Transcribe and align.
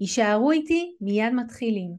יישארו 0.00 0.50
איתי, 0.50 0.92
מיד 1.00 1.34
מתחילים. 1.34 1.90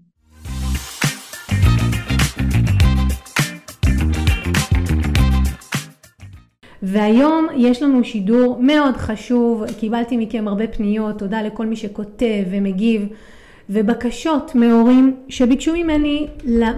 והיום 6.82 7.48
יש 7.58 7.84
לנו 7.84 8.04
שידור 8.04 8.58
מאוד 8.62 8.96
חשוב, 8.98 9.64
קיבלתי 9.80 10.18
מכם 10.18 10.48
הרבה 10.48 10.68
פניות, 10.68 11.20
תודה 11.20 11.42
לכל 11.42 11.66
מי 11.66 11.76
שכותב 11.76 12.44
ומגיב. 12.52 13.08
ובקשות 13.70 14.56
מהורים 14.56 15.16
שביקשו 15.30 15.74
ממני 15.74 16.28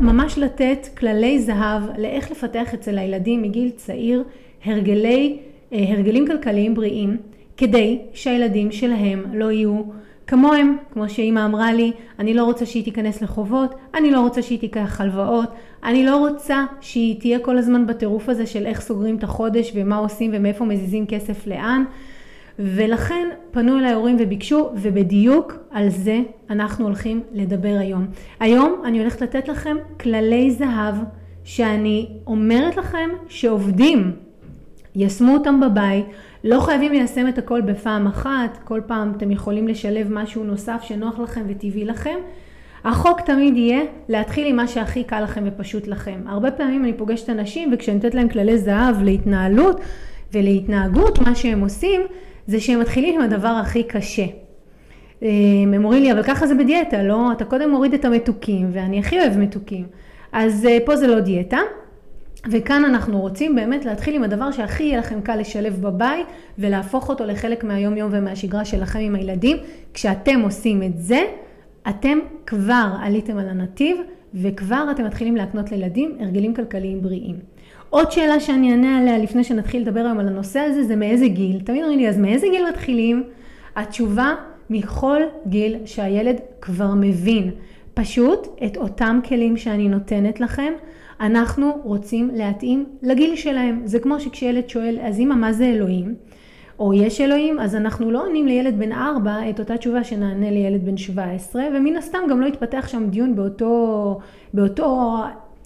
ממש 0.02 0.38
לתת 0.38 0.88
כללי 0.98 1.40
זהב 1.40 1.84
לאיך 1.98 2.31
לפתח 2.31 2.73
אצל 2.73 2.98
הילדים 2.98 3.42
מגיל 3.42 3.70
צעיר 3.70 4.23
הרגלי, 4.66 5.40
אה, 5.73 5.86
הרגלים 5.90 6.28
כלכליים 6.28 6.76
בריאים 6.76 7.17
כדי 7.58 8.00
שהילדים 8.14 8.72
שלהם 8.72 9.23
לא 9.34 9.52
יהיו 9.52 9.81
כמוהם, 10.31 10.77
כמו 10.94 11.09
שאימא 11.09 11.45
אמרה 11.45 11.73
לי, 11.73 11.91
אני 12.20 12.34
לא 12.34 12.44
רוצה 12.44 12.66
שהיא 12.66 12.84
תיכנס 12.84 13.22
לחובות, 13.22 13.76
אני 13.94 14.12
לא 14.12 14.20
רוצה 14.20 14.41
שהיא 14.41 14.59
תיקח 14.59 15.02
הלוואות, 15.02 15.50
אני 15.83 16.06
לא 16.06 16.17
רוצה 16.17 16.66
שהיא 16.81 17.19
תהיה 17.19 17.39
כל 17.39 17.58
הזמן 17.58 17.88
בטירוף 17.88 18.30
הזה 18.30 18.45
של 18.45 18.66
איך 18.66 18.81
סוגרים 18.81 19.16
את 19.16 19.23
החודש 19.23 19.72
ומה 19.75 19.97
עושים 19.97 20.31
ומאיפה 20.33 20.66
מזיזים 20.66 21.06
כסף 21.06 21.47
לאן. 21.47 21.83
ולכן 22.59 23.28
פנו 23.52 23.78
אליי 23.80 23.94
הורים 23.94 24.17
וביקשו, 24.19 24.69
ובדיוק 24.75 25.53
על 25.72 25.89
זה 25.89 26.19
אנחנו 26.50 26.86
הולכים 26.86 27.22
לדבר 27.34 27.75
היום. 27.80 28.08
היום 28.39 28.81
אני 28.86 29.00
הולכת 29.00 29.22
לתת 29.22 29.47
לכם 29.47 29.78
כללי 30.00 30.52
זהב 30.52 30.95
שאני 31.44 32.08
אומרת 32.28 32.78
לכם 32.78 33.09
שעובדים, 33.28 34.11
יישמו 34.95 35.34
אותם 35.34 35.59
בבית, 35.59 36.06
לא 36.44 36.59
חייבים 36.59 36.92
ליישם 36.92 37.28
את 37.28 37.38
הכל 37.38 37.61
בפעם 37.61 38.08
אחת, 38.08 38.58
כל 38.64 38.81
פעם 38.88 39.14
אתם 39.17 39.31
יכולים 39.31 39.67
לשלב 39.67 40.08
משהו 40.09 40.44
נוסף 40.44 40.81
שנוח 40.84 41.20
לכם 41.20 41.42
וטבעי 41.47 41.86
לכם. 41.86 42.16
החוק 42.84 43.22
תמיד 43.22 43.58
יהיה 43.58 43.81
להתחיל 44.09 44.47
עם 44.47 44.56
מה 44.56 44.67
שהכי 44.67 45.03
קל 45.03 45.23
לכם 45.23 45.44
ופשוט 45.45 45.88
לכם. 45.88 46.22
הרבה 46.25 46.52
פעמים 46.52 46.84
אני 46.84 46.94
פוגשת 46.94 47.30
אנשים 47.30 47.73
וכשאני 47.73 47.95
נותנת 47.95 48.16
להם 48.16 48.30
כללי 48.30 48.58
זהב 48.58 49.03
להתנהלות 49.03 49.81
ולהתנהגות, 50.34 51.19
מה 51.19 51.36
שהם 51.36 51.62
עושים 51.62 52.02
זה 52.47 52.59
שהם 52.59 52.80
מתחילים 52.80 53.16
עם 53.16 53.22
הדבר 53.22 53.47
הכי 53.47 53.84
קשה. 53.84 54.25
אה, 55.23 55.30
הם 55.64 55.86
אומרים 55.86 56.03
לי, 56.03 56.12
אבל 56.12 56.23
ככה 56.23 56.47
זה 56.47 56.56
בדיאטה, 56.56 57.03
לא? 57.03 57.31
אתה 57.31 57.45
קודם 57.45 57.69
מוריד 57.69 57.94
את 57.94 58.06
המתוקים, 58.06 58.69
ואני 58.73 59.00
הכי 59.00 59.19
אוהב 59.19 59.38
מתוקים. 59.38 59.86
אז 60.31 60.66
אה, 60.66 60.78
פה 60.86 60.95
זה 60.95 61.08
לא 61.08 61.19
דיאטה. 61.19 61.59
וכאן 62.50 62.86
אנחנו 62.86 63.22
רוצים 63.22 63.56
באמת 63.56 63.86
להתחיל 63.86 64.16
עם 64.16 64.23
הדבר 64.23 64.52
שהכי 64.52 64.84
יהיה 64.84 65.00
לכם 65.00 65.22
קל 65.22 65.36
לשלב 65.36 65.81
בבית 65.81 66.28
ולהפוך 66.59 67.09
אותו 67.09 67.25
לחלק 67.25 67.64
מהיום 67.64 67.97
יום 67.97 68.09
ומהשגרה 68.14 68.66
שלכם 68.66 69.00
עם 69.00 69.16
הילדים. 69.16 69.58
כשאתם 69.94 70.39
עושים 70.39 70.84
את 70.84 70.97
זה, 70.97 71.23
אתם 71.89 72.17
כבר 72.45 72.88
עליתם 73.02 73.38
על 73.38 73.50
הנתיב 73.50 73.97
וכבר 74.34 74.88
אתם 74.92 75.06
מתחילים 75.06 75.36
להקנות 75.36 75.72
לילדים 75.72 76.17
הרגלים 76.19 76.53
כלכליים 76.53 77.02
בריאים. 77.02 77.36
עוד 77.89 78.12
שאלה 78.12 78.39
שאני 78.39 78.72
אענה 78.72 79.00
עליה 79.00 79.17
לפני 79.17 79.44
שנתחיל 79.44 79.81
לדבר 79.81 80.00
היום 80.00 80.19
על 80.19 80.28
הנושא 80.28 80.59
הזה 80.59 80.84
זה 80.84 80.96
מאיזה 80.96 81.28
גיל. 81.28 81.62
תמיד 81.66 81.81
אומרים 81.81 82.00
לי 82.00 82.09
אז 82.09 82.18
מאיזה 82.18 82.47
גיל 82.52 82.66
מתחילים? 82.69 83.23
התשובה 83.75 84.35
מכל 84.69 85.22
גיל 85.47 85.78
שהילד 85.85 86.35
כבר 86.62 86.94
מבין. 86.96 87.52
פשוט 87.94 88.47
את 88.66 88.78
אותם 88.78 89.19
כלים 89.28 89.58
שאני 89.58 89.90
נותנת 89.90 90.40
לכם 90.40 90.73
אנחנו 91.22 91.72
רוצים 91.84 92.30
להתאים 92.34 92.86
לגיל 93.02 93.36
שלהם. 93.36 93.82
זה 93.86 94.00
כמו 94.00 94.20
שכשילד 94.20 94.70
שואל, 94.70 94.98
אז 95.02 95.20
אמא, 95.20 95.36
מה 95.36 95.54
זה 95.54 95.66
אלוהים? 95.66 96.16
או 96.80 96.94
יש 96.94 97.22
אלוהים, 97.22 97.59
אז 97.59 97.76
אנחנו 97.76 98.12
לא 98.12 98.26
עונים 98.26 98.48
לילד 98.48 98.80
בן 98.80 98.92
4 98.92 99.50
את 99.50 99.59
אותה 99.59 99.78
תשובה 99.78 100.04
שנענה 100.04 100.52
לילד 100.52 100.86
בן 100.86 100.98
17, 100.98 101.64
ומן 101.76 101.96
הסתם 101.96 102.20
גם 102.30 102.42
לא 102.42 102.46
יתפתח 102.46 102.88
שם 102.88 103.09
דיון 103.09 103.36
באותו, 103.36 104.20
באותו, 104.54 105.18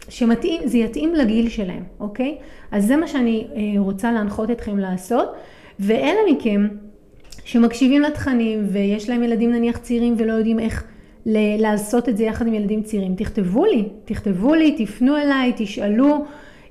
שמתאים, 0.10 0.62
זה 0.66 0.78
יתאים 0.78 1.16
לגיל 1.16 1.50
שלהם, 1.50 1.84
אוקיי? 2.00 2.38
אז 2.72 2.86
זה 2.86 2.96
מה 2.96 3.08
שאני 3.08 3.48
אה, 3.56 3.62
רוצה 3.78 4.12
להנחות 4.12 4.52
אתכם 4.52 4.78
לעשות, 4.78 5.30
ואלה 5.80 6.20
מכם 6.32 6.68
שמקשיבים 7.44 8.02
לתכנים 8.02 8.68
ויש 8.72 9.10
להם 9.10 9.24
ילדים 9.24 9.52
נניח 9.52 9.78
צעירים 9.78 10.16
ולא 10.18 10.34
יודעים 10.34 10.60
איך 10.60 10.84
לעשות 11.26 12.10
את 12.10 12.18
זה 12.18 12.24
יחד 12.24 12.48
עם 12.48 12.54
ילדים 12.54 12.84
צעירים. 12.84 13.16
תכתבו 13.16 13.66
לי, 13.66 13.84
תכתבו 14.06 14.54
לי, 14.54 14.86
תפנו 14.86 15.18
אליי, 15.18 15.54
תשאלו, 15.58 16.26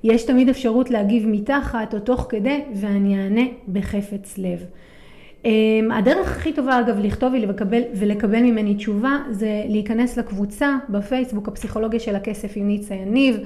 יש 0.04 0.24
תמיד 0.24 0.48
אפשרות 0.48 0.90
להגיב 0.90 1.26
מתחת 1.26 1.94
או 1.94 2.00
תוך 2.00 2.26
כדי 2.28 2.60
ואני 2.74 3.22
אענה 3.22 3.44
בחפץ 3.68 4.38
לב. 4.38 4.64
אמ, 5.44 5.90
הדרך 5.92 6.36
הכי 6.36 6.52
טובה 6.52 6.80
אגב 6.80 6.98
לכתוב 6.98 7.34
לי 7.34 7.46
ולקבל, 7.46 7.82
ולקבל 7.94 8.42
ממני 8.42 8.74
תשובה 8.74 9.18
זה 9.30 9.62
להיכנס 9.68 10.16
לקבוצה 10.16 10.76
בפייסבוק 10.88 11.48
הפסיכולוגיה 11.48 12.00
של 12.00 12.16
הכסף 12.16 12.52
עם 12.56 12.68
ניצה 12.68 12.94
יניב, 12.94 13.36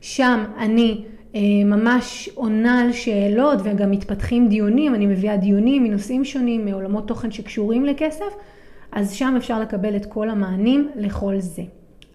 שם 0.00 0.44
אני 0.58 1.04
אה, 1.34 1.40
ממש 1.64 2.28
עונה 2.34 2.80
על 2.80 2.92
שאלות 2.92 3.58
וגם 3.64 3.90
מתפתחים 3.90 4.48
דיונים, 4.48 4.94
אני 4.94 5.06
מביאה 5.06 5.36
דיונים 5.36 5.84
מנושאים 5.84 6.24
שונים, 6.24 6.64
מעולמות 6.64 7.08
תוכן 7.08 7.30
שקשורים 7.30 7.84
לכסף 7.84 8.34
אז 8.94 9.12
שם 9.12 9.34
אפשר 9.36 9.60
לקבל 9.60 9.96
את 9.96 10.06
כל 10.06 10.30
המענים 10.30 10.90
לכל 10.96 11.34
זה. 11.38 11.62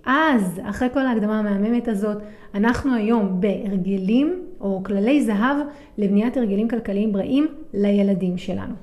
אז, 0.06 0.62
אחרי 0.64 0.88
כל 0.94 1.00
ההקדמה 1.00 1.40
המהממת 1.40 1.88
הזאת, 1.88 2.18
אנחנו 2.56 2.96
היום 2.96 3.42
בהרגלים 3.42 4.42
או 4.62 4.82
כללי 4.86 5.24
זהב 5.24 5.58
לבניית 5.98 6.38
הרגלים 6.38 6.68
כלכליים 6.68 7.12
בריאים 7.12 7.48
לילדים 7.74 8.38
שלנו. 8.38 8.74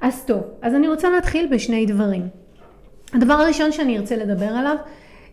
אז 0.00 0.24
טוב, 0.24 0.42
אז 0.62 0.74
אני 0.74 0.88
רוצה 0.88 1.10
להתחיל 1.10 1.48
בשני 1.52 1.86
דברים. 1.86 2.28
הדבר 3.12 3.34
הראשון 3.34 3.72
שאני 3.72 3.98
ארצה 3.98 4.16
לדבר 4.16 4.46
עליו 4.46 4.76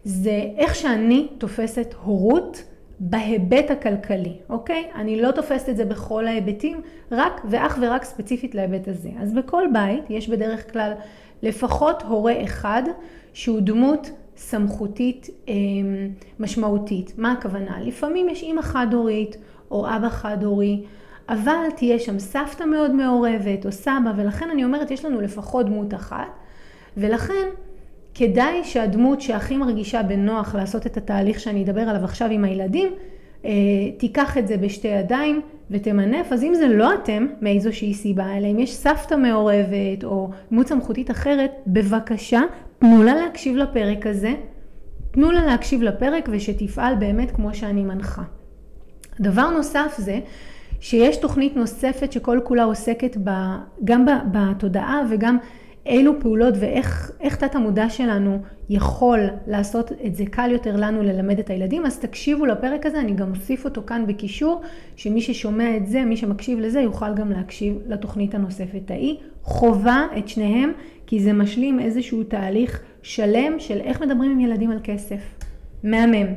זה 0.03 0.41
איך 0.57 0.75
שאני 0.75 1.27
תופסת 1.37 1.93
הורות 2.03 2.63
בהיבט 2.99 3.71
הכלכלי, 3.71 4.33
אוקיי? 4.49 4.83
אני 4.95 5.21
לא 5.21 5.31
תופסת 5.31 5.69
את 5.69 5.77
זה 5.77 5.85
בכל 5.85 6.27
ההיבטים, 6.27 6.81
רק 7.11 7.41
ואך 7.49 7.77
ורק 7.81 8.03
ספציפית 8.03 8.55
להיבט 8.55 8.87
הזה. 8.87 9.09
אז 9.19 9.33
בכל 9.33 9.63
בית 9.73 10.03
יש 10.09 10.29
בדרך 10.29 10.73
כלל 10.73 10.91
לפחות 11.43 12.01
הורה 12.01 12.43
אחד 12.43 12.83
שהוא 13.33 13.61
דמות 13.61 14.11
סמכותית 14.37 15.29
אה, 15.49 15.53
משמעותית. 16.39 17.13
מה 17.17 17.31
הכוונה? 17.31 17.79
לפעמים 17.81 18.29
יש 18.29 18.43
אימא 18.43 18.61
חד-הורית 18.61 19.37
או 19.71 19.87
אבא 19.87 20.09
חד-הורי, 20.09 20.83
אבל 21.29 21.65
תהיה 21.75 21.99
שם 21.99 22.19
סבתא 22.19 22.63
מאוד 22.63 22.91
מעורבת 22.91 23.65
או 23.65 23.71
סבא, 23.71 24.11
ולכן 24.15 24.49
אני 24.49 24.63
אומרת 24.63 24.91
יש 24.91 25.05
לנו 25.05 25.21
לפחות 25.21 25.65
דמות 25.65 25.93
אחת, 25.93 26.27
ולכן 26.97 27.47
כדאי 28.13 28.63
שהדמות 28.63 29.21
שהכי 29.21 29.57
מרגישה 29.57 30.03
בנוח 30.03 30.55
לעשות 30.55 30.85
את 30.85 30.97
התהליך 30.97 31.39
שאני 31.39 31.63
אדבר 31.63 31.81
עליו 31.81 32.03
עכשיו 32.03 32.29
עם 32.29 32.43
הילדים, 32.43 32.93
תיקח 33.97 34.37
את 34.37 34.47
זה 34.47 34.57
בשתי 34.57 34.87
ידיים 34.87 35.41
ותמנף, 35.71 36.33
אז 36.33 36.43
אם 36.43 36.53
זה 36.55 36.67
לא 36.67 36.93
אתם 36.93 37.27
מאיזושהי 37.41 37.93
סיבה, 37.93 38.37
אלא 38.37 38.47
אם 38.47 38.59
יש 38.59 38.75
סבתא 38.75 39.15
מעורבת 39.15 40.03
או 40.03 40.29
דמות 40.51 40.67
סמכותית 40.67 41.11
אחרת, 41.11 41.51
בבקשה 41.67 42.41
תנו 42.79 43.03
לה 43.03 43.15
להקשיב 43.15 43.55
לפרק 43.55 44.07
הזה, 44.07 44.33
תנו 45.11 45.31
לה 45.31 45.45
להקשיב 45.45 45.81
לפרק 45.81 46.29
ושתפעל 46.31 46.95
באמת 46.95 47.31
כמו 47.31 47.53
שאני 47.53 47.83
מנחה. 47.83 48.23
דבר 49.19 49.49
נוסף 49.49 49.95
זה 49.97 50.19
שיש 50.79 51.17
תוכנית 51.17 51.55
נוספת 51.55 52.11
שכל 52.11 52.39
כולה 52.43 52.63
עוסקת 52.63 53.17
ב, 53.23 53.29
גם 53.83 54.05
בתודעה 54.31 55.01
וגם 55.09 55.37
אילו 55.89 56.19
פעולות 56.19 56.53
ואיך 56.59 57.35
תת 57.39 57.55
המודע 57.55 57.89
שלנו 57.89 58.39
יכול 58.69 59.19
לעשות 59.47 59.91
את 60.05 60.15
זה 60.15 60.25
קל 60.25 60.51
יותר 60.51 60.75
לנו 60.75 61.03
ללמד 61.03 61.39
את 61.39 61.49
הילדים, 61.49 61.85
אז 61.85 61.99
תקשיבו 61.99 62.45
לפרק 62.45 62.85
הזה, 62.85 62.99
אני 62.99 63.13
גם 63.13 63.29
אוסיף 63.31 63.65
אותו 63.65 63.81
כאן 63.87 64.07
בקישור, 64.07 64.61
שמי 64.95 65.21
ששומע 65.21 65.77
את 65.77 65.87
זה, 65.87 66.05
מי 66.05 66.17
שמקשיב 66.17 66.59
לזה, 66.59 66.79
יוכל 66.79 67.13
גם 67.13 67.31
להקשיב 67.31 67.77
לתוכנית 67.87 68.35
הנוספת 68.35 68.91
ההיא. 68.91 69.15
חובה 69.43 70.07
את 70.17 70.27
שניהם, 70.27 70.71
כי 71.07 71.19
זה 71.19 71.33
משלים 71.33 71.79
איזשהו 71.79 72.23
תהליך 72.23 72.81
שלם 73.01 73.59
של 73.59 73.81
איך 73.81 74.01
מדברים 74.01 74.31
עם 74.31 74.39
ילדים 74.39 74.71
על 74.71 74.79
כסף. 74.83 75.21
מהמם. 75.83 76.27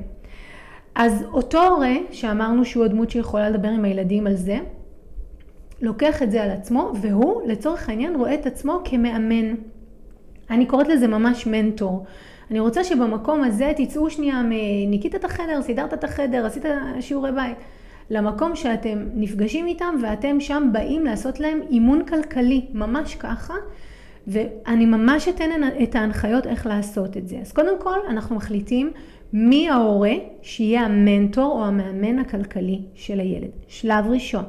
אז 0.95 1.25
אותו 1.33 1.67
הורה, 1.69 1.95
שאמרנו 2.11 2.65
שהוא 2.65 2.85
הדמות 2.85 3.11
שיכולה 3.11 3.51
לדבר 3.51 3.69
עם 3.69 3.85
הילדים 3.85 4.27
על 4.27 4.35
זה, 4.35 4.59
לוקח 5.83 6.23
את 6.23 6.31
זה 6.31 6.43
על 6.43 6.51
עצמו, 6.51 6.93
והוא 7.01 7.43
לצורך 7.47 7.89
העניין 7.89 8.17
רואה 8.17 8.35
את 8.35 8.47
עצמו 8.47 8.81
כמאמן. 8.85 9.55
אני 10.51 10.67
קוראת 10.67 10.89
לזה 10.89 11.09
ממש 11.09 11.47
מנטור. 11.47 12.05
אני 12.51 12.61
רוצה 12.61 12.85
שבמקום 12.85 13.45
הזה 13.45 13.73
תצאו 13.77 14.11
שנייה 14.11 14.43
מניקית 14.45 15.15
את 15.15 15.25
החדר, 15.25 15.63
סידרת 15.63 15.95
את 15.95 16.05
החדר, 16.05 16.47
עשית 16.47 16.65
שיעורי 17.01 17.33
בית. 17.33 17.57
למקום 18.11 18.57
שאתם 18.57 18.99
נפגשים 19.15 19.67
איתם 19.67 19.95
ואתם 20.03 20.41
שם 20.41 20.69
באים 20.73 21.05
לעשות 21.05 21.41
להם 21.41 21.61
אימון 21.71 22.05
כלכלי, 22.05 22.67
ממש 22.75 23.15
ככה. 23.15 23.55
ואני 24.27 24.87
ממש 24.87 25.29
אתן 25.29 25.51
את 25.83 25.95
ההנחיות 25.95 26.47
איך 26.47 26.67
לעשות 26.67 27.17
את 27.17 27.29
זה. 27.29 27.39
אז 27.41 27.53
קודם 27.53 27.81
כל 27.81 27.99
אנחנו 28.09 28.37
מחליטים 28.37 28.91
מי 29.33 29.71
ההורה 29.71 30.13
שיהיה 30.43 30.83
המנטור 30.83 31.53
או 31.53 31.65
המאמן 31.65 32.19
הכלכלי 32.19 32.81
של 32.95 33.21
הילד. 33.21 33.51
שלב 33.69 34.07
ראשון. 34.09 34.45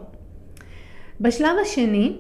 בשלב 1.21 1.57
השני, 1.61 2.17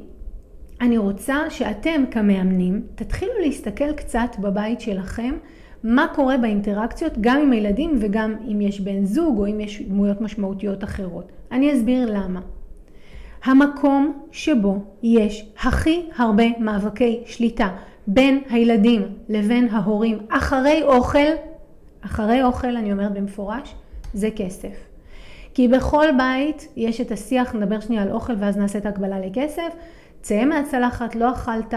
אני 0.81 0.97
רוצה 0.97 1.35
שאתם 1.49 2.03
כמאמנים 2.11 2.81
תתחילו 2.95 3.31
להסתכל 3.41 3.93
קצת 3.93 4.35
בבית 4.39 4.81
שלכם 4.81 5.35
מה 5.83 6.07
קורה 6.15 6.37
באינטראקציות 6.37 7.13
גם 7.21 7.41
עם 7.41 7.51
הילדים 7.51 7.97
וגם 7.99 8.35
אם 8.51 8.61
יש 8.61 8.81
בן 8.81 9.05
זוג 9.05 9.37
או 9.37 9.47
אם 9.47 9.59
יש 9.59 9.81
דמויות 9.81 10.21
משמעותיות 10.21 10.83
אחרות. 10.83 11.31
אני 11.51 11.73
אסביר 11.73 12.09
למה. 12.13 12.41
המקום 13.43 14.23
שבו 14.31 14.77
יש 15.03 15.49
הכי 15.63 16.05
הרבה 16.15 16.43
מאבקי 16.59 17.21
שליטה 17.25 17.69
בין 18.07 18.41
הילדים 18.49 19.01
לבין 19.29 19.69
ההורים 19.69 20.17
אחרי 20.29 20.83
אוכל, 20.83 21.19
אחרי 22.01 22.43
אוכל 22.43 22.75
אני 22.75 22.91
אומרת 22.91 23.13
במפורש, 23.13 23.75
זה 24.13 24.29
כסף. 24.35 24.92
כי 25.53 25.67
בכל 25.67 26.05
בית 26.17 26.67
יש 26.75 27.01
את 27.01 27.11
השיח, 27.11 27.55
נדבר 27.55 27.79
שנייה 27.79 28.03
על 28.03 28.11
אוכל 28.11 28.33
ואז 28.39 28.57
נעשה 28.57 28.79
את 28.79 28.85
ההקבלה 28.85 29.19
לכסף. 29.19 29.73
צא 30.23 30.45
מהצלחת, 30.45 31.15
לא 31.15 31.31
אכלת, 31.31 31.73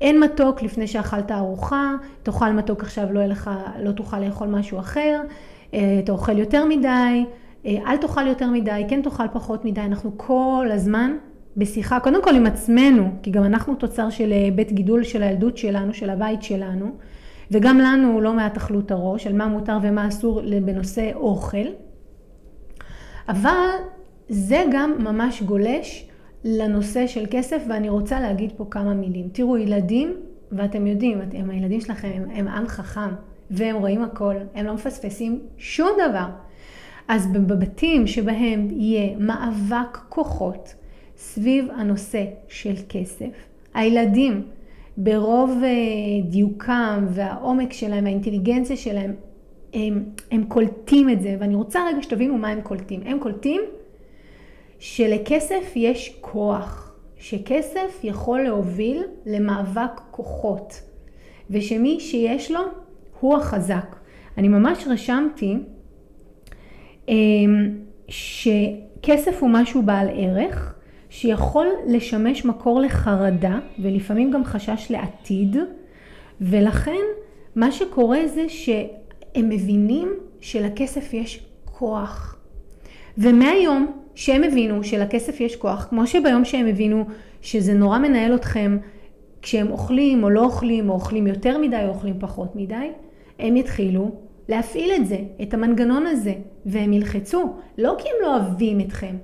אין 0.00 0.20
מתוק 0.20 0.62
לפני 0.62 0.86
שאכלת 0.86 1.30
ארוחה, 1.30 1.94
תאכל 2.22 2.50
מתוק 2.50 2.82
עכשיו 2.82 3.12
לא, 3.12 3.26
לך, 3.26 3.50
לא 3.82 3.92
תוכל 3.92 4.20
לאכול 4.20 4.48
משהו 4.48 4.78
אחר, 4.78 5.20
אה, 5.74 6.00
אתה 6.04 6.12
אוכל 6.12 6.38
יותר 6.38 6.64
מדי, 6.64 7.24
אה, 7.66 7.76
אל 7.86 7.96
תאכל 7.96 8.26
יותר 8.26 8.50
מדי, 8.50 8.84
כן 8.88 9.02
תאכל 9.02 9.28
פחות 9.32 9.64
מדי, 9.64 9.80
אנחנו 9.80 10.10
כל 10.16 10.68
הזמן 10.72 11.16
בשיחה, 11.56 12.00
קודם 12.00 12.22
כל 12.22 12.34
עם 12.34 12.46
עצמנו, 12.46 13.10
כי 13.22 13.30
גם 13.30 13.44
אנחנו 13.44 13.74
תוצר 13.74 14.10
של 14.10 14.32
אה, 14.32 14.48
בית 14.54 14.72
גידול 14.72 15.04
של 15.04 15.22
הילדות 15.22 15.56
שלנו, 15.56 15.94
של 15.94 16.10
הבית 16.10 16.42
שלנו, 16.42 16.90
וגם 17.50 17.78
לנו 17.78 18.20
לא 18.20 18.32
מעט 18.32 18.56
אכלות 18.56 18.90
הראש, 18.90 19.26
על 19.26 19.32
מה 19.32 19.46
מותר 19.46 19.78
ומה 19.82 20.08
אסור 20.08 20.40
בנושא 20.64 21.10
אוכל, 21.14 21.66
אבל 23.28 23.70
זה 24.28 24.64
גם 24.72 24.96
ממש 24.98 25.42
גולש 25.42 26.08
לנושא 26.44 27.06
של 27.06 27.24
כסף, 27.30 27.62
ואני 27.68 27.88
רוצה 27.88 28.20
להגיד 28.20 28.52
פה 28.56 28.66
כמה 28.70 28.94
מילים. 28.94 29.28
תראו, 29.32 29.56
ילדים, 29.58 30.16
ואתם 30.52 30.86
יודעים, 30.86 31.20
הם, 31.32 31.50
הילדים 31.50 31.80
שלכם 31.80 32.10
הם, 32.14 32.30
הם 32.30 32.48
עם 32.48 32.68
חכם, 32.68 33.10
והם 33.50 33.76
רואים 33.76 34.02
הכל, 34.02 34.34
הם 34.54 34.66
לא 34.66 34.74
מפספסים 34.74 35.40
שום 35.58 35.90
דבר. 36.08 36.26
אז 37.08 37.26
בבתים 37.32 38.06
שבהם 38.06 38.68
יהיה 38.70 39.16
מאבק 39.18 39.98
כוחות 40.08 40.74
סביב 41.16 41.68
הנושא 41.76 42.24
של 42.48 42.74
כסף, 42.88 43.30
הילדים 43.74 44.42
ברוב 44.96 45.60
אה, 45.64 45.70
דיוקם 46.30 47.06
והעומק 47.08 47.72
שלהם, 47.72 48.06
האינטליגנציה 48.06 48.76
שלהם, 48.76 49.14
הם, 49.74 50.04
הם 50.30 50.44
קולטים 50.44 51.10
את 51.10 51.20
זה, 51.20 51.36
ואני 51.40 51.54
רוצה 51.54 51.86
רגע 51.88 52.02
שתבינו 52.02 52.38
מה 52.38 52.48
הם 52.48 52.60
קולטים. 52.60 53.00
הם 53.04 53.18
קולטים 53.18 53.60
שלכסף 54.78 55.72
יש 55.76 56.18
כוח, 56.20 56.94
שכסף 57.18 58.00
יכול 58.02 58.40
להוביל 58.40 59.02
למאבק 59.26 60.00
כוחות, 60.10 60.82
ושמי 61.50 62.00
שיש 62.00 62.50
לו 62.50 62.60
הוא 63.20 63.36
החזק. 63.36 63.96
אני 64.38 64.48
ממש 64.48 64.86
רשמתי 64.90 65.56
אמ, 67.08 67.70
שכסף 68.08 69.42
הוא 69.42 69.50
משהו 69.52 69.82
בעל 69.82 70.08
ערך, 70.14 70.74
שיכול 71.10 71.66
לשמש 71.86 72.44
מקור 72.44 72.80
לחרדה 72.80 73.58
ולפעמים 73.78 74.30
גם 74.30 74.44
חשש 74.44 74.86
לעתיד, 74.90 75.56
ולכן 76.40 77.02
מה 77.56 77.72
שקורה 77.72 78.18
זה 78.26 78.48
שהם 79.34 79.48
מבינים 79.48 80.08
שלכסף 80.40 81.14
יש 81.14 81.46
כוח. 81.64 82.36
ומהיום 83.18 83.86
שהם 84.14 84.44
הבינו 84.44 84.84
שלכסף 84.84 85.40
יש 85.40 85.56
כוח, 85.56 85.86
כמו 85.90 86.06
שביום 86.06 86.44
שהם 86.44 86.66
הבינו 86.66 87.04
שזה 87.42 87.74
נורא 87.74 87.98
מנהל 87.98 88.34
אתכם 88.34 88.78
כשהם 89.42 89.70
אוכלים 89.70 90.24
או 90.24 90.30
לא 90.30 90.44
אוכלים, 90.44 90.88
או 90.88 90.94
אוכלים 90.94 91.26
יותר 91.26 91.58
מדי 91.58 91.80
או 91.84 91.88
אוכלים 91.88 92.14
פחות 92.20 92.56
מדי, 92.56 92.90
הם 93.38 93.56
יתחילו 93.56 94.10
להפעיל 94.48 94.90
את 94.96 95.06
זה, 95.06 95.18
את 95.42 95.54
המנגנון 95.54 96.06
הזה, 96.06 96.34
והם 96.66 96.92
ילחצו, 96.92 97.52
לא 97.78 97.94
כי 97.98 98.08
הם 98.08 98.14
לא 98.22 98.36
אוהבים 98.36 98.80
אתכם, 98.80 99.16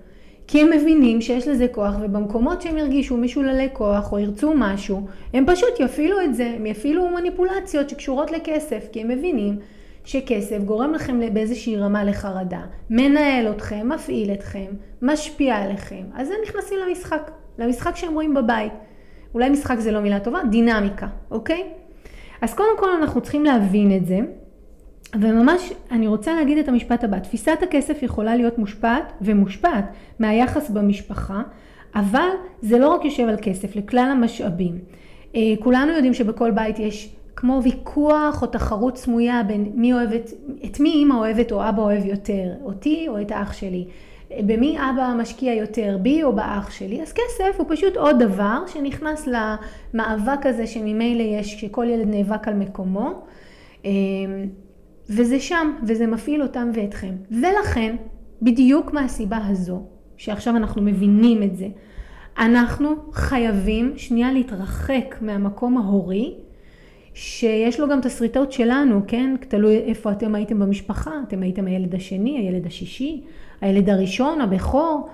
כי 0.47 0.61
הם 0.63 0.71
מבינים 0.71 1.21
שיש 1.21 1.49
לזה 1.49 1.69
כוח, 1.69 1.95
ובמקומות 2.01 2.63
שהם 2.63 2.79
ירגישו 2.79 3.17
משוללי 3.17 3.69
כוח 3.73 4.13
או 4.13 4.19
ירצו 4.19 4.53
משהו, 4.57 5.07
הם 5.35 5.45
פשוט 5.47 5.81
יפעילו 5.81 6.21
את 6.21 6.35
זה, 6.35 6.53
הם 6.57 6.67
יפעילו 6.67 7.09
מניפולציות 7.09 7.91
שקשורות 7.91 8.31
לכסף, 8.31 8.89
כי 8.93 9.01
הם 9.01 9.09
מבינים 9.09 9.59
שכסף 10.05 10.59
גורם 10.59 10.93
לכם 10.93 11.21
באיזושהי 11.35 11.77
רמה 11.77 12.05
לחרדה, 12.05 12.61
מנהל 12.91 13.51
אתכם, 13.51 13.89
מפעיל 13.89 14.33
אתכם, 14.33 14.67
משפיע 15.03 15.57
עליכם, 15.57 16.03
אז 16.15 16.31
הם 16.31 16.37
נכנסים 16.45 16.79
למשחק, 16.89 17.31
למשחק 17.59 17.97
שהם 17.97 18.15
רואים 18.15 18.35
בבית. 18.35 18.73
אולי 19.35 19.51
משחק 19.51 19.79
זה 19.79 19.93
לא 19.93 20.01
מילה 20.01 20.21
טובה, 20.21 20.41
דינמיקה, 20.51 21.07
אוקיי? 21.31 21.65
אז 22.41 22.55
קודם 22.55 22.79
כל 22.79 22.91
אנחנו 22.91 23.21
צריכים 23.21 23.45
להבין 23.45 23.97
את 23.97 24.07
זה, 24.07 24.19
וממש 25.15 25.73
אני 25.91 26.07
רוצה 26.07 26.35
להגיד 26.35 26.59
את 26.59 26.69
המשפט 26.69 27.05
הבא, 27.05 27.19
תפיסת 27.19 27.59
הכסף 27.63 28.03
יכולה 28.03 28.37
להיות 28.37 28.59
מושפעת 28.59 29.13
ומושפעת 29.21 29.85
מהיחס 30.19 30.71
במשפחה, 30.71 31.43
אבל 31.95 32.29
זה 32.61 32.79
לא 32.79 32.89
רק 32.89 33.05
יושב 33.05 33.29
על 33.29 33.37
כסף, 33.43 33.77
לכלל 33.77 34.09
המשאבים. 34.13 34.79
אה, 35.35 35.41
כולנו 35.61 35.93
יודעים 35.93 36.15
שבכל 36.15 36.51
בית 36.51 36.79
יש 36.79 37.17
כמו 37.41 37.61
ויכוח 37.65 38.43
או 38.43 38.47
תחרות 38.47 38.97
סמויה 38.97 39.43
בין 39.43 39.73
מי 39.75 39.93
אוהבת, 39.93 40.31
את 40.65 40.81
מי 40.81 40.91
אימא 40.91 41.15
אוהבת 41.15 41.53
או 41.53 41.69
אבא 41.69 41.83
אוהב 41.83 42.05
יותר, 42.07 42.53
אותי 42.65 43.07
או 43.09 43.21
את 43.21 43.31
האח 43.31 43.53
שלי. 43.53 43.87
במי 44.47 44.79
אבא 44.79 45.15
משקיע 45.19 45.55
יותר, 45.55 45.99
בי 46.03 46.23
או 46.23 46.33
באח 46.33 46.71
שלי, 46.71 47.03
אז 47.03 47.13
כסף 47.13 47.59
הוא 47.59 47.67
פשוט 47.69 47.97
עוד 47.97 48.23
דבר 48.23 48.63
שנכנס 48.67 49.29
למאבק 49.29 50.47
הזה 50.47 50.67
שממילא 50.67 51.23
יש, 51.23 51.55
כשכל 51.55 51.87
ילד 51.91 52.09
נאבק 52.09 52.49
על 52.49 52.55
מקומו, 52.55 53.23
אמ, 53.85 53.91
וזה 55.09 55.41
שם, 55.41 55.73
וזה 55.87 56.07
מפעיל 56.07 56.43
אותם 56.43 56.71
ואתכם. 56.75 57.15
ולכן, 57.31 57.97
בדיוק 58.43 58.93
מהסיבה 58.93 59.39
הזו, 59.47 59.83
שעכשיו 60.17 60.57
אנחנו 60.57 60.83
מבינים 60.83 61.43
את 61.43 61.57
זה, 61.57 61.69
אנחנו 62.39 62.95
חייבים 63.13 63.93
שנייה 63.97 64.33
להתרחק 64.33 65.17
מהמקום 65.21 65.77
ההורי, 65.79 66.35
שיש 67.15 67.81
לו 67.81 67.89
גם 67.89 68.01
תסריטות 68.01 68.53
שלנו, 68.53 69.01
כן? 69.07 69.37
תלוי 69.49 69.77
איפה 69.77 70.13
אתם 70.13 70.35
הייתם 70.35 70.59
במשפחה, 70.59 71.11
אתם 71.29 71.43
הייתם 71.43 71.67
הילד 71.67 71.95
השני, 71.95 72.39
הילד 72.39 72.67
השישי, 72.67 73.23
הילד 73.61 73.91
הראשון, 73.91 74.41
הבכור. 74.41 75.09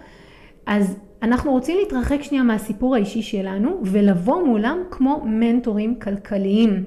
אז 0.67 0.97
אנחנו 1.23 1.53
רוצים 1.53 1.79
להתרחק 1.79 2.23
שנייה 2.23 2.45
מהסיפור 2.45 2.95
האישי 2.95 3.23
שלנו 3.23 3.81
ולבוא 3.85 4.47
מולם 4.47 4.79
כמו 4.91 5.23
מנטורים 5.25 5.95
כלכליים. 6.01 6.85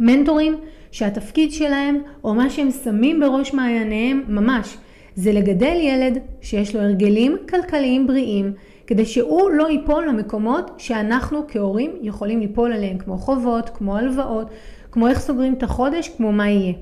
מנטורים 0.00 0.54
שהתפקיד 0.90 1.52
שלהם 1.52 2.02
או 2.24 2.34
מה 2.34 2.50
שהם 2.50 2.70
שמים 2.70 3.20
בראש 3.20 3.54
מעייניהם 3.54 4.24
ממש 4.28 4.76
זה 5.14 5.32
לגדל 5.32 5.76
ילד 5.80 6.18
שיש 6.40 6.76
לו 6.76 6.82
הרגלים 6.82 7.36
כלכליים 7.48 8.06
בריאים 8.06 8.52
כדי 8.90 9.06
שהוא 9.06 9.50
לא 9.50 9.70
ייפול 9.70 10.08
למקומות 10.08 10.70
שאנחנו 10.78 11.42
כהורים 11.48 11.90
יכולים 12.02 12.40
ליפול 12.40 12.72
עליהם 12.72 12.98
כמו 12.98 13.18
חובות, 13.18 13.70
כמו 13.70 13.96
הלוואות, 13.96 14.50
כמו 14.92 15.08
איך 15.08 15.20
סוגרים 15.20 15.54
את 15.54 15.62
החודש, 15.62 16.08
כמו 16.08 16.32
מה 16.32 16.48
יהיה. 16.48 16.72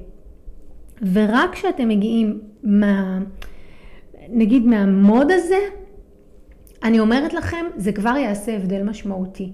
ורק 1.13 1.53
כשאתם 1.53 1.89
מגיעים 1.89 2.41
מה... 2.63 3.19
נגיד 4.29 4.67
מהמוד 4.67 5.31
הזה, 5.31 5.59
אני 6.83 7.01
אומרת 7.01 7.35
לכם, 7.35 7.67
זה 7.77 7.93
כבר 7.93 8.17
יעשה 8.17 8.57
הבדל 8.57 8.83
משמעותי. 8.83 9.53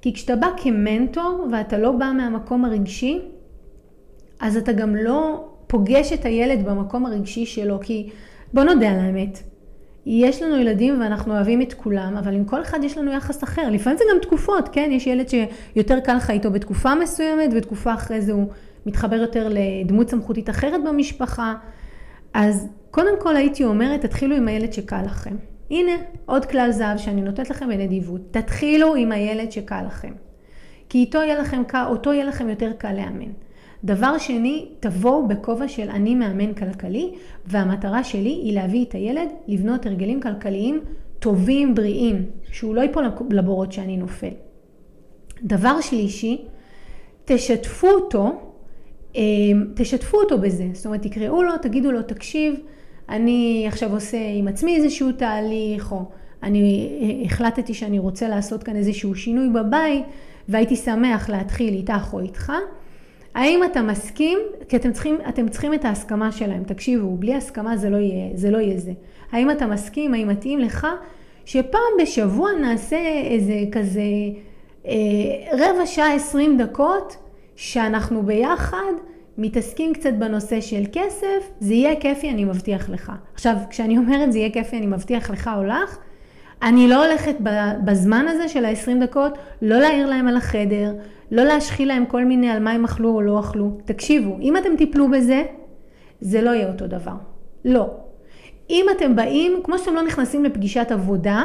כי 0.00 0.14
כשאתה 0.14 0.36
בא 0.36 0.48
כמנטור 0.56 1.46
ואתה 1.52 1.78
לא 1.78 1.92
בא 1.92 2.12
מהמקום 2.16 2.64
הרגשי, 2.64 3.20
אז 4.40 4.56
אתה 4.56 4.72
גם 4.72 4.96
לא 4.96 5.44
פוגש 5.66 6.12
את 6.12 6.24
הילד 6.24 6.64
במקום 6.64 7.06
הרגשי 7.06 7.46
שלו, 7.46 7.78
כי 7.82 8.10
בוא 8.52 8.64
נודה 8.64 8.90
על 8.90 9.00
האמת, 9.00 9.42
יש 10.06 10.42
לנו 10.42 10.56
ילדים 10.56 11.00
ואנחנו 11.00 11.34
אוהבים 11.34 11.62
את 11.62 11.74
כולם, 11.74 12.16
אבל 12.16 12.34
עם 12.34 12.44
כל 12.44 12.62
אחד 12.62 12.78
יש 12.82 12.98
לנו 12.98 13.12
יחס 13.12 13.44
אחר. 13.44 13.70
לפעמים 13.70 13.98
זה 13.98 14.04
גם 14.12 14.18
תקופות, 14.22 14.68
כן? 14.72 14.90
יש 14.92 15.06
ילד 15.06 15.26
שיותר 15.28 16.00
קל 16.00 16.14
לך 16.14 16.30
איתו 16.30 16.50
בתקופה 16.50 16.94
מסוימת, 16.94 17.50
ותקופה 17.56 17.94
אחרי 17.94 18.20
זה 18.20 18.32
הוא 18.32 18.46
מתחבר 18.86 19.16
יותר 19.16 19.48
לדמות 19.50 20.10
סמכותית 20.10 20.50
אחרת 20.50 20.80
במשפחה. 20.84 21.54
אז 22.34 22.68
קודם 22.90 23.20
כל 23.20 23.36
הייתי 23.36 23.64
אומרת, 23.64 24.00
תתחילו 24.00 24.36
עם 24.36 24.48
הילד 24.48 24.72
שקל 24.72 25.02
לכם. 25.02 25.36
הנה 25.70 25.92
עוד 26.26 26.44
כלל 26.44 26.70
זהב 26.70 26.98
שאני 26.98 27.20
נותנת 27.20 27.50
לכם 27.50 27.68
בנדיבות. 27.68 28.20
תתחילו 28.30 28.94
עם 28.94 29.12
הילד 29.12 29.52
שקל 29.52 29.82
לכם. 29.86 30.12
כי 30.88 30.98
איתו 30.98 31.18
יהיה 31.18 31.38
לכם, 31.38 31.62
אותו 31.86 32.12
יהיה 32.12 32.24
לכם 32.24 32.48
יותר 32.48 32.72
קל 32.78 32.92
לאמן. 32.92 33.30
דבר 33.84 34.18
שני, 34.18 34.68
תבואו 34.80 35.28
בכובע 35.28 35.68
של 35.68 35.90
אני 35.90 36.14
מאמן 36.14 36.54
כלכלי, 36.54 37.10
והמטרה 37.46 38.04
שלי 38.04 38.30
היא 38.30 38.54
להביא 38.54 38.84
את 38.84 38.92
הילד 38.92 39.28
לבנות 39.46 39.86
הרגלים 39.86 40.20
כלכליים 40.20 40.80
טובים, 41.18 41.74
בריאים, 41.74 42.24
שהוא 42.52 42.74
לא 42.74 42.80
ייפול 42.80 43.04
לבורות 43.30 43.72
שאני 43.72 43.96
נופל. 43.96 44.32
דבר 45.42 45.80
שלישי, 45.80 46.44
תשתפו 47.24 47.88
אותו, 47.88 48.32
אה, 49.16 49.22
תשתפו 49.74 50.16
אותו 50.16 50.38
בזה, 50.38 50.68
זאת 50.72 50.86
אומרת 50.86 51.02
תקראו 51.02 51.42
לו, 51.42 51.52
תגידו 51.62 51.92
לו, 51.92 52.02
תקשיב, 52.02 52.54
אני 53.08 53.64
עכשיו 53.68 53.92
עושה 53.92 54.18
עם 54.34 54.48
עצמי 54.48 54.76
איזשהו 54.76 55.12
תהליך, 55.12 55.92
או 55.92 56.02
אני 56.42 57.22
החלטתי 57.24 57.74
שאני 57.74 57.98
רוצה 57.98 58.28
לעשות 58.28 58.62
כאן 58.62 58.76
איזשהו 58.76 59.14
שינוי 59.14 59.48
בבית, 59.48 60.04
והייתי 60.48 60.76
שמח 60.76 61.28
להתחיל 61.28 61.74
איתך 61.74 62.10
או 62.12 62.20
איתך. 62.20 62.52
האם 63.36 63.64
אתה 63.64 63.82
מסכים? 63.82 64.38
כי 64.68 64.76
אתם 64.76 64.92
צריכים, 64.92 65.18
אתם 65.28 65.48
צריכים 65.48 65.74
את 65.74 65.84
ההסכמה 65.84 66.32
שלהם. 66.32 66.64
תקשיבו, 66.64 67.16
בלי 67.16 67.34
הסכמה 67.34 67.76
זה 67.76 67.90
לא 67.90 67.96
יהיה 67.96 68.30
זה. 68.34 68.50
לא 68.50 68.58
יהיה 68.58 68.78
זה. 68.78 68.92
האם 69.32 69.50
אתה 69.50 69.66
מסכים? 69.66 70.14
האם 70.14 70.28
מתאים 70.28 70.58
לך 70.58 70.86
שפעם 71.44 71.92
בשבוע 72.02 72.50
נעשה 72.60 72.98
איזה 73.30 73.54
כזה 73.72 74.00
אה, 74.86 74.92
רבע 75.52 75.86
שעה, 75.86 76.14
עשרים 76.14 76.58
דקות, 76.58 77.16
שאנחנו 77.56 78.22
ביחד 78.22 78.92
מתעסקים 79.38 79.94
קצת 79.94 80.12
בנושא 80.12 80.60
של 80.60 80.82
כסף, 80.92 81.50
זה 81.60 81.74
יהיה 81.74 82.00
כיפי, 82.00 82.30
אני 82.30 82.44
מבטיח 82.44 82.90
לך. 82.90 83.12
עכשיו, 83.34 83.56
כשאני 83.70 83.98
אומרת 83.98 84.32
זה 84.32 84.38
יהיה 84.38 84.50
כיפי, 84.50 84.76
אני 84.76 84.86
מבטיח 84.86 85.30
לך 85.30 85.50
או 85.56 85.64
לך, 85.64 85.98
אני 86.62 86.88
לא 86.88 87.06
הולכת 87.06 87.34
בזמן 87.84 88.26
הזה 88.28 88.48
של 88.48 88.64
ה-20 88.64 89.04
דקות, 89.04 89.38
לא 89.62 89.78
להעיר 89.78 90.06
להם 90.06 90.28
על 90.28 90.36
החדר, 90.36 90.92
לא 91.30 91.44
להשחיל 91.44 91.88
להם 91.88 92.06
כל 92.06 92.24
מיני 92.24 92.50
על 92.50 92.62
מה 92.62 92.70
הם 92.70 92.84
אכלו 92.84 93.14
או 93.14 93.20
לא 93.20 93.40
אכלו. 93.40 93.70
תקשיבו, 93.84 94.38
אם 94.40 94.56
אתם 94.56 94.76
תיפלו 94.76 95.08
בזה, 95.08 95.42
זה 96.20 96.42
לא 96.42 96.50
יהיה 96.50 96.68
אותו 96.68 96.86
דבר. 96.86 97.14
לא. 97.64 97.90
אם 98.70 98.86
אתם 98.96 99.16
באים, 99.16 99.60
כמו 99.64 99.78
שאתם 99.78 99.94
לא 99.94 100.02
נכנסים 100.02 100.44
לפגישת 100.44 100.86
עבודה, 100.90 101.44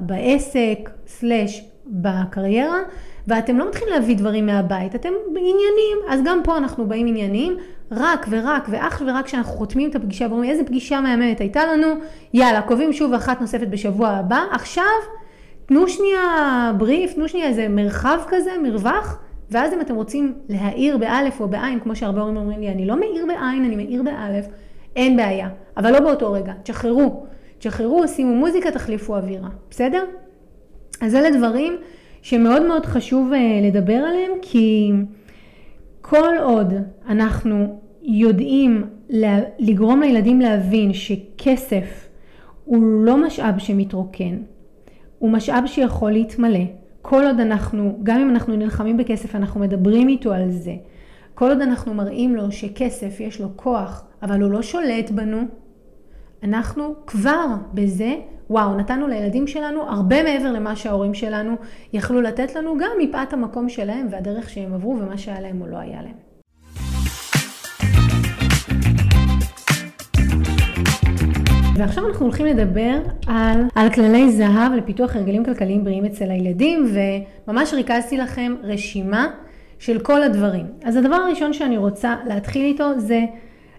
בעסק, 0.00 0.90
סלש, 1.06 1.64
בקריירה, 1.86 2.78
ואתם 3.26 3.58
לא 3.58 3.68
מתחילים 3.68 3.94
להביא 3.94 4.16
דברים 4.16 4.46
מהבית, 4.46 4.94
אתם 4.94 5.12
עניינים, 5.28 5.98
אז 6.08 6.20
גם 6.24 6.40
פה 6.44 6.56
אנחנו 6.56 6.88
באים 6.88 7.06
עניינים, 7.06 7.56
רק 7.90 8.26
ורק 8.30 8.66
ואך 8.70 9.02
ורק 9.06 9.24
כשאנחנו 9.24 9.52
חותמים 9.52 9.90
את 9.90 9.94
הפגישה 9.94 10.26
ואומרים 10.28 10.50
איזה 10.50 10.64
פגישה 10.64 11.00
מהממת 11.00 11.40
הייתה 11.40 11.64
לנו, 11.64 11.86
יאללה, 12.34 12.62
קובעים 12.62 12.92
שוב 12.92 13.12
אחת 13.12 13.40
נוספת 13.40 13.68
בשבוע 13.68 14.08
הבא, 14.08 14.44
עכשיו 14.52 14.84
תנו 15.66 15.88
שנייה 15.88 16.72
בריף, 16.78 17.12
תנו 17.12 17.28
שנייה 17.28 17.46
איזה 17.46 17.68
מרחב 17.68 18.18
כזה, 18.28 18.50
מרווח, 18.62 19.18
ואז 19.50 19.72
אם 19.72 19.80
אתם 19.80 19.94
רוצים 19.94 20.34
להאיר 20.48 20.98
באלף 20.98 21.40
או 21.40 21.48
בעין, 21.48 21.80
כמו 21.80 21.96
שהרבה 21.96 22.20
הורים 22.20 22.36
אומרים 22.36 22.60
לי, 22.60 22.68
אני 22.68 22.86
לא 22.86 23.00
מאיר 23.00 23.26
בעין, 23.26 23.64
אני 23.64 23.76
מאיר 23.76 24.02
באלף, 24.02 24.46
אין 24.96 25.16
בעיה, 25.16 25.48
אבל 25.76 25.92
לא 25.92 26.00
באותו 26.00 26.32
רגע, 26.32 26.52
תשחררו, 26.62 27.26
תשחררו, 27.58 28.08
שימו 28.08 28.34
מוזיקה, 28.34 28.70
תחליפו 28.70 29.16
אווירה, 29.16 29.48
בסדר? 29.70 30.04
אז 31.00 31.14
אלה 31.14 31.30
דברים 31.30 31.76
שמאוד 32.22 32.62
מאוד 32.62 32.86
חשוב 32.86 33.32
אה, 33.32 33.60
לדבר 33.62 33.94
עליהם, 33.96 34.30
כי 34.42 34.92
כל 36.00 36.34
עוד 36.42 36.74
אנחנו 37.08 37.78
יודעים 38.02 38.84
לגרום 39.58 40.00
לילדים 40.00 40.40
להבין 40.40 40.92
שכסף 40.92 42.08
הוא 42.64 42.82
לא 42.82 43.16
משאב 43.26 43.58
שמתרוקן, 43.58 44.36
הוא 45.22 45.30
משאב 45.30 45.62
שיכול 45.66 46.10
להתמלא. 46.10 46.64
כל 47.02 47.24
עוד 47.26 47.40
אנחנו, 47.40 47.98
גם 48.02 48.20
אם 48.20 48.30
אנחנו 48.30 48.56
נלחמים 48.56 48.96
בכסף, 48.96 49.34
אנחנו 49.34 49.60
מדברים 49.60 50.08
איתו 50.08 50.32
על 50.32 50.50
זה. 50.50 50.74
כל 51.34 51.48
עוד 51.48 51.60
אנחנו 51.60 51.94
מראים 51.94 52.36
לו 52.36 52.52
שכסף 52.52 53.20
יש 53.20 53.40
לו 53.40 53.48
כוח, 53.56 54.04
אבל 54.22 54.42
הוא 54.42 54.50
לא 54.50 54.62
שולט 54.62 55.10
בנו, 55.10 55.40
אנחנו 56.42 56.94
כבר 57.06 57.46
בזה, 57.74 58.14
וואו, 58.50 58.76
נתנו 58.76 59.06
לילדים 59.08 59.46
שלנו 59.46 59.82
הרבה 59.82 60.22
מעבר 60.22 60.52
למה 60.52 60.76
שההורים 60.76 61.14
שלנו 61.14 61.56
יכלו 61.92 62.20
לתת 62.20 62.54
לנו, 62.54 62.78
גם 62.78 62.90
מפאת 62.98 63.32
המקום 63.32 63.68
שלהם 63.68 64.06
והדרך 64.10 64.50
שהם 64.50 64.74
עברו 64.74 64.96
ומה 65.00 65.18
שהיה 65.18 65.40
להם 65.40 65.60
או 65.60 65.66
לא 65.66 65.76
היה 65.76 66.02
להם. 66.02 66.21
ועכשיו 71.76 72.08
אנחנו 72.08 72.26
הולכים 72.26 72.46
לדבר 72.46 72.98
על, 73.26 73.64
על 73.74 73.90
כללי 73.90 74.32
זהב 74.32 74.72
לפיתוח 74.76 75.16
הרגלים 75.16 75.44
כלכליים 75.44 75.84
בריאים 75.84 76.04
אצל 76.04 76.30
הילדים, 76.30 76.86
וממש 77.46 77.74
ריכזתי 77.74 78.16
לכם 78.16 78.54
רשימה 78.62 79.26
של 79.78 79.98
כל 79.98 80.22
הדברים. 80.22 80.66
אז 80.84 80.96
הדבר 80.96 81.14
הראשון 81.14 81.52
שאני 81.52 81.76
רוצה 81.76 82.16
להתחיל 82.26 82.64
איתו 82.64 83.00
זה 83.00 83.20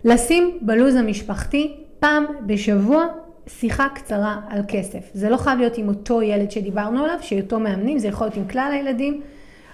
לשים 0.06 0.58
בלוז 0.62 0.96
המשפחתי 0.96 1.76
פעם 2.00 2.26
בשבוע 2.46 3.06
שיחה 3.48 3.88
קצרה 3.96 4.40
על 4.50 4.62
כסף. 4.68 5.10
זה 5.14 5.30
לא 5.30 5.38
חייב 5.38 5.60
להיות 5.60 5.78
עם 5.78 5.88
אותו 5.88 6.22
ילד 6.22 6.52
שדיברנו 6.52 7.04
עליו, 7.04 7.18
שאותו 7.22 7.60
מאמנים, 7.60 8.00
זה 8.00 8.08
יכול 8.08 8.28
להיות 8.28 8.38
עם 8.38 8.48
כלל 8.48 8.70
הילדים, 8.74 9.22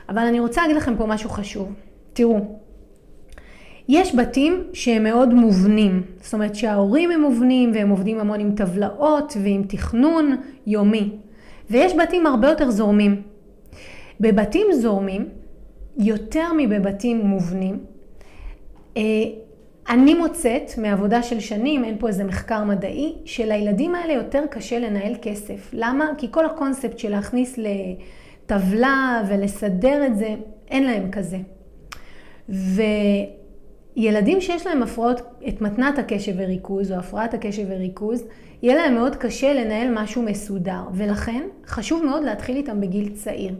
אבל 0.10 0.22
אני 0.22 0.40
רוצה 0.40 0.62
להגיד 0.62 0.78
לכם 0.78 0.96
פה 0.98 1.06
משהו 1.06 1.30
חשוב. 1.30 1.74
תראו, 2.14 2.60
יש 3.90 4.16
בתים 4.16 4.64
שהם 4.74 5.04
מאוד 5.04 5.34
מובנים, 5.34 6.04
זאת 6.22 6.34
אומרת 6.34 6.56
שההורים 6.56 7.12
הם 7.12 7.22
מובנים 7.22 7.72
והם 7.74 7.90
עובדים 7.90 8.20
המון 8.20 8.40
עם 8.40 8.56
טבלאות 8.56 9.38
ועם 9.44 9.64
תכנון 9.68 10.36
יומי, 10.68 11.10
ויש 11.70 11.94
בתים 11.96 12.26
הרבה 12.26 12.50
יותר 12.50 12.72
זורמים. 12.72 13.22
בבתים 14.20 14.68
זורמים, 14.72 15.30
יותר 15.98 16.48
מבבתים 16.58 17.18
מובנים, 17.18 17.80
אה, 18.98 19.04
אני 19.90 20.14
מוצאת 20.14 20.72
מעבודה 20.78 21.24
של 21.24 21.40
שנים, 21.40 21.84
אין 21.84 21.96
פה 22.00 22.08
איזה 22.08 22.24
מחקר 22.24 22.64
מדעי, 22.64 23.14
שלילדים 23.26 23.96
האלה 23.96 24.14
יותר 24.14 24.44
קשה 24.52 24.80
לנהל 24.80 25.14
כסף. 25.22 25.70
למה? 25.74 26.10
כי 26.18 26.28
כל 26.32 26.46
הקונספט 26.46 27.00
של 27.00 27.10
להכניס 27.10 27.60
לטבלה 28.46 29.24
ולסדר 29.28 30.06
את 30.06 30.18
זה, 30.18 30.36
אין 30.70 30.84
להם 30.84 31.12
כזה. 31.12 31.38
וילדים 34.00 34.42
שיש 34.42 34.68
להם 34.68 34.84
הפרעות, 34.84 35.22
את 35.48 35.62
מתנת 35.62 36.00
הקשב 36.00 36.34
וריכוז, 36.38 36.92
או 36.92 36.98
הפרעת 36.98 37.34
הקשב 37.34 37.64
וריכוז, 37.68 38.24
יהיה 38.62 38.76
להם 38.76 38.96
מאוד 38.96 39.16
קשה 39.16 39.54
לנהל 39.54 39.94
משהו 39.94 40.22
מסודר, 40.22 40.82
ולכן 40.94 41.48
חשוב 41.68 42.04
מאוד 42.06 42.24
להתחיל 42.24 42.58
איתם 42.58 42.82
בגיל 42.82 43.10
צעיר. 43.10 43.56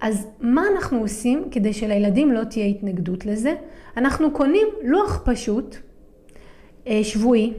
אז 0.00 0.26
מה 0.40 0.62
אנחנו 0.74 0.98
עושים 0.98 1.44
כדי 1.50 1.72
שלילדים 1.72 2.32
לא 2.32 2.44
תהיה 2.44 2.66
התנגדות 2.66 3.26
לזה? 3.26 3.54
אנחנו 3.96 4.30
קונים 4.30 4.66
לוח 4.84 5.22
פשוט, 5.24 5.76
אה, 6.86 7.00
שבועי, 7.02 7.52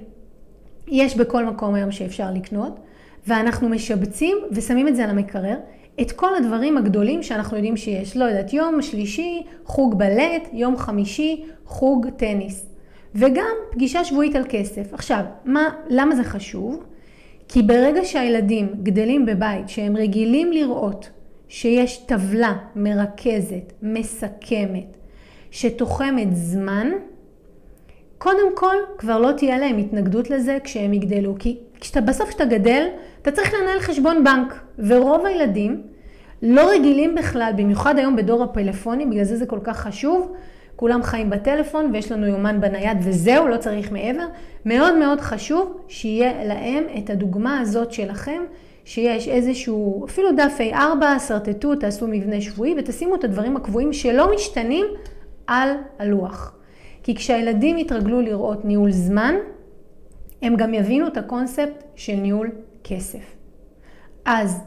יש 0.87 1.17
בכל 1.17 1.45
מקום 1.45 1.75
היום 1.75 1.91
שאפשר 1.91 2.31
לקנות, 2.33 2.79
ואנחנו 3.27 3.69
משבצים 3.69 4.37
ושמים 4.51 4.87
את 4.87 4.95
זה 4.95 5.03
על 5.03 5.09
המקרר, 5.09 5.55
את 6.01 6.11
כל 6.11 6.35
הדברים 6.35 6.77
הגדולים 6.77 7.23
שאנחנו 7.23 7.57
יודעים 7.57 7.77
שיש. 7.77 8.17
לא 8.17 8.25
יודעת, 8.25 8.53
יום 8.53 8.81
שלישי, 8.81 9.43
חוג 9.65 9.97
בלט, 9.97 10.49
יום 10.53 10.77
חמישי, 10.77 11.43
חוג 11.65 12.07
טניס. 12.17 12.65
וגם 13.15 13.55
פגישה 13.71 14.03
שבועית 14.03 14.35
על 14.35 14.43
כסף. 14.49 14.93
עכשיו, 14.93 15.23
מה, 15.45 15.69
למה 15.89 16.15
זה 16.15 16.23
חשוב? 16.23 16.83
כי 17.47 17.61
ברגע 17.61 18.05
שהילדים 18.05 18.69
גדלים 18.83 19.25
בבית 19.25 19.69
שהם 19.69 19.97
רגילים 19.97 20.51
לראות 20.51 21.09
שיש 21.47 21.97
טבלה 21.97 22.53
מרכזת, 22.75 23.73
מסכמת, 23.81 24.97
שתוחמת 25.51 26.35
זמן, 26.35 26.89
קודם 28.17 28.55
כל 28.55 28.75
כבר 28.97 29.19
לא 29.19 29.31
תהיה 29.31 29.57
להם 29.57 29.77
התנגדות 29.77 30.29
לזה 30.29 30.57
כשהם 30.63 30.93
יגדלו. 30.93 31.35
כי 31.39 31.57
כשאתה, 31.79 32.01
בסוף 32.01 32.29
כשאתה 32.29 32.45
גדל, 32.45 32.87
אתה 33.21 33.31
צריך 33.31 33.53
לנהל 33.53 33.79
חשבון 33.79 34.23
בנק. 34.23 34.53
ורוב 34.77 35.25
הילדים 35.25 35.81
לא 36.41 36.69
רגילים 36.69 37.15
בכלל, 37.15 37.51
במיוחד 37.55 37.97
היום 37.97 38.15
בדור 38.15 38.43
הפלאפוני, 38.43 39.05
בגלל 39.05 39.23
זה 39.23 39.37
זה 39.37 39.45
כל 39.45 39.59
כך 39.63 39.79
חשוב. 39.79 40.33
כולם 40.75 41.03
חיים 41.03 41.29
בטלפון 41.29 41.89
ויש 41.93 42.11
לנו 42.11 42.27
יומן 42.27 42.61
בנייד 42.61 42.97
וזהו, 43.01 43.47
לא 43.47 43.57
צריך 43.57 43.91
מעבר. 43.91 44.25
מאוד 44.65 44.97
מאוד 44.97 45.21
חשוב 45.21 45.77
שיהיה 45.87 46.43
להם 46.45 46.83
את 46.97 47.09
הדוגמה 47.09 47.59
הזאת 47.59 47.91
שלכם, 47.91 48.41
שיש 48.85 49.27
איזשהו, 49.27 50.05
אפילו 50.05 50.31
דף 50.31 50.57
A4, 50.71 51.19
שרטטו, 51.27 51.75
תעשו 51.75 52.07
מבנה 52.07 52.41
שבועי 52.41 52.75
ותשימו 52.77 53.15
את 53.15 53.23
הדברים 53.23 53.57
הקבועים 53.57 53.93
שלא 53.93 54.35
משתנים 54.35 54.85
על 55.47 55.69
הלוח. 55.99 56.55
כי 57.03 57.15
כשהילדים 57.15 57.77
יתרגלו 57.77 58.21
לראות 58.21 58.65
ניהול 58.65 58.91
זמן, 58.91 59.35
הם 60.41 60.55
גם 60.55 60.73
יבינו 60.73 61.07
את 61.07 61.17
הקונספט 61.17 61.83
של 61.95 62.15
ניהול 62.15 62.51
כסף. 62.83 63.35
אז, 64.25 64.61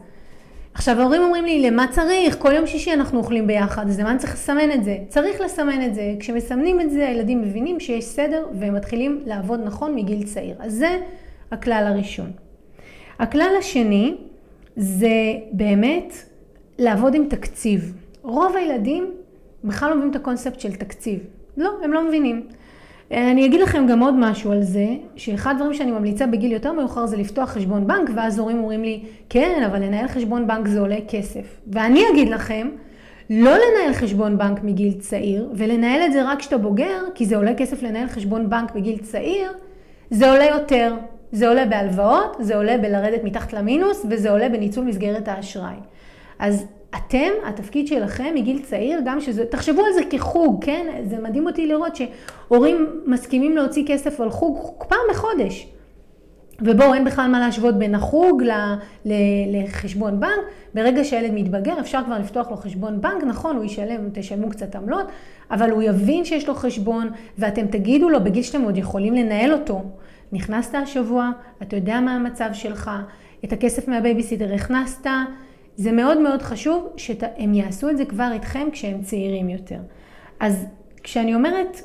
עכשיו 0.75 1.01
ההורים 1.01 1.23
אומרים 1.23 1.45
לי, 1.45 1.71
למה 1.71 1.87
צריך? 1.91 2.39
כל 2.39 2.53
יום 2.53 2.67
שישי 2.67 2.93
אנחנו 2.93 3.19
אוכלים 3.19 3.47
ביחד, 3.47 3.89
אז 3.89 4.01
למה 4.01 4.11
אני 4.11 4.19
צריך 4.19 4.33
לסמן 4.33 4.73
את 4.75 4.85
זה? 4.85 4.99
צריך 5.09 5.41
לסמן 5.41 5.83
את 5.87 5.95
זה. 5.95 6.15
כשמסמנים 6.21 6.81
את 6.81 6.91
זה, 6.91 7.09
הילדים 7.09 7.43
מבינים 7.43 7.81
שיש 7.81 8.05
סדר 8.05 8.47
והם 8.59 8.75
מתחילים 8.75 9.23
לעבוד 9.27 9.61
נכון 9.65 9.95
מגיל 9.95 10.23
צעיר. 10.27 10.57
אז 10.61 10.73
זה 10.73 10.99
הכלל 11.51 11.85
הראשון. 11.87 12.31
הכלל 13.19 13.51
השני 13.59 14.15
זה 14.77 15.33
באמת 15.53 16.15
לעבוד 16.79 17.15
עם 17.15 17.27
תקציב. 17.29 17.95
רוב 18.23 18.57
הילדים 18.57 19.11
בכלל 19.65 19.89
לא 19.89 19.95
מבינים 19.95 20.11
את 20.11 20.17
הקונספט 20.17 20.61
של 20.61 20.73
תקציב. 20.73 21.19
לא, 21.57 21.71
הם 21.85 21.93
לא 21.93 22.09
מבינים. 22.09 22.47
אני 23.13 23.47
אגיד 23.47 23.61
לכם 23.61 23.87
גם 23.87 24.03
עוד 24.03 24.15
משהו 24.19 24.53
על 24.53 24.63
זה, 24.63 24.87
שאחד 25.17 25.55
הדברים 25.55 25.75
שאני 25.75 25.91
ממליצה 25.91 26.27
בגיל 26.27 26.53
יותר 26.53 26.73
מאוחר 26.73 27.07
זה 27.07 27.17
לפתוח 27.17 27.51
חשבון 27.51 27.87
בנק, 27.87 28.11
ואז 28.17 28.39
הורים 28.39 28.59
אומרים 28.59 28.83
לי, 28.83 29.03
כן, 29.29 29.63
אבל 29.67 29.83
לנהל 29.83 30.09
חשבון 30.09 30.47
בנק 30.47 30.69
זה 30.69 30.81
עולה 30.81 30.99
כסף. 31.09 31.61
ואני 31.67 32.03
אגיד 32.13 32.29
לכם, 32.29 32.69
לא 33.31 33.51
לנהל 33.51 33.93
חשבון 33.93 34.39
בנק 34.39 34.63
מגיל 34.63 34.93
צעיר, 34.93 35.51
ולנהל 35.55 36.03
את 36.07 36.13
זה 36.13 36.23
רק 36.31 36.39
כשאתה 36.39 36.59
בוגר, 36.59 37.03
כי 37.15 37.27
זה 37.27 37.37
עולה 37.37 37.55
כסף 37.55 37.83
לנהל 37.83 38.09
חשבון 38.09 38.51
בנק 38.51 38.75
בגיל 38.75 38.99
צעיר, 38.99 39.53
זה 40.11 40.31
עולה 40.31 40.45
יותר. 40.45 40.95
זה 41.33 41.49
עולה 41.49 41.67
בהלוואות, 41.67 42.37
זה 42.41 42.57
עולה 42.57 42.79
בלרדת 42.79 43.25
מתחת 43.25 43.53
למינוס, 43.53 44.07
וזה 44.11 44.31
עולה 44.31 44.49
בניצול 44.49 44.85
מסגרת 44.85 45.29
האשראי. 45.29 45.75
אז 46.39 46.67
אתם, 46.97 47.31
התפקיד 47.45 47.87
שלכם 47.87 48.33
מגיל 48.35 48.63
צעיר, 48.63 49.01
גם 49.05 49.21
שזה, 49.21 49.47
תחשבו 49.47 49.85
על 49.85 49.93
זה 49.95 50.01
כחוג, 50.11 50.65
כן? 50.65 50.87
זה 51.05 51.19
מדהים 51.19 51.47
אותי 51.47 51.67
לראות 51.67 51.97
שהורים 51.97 52.87
מסכימים 53.07 53.57
להוציא 53.57 53.85
כסף 53.87 54.21
על 54.21 54.31
חוג 54.31 54.59
פעם 54.89 54.99
בחודש. 55.11 55.69
ובואו, 56.61 56.95
אין 56.95 57.05
בכלל 57.05 57.31
מה 57.31 57.41
להשוות 57.41 57.79
בין 57.79 57.95
החוג 57.95 58.43
ל, 58.43 58.53
ל, 59.05 59.13
לחשבון 59.53 60.21
בנק. 60.21 60.31
ברגע 60.75 61.05
שהילד 61.05 61.31
מתבגר, 61.35 61.81
אפשר 61.81 62.01
כבר 62.07 62.19
לפתוח 62.19 62.51
לו 62.51 62.57
חשבון 62.57 63.01
בנק, 63.01 63.25
נכון, 63.25 63.57
הוא 63.57 63.65
ישלם, 63.65 64.09
תשלמו 64.13 64.51
קצת 64.51 64.77
עמלות, 64.77 65.07
אבל 65.51 65.71
הוא 65.71 65.83
יבין 65.83 66.25
שיש 66.25 66.49
לו 66.49 66.55
חשבון, 66.55 67.11
ואתם 67.39 67.67
תגידו 67.67 68.09
לו 68.09 68.25
בגיל 68.25 68.43
שאתם 68.43 68.63
עוד 68.63 68.77
יכולים 68.77 69.15
לנהל 69.15 69.53
אותו. 69.53 69.83
נכנסת 70.33 70.75
השבוע, 70.75 71.31
אתה 71.63 71.77
יודע 71.77 72.01
מה 72.01 72.15
המצב 72.15 72.51
שלך, 72.53 72.91
את 73.45 73.53
הכסף 73.53 73.89
מהבייביסיטר 73.89 74.55
הכנסת, 74.55 75.07
זה 75.83 75.93
מאוד 75.93 76.19
מאוד 76.21 76.43
חשוב 76.43 76.93
שהם 76.97 77.55
יעשו 77.55 77.91
את 77.91 77.97
זה 77.97 78.05
כבר 78.05 78.29
איתכם 78.33 78.69
כשהם 78.73 79.03
צעירים 79.03 79.49
יותר. 79.49 79.79
אז 80.41 80.67
כשאני 81.03 81.35
אומרת 81.35 81.81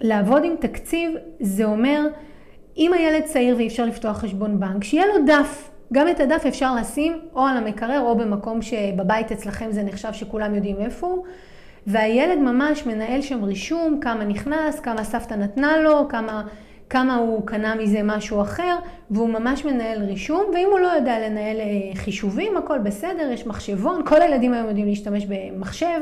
לעבוד 0.00 0.44
עם 0.44 0.54
תקציב, 0.60 1.10
זה 1.40 1.64
אומר, 1.64 2.06
אם 2.76 2.92
הילד 2.92 3.24
צעיר 3.24 3.56
ואי 3.56 3.66
אפשר 3.66 3.84
לפתוח 3.84 4.16
חשבון 4.16 4.60
בנק, 4.60 4.84
שיהיה 4.84 5.06
לו 5.06 5.24
דף. 5.26 5.70
גם 5.92 6.08
את 6.08 6.20
הדף 6.20 6.46
אפשר 6.48 6.74
לשים 6.74 7.20
או 7.34 7.46
על 7.46 7.56
המקרר 7.56 8.00
או 8.00 8.16
במקום 8.16 8.62
שבבית 8.62 9.32
אצלכם 9.32 9.72
זה 9.72 9.82
נחשב 9.82 10.12
שכולם 10.12 10.54
יודעים 10.54 10.76
איפה 10.80 11.06
הוא. 11.06 11.24
והילד 11.86 12.38
ממש 12.38 12.86
מנהל 12.86 13.22
שם 13.22 13.44
רישום, 13.44 14.00
כמה 14.00 14.24
נכנס, 14.24 14.80
כמה 14.80 15.04
סבתא 15.04 15.34
נתנה 15.34 15.76
לו, 15.76 16.08
כמה 16.08 16.42
כמה 16.90 17.16
הוא 17.16 17.46
קנה 17.46 17.74
מזה 17.74 18.02
משהו 18.02 18.42
אחר, 18.42 18.76
והוא 19.10 19.28
ממש 19.28 19.64
מנהל 19.64 20.02
רישום, 20.02 20.42
ואם 20.54 20.68
הוא 20.70 20.78
לא 20.78 20.86
יודע 20.86 21.28
לנהל 21.28 21.60
אה, 21.60 21.94
חישובים, 21.94 22.56
הכל 22.56 22.78
בסדר, 22.78 23.30
יש 23.32 23.46
מחשבון, 23.46 24.02
כל 24.04 24.22
הילדים 24.22 24.54
היום 24.54 24.68
יודעים 24.68 24.86
להשתמש 24.86 25.26
במחשב, 25.28 26.00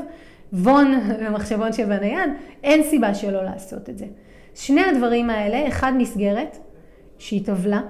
וון 0.53 0.95
ומחשבון 1.21 1.73
שבנייד, 1.73 2.31
אין 2.65 2.83
סיבה 2.83 3.15
שלא 3.15 3.45
לעשות 3.45 3.91
את 3.91 3.99
זה. 3.99 4.07
שני 4.55 4.85
הדברים 4.85 5.31
האלה, 5.31 5.69
אחד 5.69 5.93
מסגרת, 5.97 6.59
שהיא 7.19 7.45
טבלה, 7.45 7.81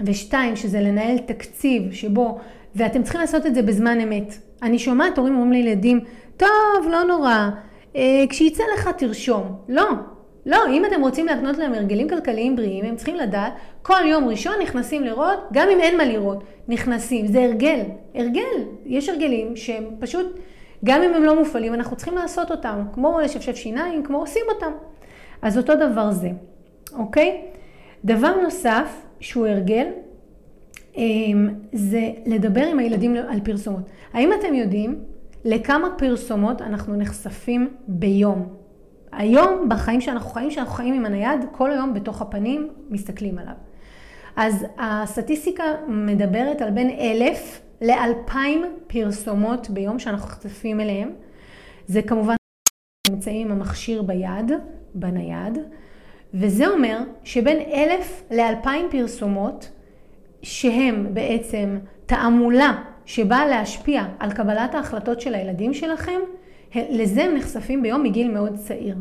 ושתיים, 0.00 0.56
שזה 0.56 0.80
לנהל 0.80 1.18
תקציב 1.18 1.92
שבו, 1.92 2.38
ואתם 2.74 3.02
צריכים 3.02 3.20
לעשות 3.20 3.46
את 3.46 3.54
זה 3.54 3.62
בזמן 3.62 4.00
אמת. 4.00 4.34
אני 4.62 4.78
שומעת 4.78 5.18
הורים 5.18 5.34
אומרים 5.34 5.52
לילדים, 5.52 6.00
טוב, 6.36 6.48
לא 6.90 7.04
נורא, 7.04 7.48
אה, 7.96 8.24
כשיצא 8.28 8.62
לך 8.74 8.90
תרשום. 8.98 9.56
לא, 9.68 9.86
לא, 10.46 10.58
אם 10.72 10.84
אתם 10.84 11.00
רוצים 11.00 11.26
להקנות 11.26 11.58
להם 11.58 11.74
הרגלים 11.74 12.08
כלכליים 12.08 12.56
בריאים, 12.56 12.84
הם 12.84 12.96
צריכים 12.96 13.16
לדעת, 13.16 13.52
כל 13.82 14.00
יום 14.06 14.28
ראשון 14.28 14.54
נכנסים 14.62 15.04
לראות, 15.04 15.38
גם 15.52 15.68
אם 15.72 15.80
אין 15.80 15.96
מה 15.96 16.04
לראות, 16.04 16.44
נכנסים. 16.68 17.26
זה 17.26 17.42
הרגל, 17.44 17.80
הרגל. 18.14 18.64
יש 18.84 19.08
הרגלים 19.08 19.56
שהם 19.56 19.84
פשוט, 19.98 20.38
גם 20.84 21.02
אם 21.02 21.14
הם 21.14 21.22
לא 21.22 21.38
מופעלים, 21.38 21.74
אנחנו 21.74 21.96
צריכים 21.96 22.14
לעשות 22.14 22.50
אותם, 22.50 22.82
כמו 22.92 23.20
לשפשף 23.20 23.56
שיניים, 23.56 24.02
כמו 24.02 24.18
עושים 24.18 24.42
אותם. 24.54 24.72
אז 25.42 25.58
אותו 25.58 25.74
דבר 25.74 26.10
זה, 26.10 26.30
אוקיי? 26.98 27.42
דבר 28.04 28.40
נוסף, 28.42 29.02
שהוא 29.20 29.46
הרגל, 29.46 29.86
אמ, 30.96 31.48
זה 31.72 32.10
לדבר 32.26 32.66
עם 32.66 32.78
הילדים 32.78 33.16
על 33.28 33.40
פרסומות. 33.44 33.82
האם 34.12 34.30
אתם 34.40 34.54
יודעים 34.54 35.00
לכמה 35.44 35.88
פרסומות 35.98 36.62
אנחנו 36.62 36.96
נחשפים 36.96 37.68
ביום? 37.88 38.65
היום, 39.16 39.68
בחיים 39.68 40.00
שאנחנו 40.00 40.30
חיים, 40.30 40.50
שאנחנו 40.50 40.74
חיים 40.74 40.94
עם 40.94 41.06
הנייד, 41.06 41.40
כל 41.52 41.70
היום 41.70 41.94
בתוך 41.94 42.22
הפנים 42.22 42.68
מסתכלים 42.90 43.38
עליו. 43.38 43.54
אז 44.36 44.66
הסטטיסטיקה 44.78 45.64
מדברת 45.88 46.62
על 46.62 46.70
בין 46.70 46.90
אלף 46.90 47.60
לאלפיים 47.82 48.64
פרסומות 48.86 49.70
ביום 49.70 49.98
שאנחנו 49.98 50.28
חשופים 50.28 50.80
אליהם. 50.80 51.10
זה 51.86 52.02
כמובן 52.02 52.34
נמצאים 53.10 53.46
עם 53.46 53.52
המכשיר 53.52 54.02
ביד, 54.02 54.52
בנייד, 54.94 55.58
וזה 56.34 56.66
אומר 56.66 56.98
שבין 57.24 57.56
אלף 57.72 58.22
לאלפיים 58.30 58.88
פרסומות 58.90 59.70
שהם 60.42 61.06
בעצם 61.14 61.78
תעמולה 62.06 62.82
שבאה 63.04 63.46
להשפיע 63.46 64.04
על 64.18 64.32
קבלת 64.32 64.74
ההחלטות 64.74 65.20
של 65.20 65.34
הילדים 65.34 65.74
שלכם, 65.74 66.20
לזה 66.74 67.24
הם 67.24 67.34
נחשפים 67.34 67.82
ביום 67.82 68.02
מגיל 68.02 68.30
מאוד 68.30 68.54
צעיר. 68.54 68.96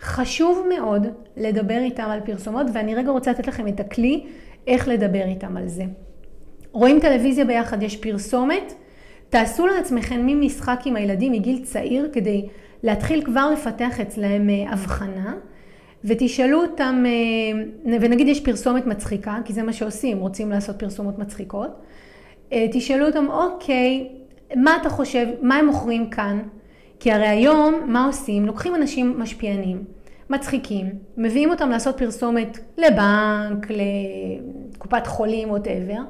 חשוב 0.00 0.66
מאוד 0.68 1.06
לדבר 1.36 1.78
איתם 1.78 2.04
על 2.04 2.20
פרסומות, 2.20 2.66
ואני 2.72 2.94
רגע 2.94 3.10
רוצה 3.10 3.30
לתת 3.30 3.46
לכם 3.46 3.68
את 3.68 3.80
הכלי 3.80 4.26
איך 4.66 4.88
לדבר 4.88 5.24
איתם 5.24 5.56
על 5.56 5.68
זה. 5.68 5.84
רואים 6.72 7.00
טלוויזיה 7.00 7.44
ביחד, 7.44 7.82
יש 7.82 7.96
פרסומת, 7.96 8.74
תעשו 9.28 9.66
לעצמכם 9.66 10.26
מין 10.26 10.40
משחק 10.40 10.80
עם 10.84 10.96
הילדים 10.96 11.32
מגיל 11.32 11.64
צעיר 11.64 12.10
כדי 12.12 12.46
להתחיל 12.82 13.24
כבר 13.24 13.50
לפתח 13.52 14.00
אצלהם 14.00 14.50
אה, 14.50 14.72
הבחנה, 14.72 15.34
ותשאלו 16.04 16.62
אותם, 16.62 17.04
אה, 17.06 17.92
ונגיד 18.00 18.28
יש 18.28 18.40
פרסומת 18.40 18.86
מצחיקה, 18.86 19.38
כי 19.44 19.52
זה 19.52 19.62
מה 19.62 19.72
שעושים, 19.72 20.18
רוצים 20.18 20.50
לעשות 20.50 20.78
פרסומות 20.78 21.18
מצחיקות, 21.18 21.70
אה, 22.52 22.66
תשאלו 22.72 23.06
אותם, 23.06 23.26
אוקיי, 23.30 24.08
מה 24.56 24.76
אתה 24.80 24.90
חושב, 24.90 25.26
מה 25.42 25.56
הם 25.56 25.66
מוכרים 25.66 26.10
כאן? 26.10 26.38
כי 27.00 27.12
הרי 27.12 27.26
היום, 27.28 27.80
מה 27.86 28.06
עושים? 28.06 28.46
לוקחים 28.46 28.74
אנשים 28.74 29.14
משפיענים, 29.18 29.84
מצחיקים, 30.30 30.86
מביאים 31.16 31.50
אותם 31.50 31.70
לעשות 31.70 31.98
פרסומת 31.98 32.58
לבנק, 32.78 33.66
לקופת 33.70 35.06
חולים, 35.06 35.50
ווטאבר, 35.50 36.00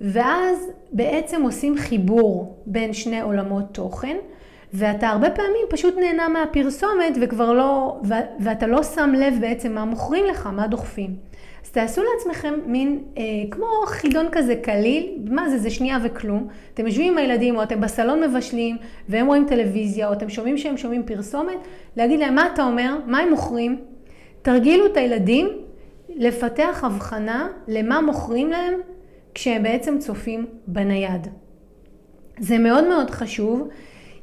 ואז 0.00 0.70
בעצם 0.92 1.42
עושים 1.42 1.76
חיבור 1.76 2.56
בין 2.66 2.92
שני 2.92 3.20
עולמות 3.20 3.64
תוכן, 3.72 4.16
ואתה 4.74 5.08
הרבה 5.08 5.30
פעמים 5.30 5.66
פשוט 5.70 5.94
נהנה 5.98 6.28
מהפרסומת 6.28 7.18
וכבר 7.20 7.52
לא, 7.52 8.00
ואתה 8.40 8.66
לא 8.66 8.82
שם 8.82 9.12
לב 9.16 9.34
בעצם 9.40 9.72
מה 9.72 9.84
מוכרים 9.84 10.24
לך, 10.24 10.46
מה 10.46 10.66
דוחפים. 10.66 11.16
תעשו 11.72 12.02
לעצמכם 12.02 12.54
מין, 12.66 13.02
אה, 13.18 13.22
כמו 13.50 13.66
חידון 13.86 14.26
כזה 14.32 14.56
קליל, 14.56 15.18
מה 15.30 15.50
זה, 15.50 15.58
זה 15.58 15.70
שנייה 15.70 15.98
וכלום. 16.02 16.48
אתם 16.74 16.86
יושבים 16.86 17.12
עם 17.12 17.18
הילדים, 17.18 17.56
או 17.56 17.62
אתם 17.62 17.80
בסלון 17.80 18.22
מבשלים, 18.24 18.76
והם 19.08 19.26
רואים 19.26 19.46
טלוויזיה, 19.48 20.08
או 20.08 20.12
אתם 20.12 20.28
שומעים 20.28 20.58
שהם 20.58 20.76
שומעים 20.76 21.02
פרסומת, 21.06 21.58
להגיד 21.96 22.20
להם, 22.20 22.34
מה 22.34 22.48
אתה 22.54 22.64
אומר? 22.64 22.96
מה 23.06 23.18
הם 23.18 23.30
מוכרים? 23.30 23.80
תרגילו 24.42 24.86
את 24.86 24.96
הילדים 24.96 25.48
לפתח 26.08 26.84
הבחנה 26.86 27.48
למה 27.68 28.00
מוכרים 28.00 28.50
להם 28.50 28.74
כשהם 29.34 29.62
בעצם 29.62 29.98
צופים 29.98 30.46
בנייד. 30.66 31.28
זה 32.38 32.58
מאוד 32.58 32.88
מאוד 32.88 33.10
חשוב, 33.10 33.68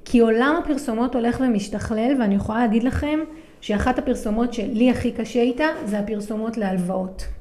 כי 0.06 0.20
עולם 0.20 0.62
הפרסומות 0.64 1.16
הולך 1.16 1.42
ומשתכלל, 1.44 2.16
ואני 2.20 2.36
יכולה 2.36 2.60
להגיד 2.60 2.84
לכם 2.84 3.20
שאחת 3.62 4.00
הפרסומות 4.00 4.54
שלי 4.54 4.90
הכי 4.90 5.12
קשה 5.12 5.42
איתה 5.42 5.66
זה 5.86 6.00
הפרסומות 6.00 6.58
להלוואות. 6.58 7.39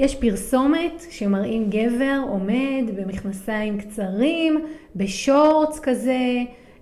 יש 0.00 0.14
פרסומת 0.14 1.04
שמראים 1.10 1.70
גבר 1.70 2.20
עומד 2.28 2.84
במכנסיים 2.96 3.78
קצרים, 3.78 4.64
בשורטס 4.96 5.80
כזה, 5.80 6.18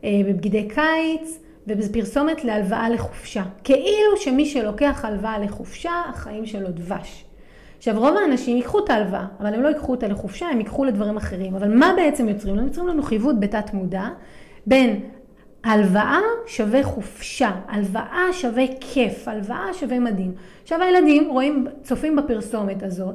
אה, 0.04 0.20
בבגידי 0.28 0.68
קיץ, 0.68 1.38
וזו 1.66 1.92
פרסומת 1.92 2.44
להלוואה 2.44 2.90
לחופשה. 2.90 3.42
כאילו 3.64 4.16
שמי 4.16 4.46
שלוקח 4.46 5.04
הלוואה 5.04 5.38
לחופשה, 5.38 5.92
החיים 6.08 6.46
שלו 6.46 6.68
דבש. 6.68 7.24
עכשיו 7.78 7.94
רוב 7.98 8.16
האנשים 8.16 8.56
ייקחו 8.56 8.78
את 8.84 8.90
ההלוואה, 8.90 9.26
אבל 9.40 9.54
הם 9.54 9.62
לא 9.62 9.68
ייקחו 9.68 9.92
אותה 9.92 10.08
לחופשה, 10.08 10.46
הם 10.46 10.58
ייקחו 10.58 10.84
לדברים 10.84 11.16
אחרים. 11.16 11.54
אבל 11.54 11.68
מה 11.78 11.92
בעצם 11.96 12.28
יוצרים 12.28 12.56
לנו? 12.56 12.66
יוצרים 12.66 12.88
לנו 12.88 13.02
חיווט 13.02 13.36
בתת 13.40 13.74
מודע 13.74 14.08
בין 14.66 15.00
הלוואה 15.68 16.20
שווה 16.46 16.82
חופשה, 16.82 17.50
הלוואה 17.68 18.32
שווה 18.32 18.64
כיף, 18.80 19.28
הלוואה 19.28 19.74
שווה 19.74 19.98
מדהים. 19.98 20.32
עכשיו 20.62 20.82
הילדים 20.82 21.28
רואים, 21.30 21.66
צופים 21.82 22.16
בפרסומת 22.16 22.82
הזאת, 22.82 23.14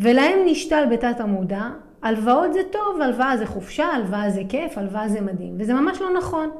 ולהם 0.00 0.38
נשתל 0.46 0.84
בתת 0.90 1.20
המודע, 1.20 1.62
הלוואות 2.02 2.52
זה 2.52 2.60
טוב, 2.70 3.00
הלוואה 3.00 3.36
זה 3.36 3.46
חופשה, 3.46 3.84
הלוואה 3.84 4.30
זה 4.30 4.42
כיף, 4.48 4.78
הלוואה 4.78 5.08
זה 5.08 5.20
מדהים, 5.20 5.54
וזה 5.58 5.74
ממש 5.74 6.00
לא 6.00 6.12
נכון. 6.18 6.50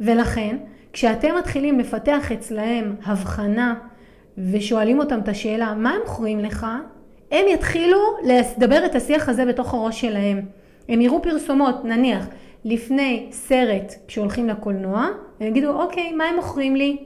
ולכן, 0.00 0.56
כשאתם 0.92 1.34
מתחילים 1.38 1.78
לפתח 1.78 2.32
אצלהם 2.32 2.94
הבחנה 3.04 3.74
ושואלים 4.52 4.98
אותם 4.98 5.18
את 5.18 5.28
השאלה, 5.28 5.74
מה 5.74 5.90
הם 5.90 6.00
מוכרים 6.00 6.38
לך? 6.38 6.66
הם 7.30 7.44
יתחילו 7.48 7.98
לדבר 8.24 8.86
את 8.86 8.94
השיח 8.94 9.28
הזה 9.28 9.44
בתוך 9.46 9.74
הראש 9.74 10.00
שלהם. 10.00 10.40
הם 10.88 11.00
יראו 11.00 11.22
פרסומות, 11.22 11.84
נניח, 11.84 12.26
לפני 12.64 13.26
סרט 13.30 13.94
כשהולכים 14.08 14.48
לקולנוע, 14.48 15.08
הם 15.40 15.46
יגידו, 15.46 15.82
אוקיי, 15.82 16.12
מה 16.12 16.24
הם 16.24 16.36
מוכרים 16.36 16.76
לי? 16.76 16.96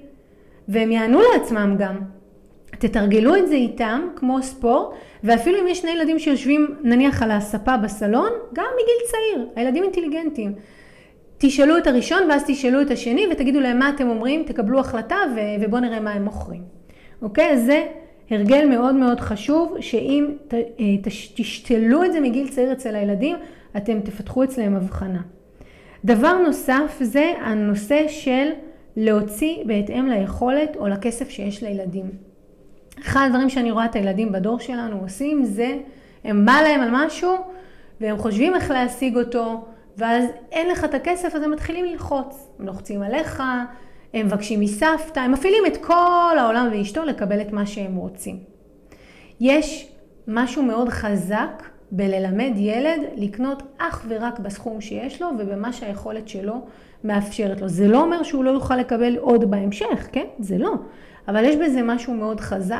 והם 0.69 0.92
יענו 0.92 1.21
לעצמם 1.33 1.77
גם. 1.79 1.97
תתרגלו 2.79 3.37
את 3.37 3.49
זה 3.49 3.55
איתם, 3.55 4.09
כמו 4.16 4.42
ספורט, 4.42 4.95
ואפילו 5.25 5.61
אם 5.61 5.69
יש 5.69 5.79
שני 5.79 5.90
ילדים 5.90 6.19
שיושבים 6.19 6.77
נניח 6.83 7.23
על 7.23 7.31
הספה 7.31 7.77
בסלון, 7.77 8.31
גם 8.55 8.64
מגיל 8.75 9.11
צעיר, 9.11 9.49
הילדים 9.57 9.83
אינטליגנטים. 9.83 10.53
תשאלו 11.38 11.79
את 11.79 11.87
הראשון 11.87 12.19
ואז 12.31 12.45
תשאלו 12.47 12.83
את 12.83 12.90
השני 12.90 13.27
ותגידו 13.33 13.61
להם 13.61 13.79
מה 13.79 13.88
אתם 13.88 14.09
אומרים, 14.09 14.42
תקבלו 14.42 14.81
החלטה 14.81 15.16
ו- 15.37 15.40
ובואו 15.64 15.81
נראה 15.81 16.01
מה 16.01 16.11
הם 16.12 16.25
מוכרים. 16.25 16.62
אוקיי? 17.23 17.51
אז 17.53 17.64
זה 17.64 17.87
הרגל 18.31 18.66
מאוד 18.69 18.95
מאוד 18.95 19.21
חשוב, 19.21 19.77
שאם 19.81 20.27
ת- 20.49 20.55
אה, 20.55 20.61
תשתלו 21.35 22.05
את 22.05 22.12
זה 22.12 22.21
מגיל 22.21 22.49
צעיר 22.49 22.73
אצל 22.73 22.95
הילדים, 22.95 23.37
אתם 23.77 24.01
תפתחו 24.01 24.45
אצלם 24.45 24.77
הבחנה. 24.77 25.21
דבר 26.07 26.38
נוסף 26.38 26.99
זה 27.01 27.33
הנושא 27.40 28.09
של 28.09 28.49
להוציא 28.97 29.64
בהתאם 29.64 30.09
ליכולת 30.09 30.77
או 30.77 30.88
לכסף 30.88 31.29
שיש 31.29 31.62
לילדים. 31.62 32.11
אחד 33.01 33.27
הדברים 33.27 33.51
שאני 33.51 33.71
רואה 33.71 33.85
את 33.85 33.95
הילדים 33.95 34.33
בדור 34.33 34.59
שלנו 34.59 35.01
עושים 35.01 35.45
זה, 35.45 35.79
הם 36.25 36.47
בא 36.47 36.53
להם 36.62 36.81
על 36.81 36.88
משהו 36.92 37.37
והם 38.01 38.19
חושבים 38.19 38.55
איך 38.55 38.71
להשיג 38.71 39.16
אותו, 39.16 39.64
ואז 39.97 40.25
אין 40.53 40.71
לך 40.71 40.85
את 40.85 40.95
הכסף 40.95 41.35
אז 41.35 41.42
הם 41.42 41.51
מתחילים 41.51 41.85
ללחוץ. 41.85 42.49
הם 42.59 42.66
לוחצים 42.66 43.03
עליך, 43.03 43.42
הם 44.14 44.27
מבקשים 44.27 44.61
מסבתא, 44.61 45.21
הם 45.21 45.33
מפעילים 45.33 45.66
את 45.66 45.77
כל 45.77 46.37
העולם 46.38 46.69
ואשתו 46.73 47.05
לקבל 47.05 47.40
את 47.40 47.53
מה 47.53 47.66
שהם 47.66 47.97
רוצים. 47.97 48.38
יש 49.40 49.92
משהו 50.29 50.62
מאוד 50.62 50.88
חזק 50.88 51.62
בללמד 51.90 52.53
ילד 52.57 53.01
לקנות 53.16 53.62
אך 53.79 54.07
ורק 54.09 54.38
בסכום 54.38 54.81
שיש 54.81 55.22
לו 55.22 55.29
ובמה 55.38 55.72
שהיכולת 55.72 56.29
שלו 56.29 56.55
מאפשרת 57.05 57.61
לו. 57.61 57.68
זה 57.68 57.88
לא 57.88 58.03
אומר 58.03 58.22
שהוא 58.22 58.44
לא 58.44 58.51
יוכל 58.51 58.77
לקבל 58.77 59.16
עוד 59.16 59.51
בהמשך, 59.51 60.09
כן? 60.12 60.25
זה 60.38 60.59
לא. 60.59 60.75
אבל 61.29 61.44
יש 61.44 61.57
בזה 61.57 61.83
משהו 61.83 62.14
מאוד 62.14 62.40
חזק. 62.40 62.77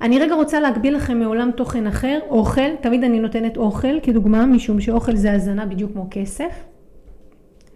אני 0.00 0.18
רגע 0.18 0.34
רוצה 0.34 0.60
להגביל 0.60 0.96
לכם 0.96 1.18
מעולם 1.18 1.50
תוכן 1.50 1.86
אחר, 1.86 2.18
אוכל, 2.28 2.76
תמיד 2.80 3.04
אני 3.04 3.20
נותנת 3.20 3.56
אוכל 3.56 4.00
כדוגמה, 4.02 4.46
משום 4.46 4.80
שאוכל 4.80 5.16
זה 5.16 5.32
הזנה 5.32 5.66
בדיוק 5.66 5.92
כמו 5.92 6.06
כסף. 6.10 6.64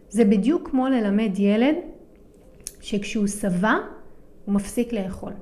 זה 0.09 0.25
בדיוק 0.25 0.71
כמו 0.71 0.89
ללמד 0.89 1.31
ילד 1.39 1.75
שכשהוא 2.81 3.27
שבע, 3.27 3.75
הוא 4.45 4.55
מפסיק 4.55 4.93
לאכול. 4.93 5.33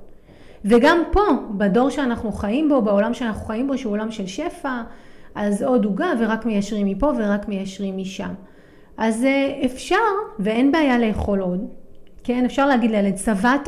וגם 0.65 1.03
פה, 1.11 1.21
בדור 1.57 1.89
שאנחנו 1.89 2.31
חיים 2.31 2.69
בו, 2.69 2.81
בעולם 2.81 3.13
שאנחנו 3.13 3.45
חיים 3.45 3.67
בו, 3.67 3.77
שהוא 3.77 3.91
עולם 3.91 4.11
של 4.11 4.27
שפע, 4.27 4.81
אז 5.35 5.63
עוד 5.63 5.85
עוגה 5.85 6.13
ורק 6.19 6.45
מיישרים 6.45 6.87
מפה 6.87 7.11
ורק 7.17 7.47
מיישרים 7.47 7.97
משם. 7.97 8.33
אז 8.97 9.25
אה, 9.25 9.61
אפשר, 9.65 9.95
ואין 10.39 10.71
בעיה 10.71 10.99
לאכול 10.99 11.39
עוד, 11.39 11.67
כן? 12.23 12.45
אפשר 12.45 12.65
להגיד 12.67 12.91
לילד, 12.91 13.17
שבעת? 13.17 13.67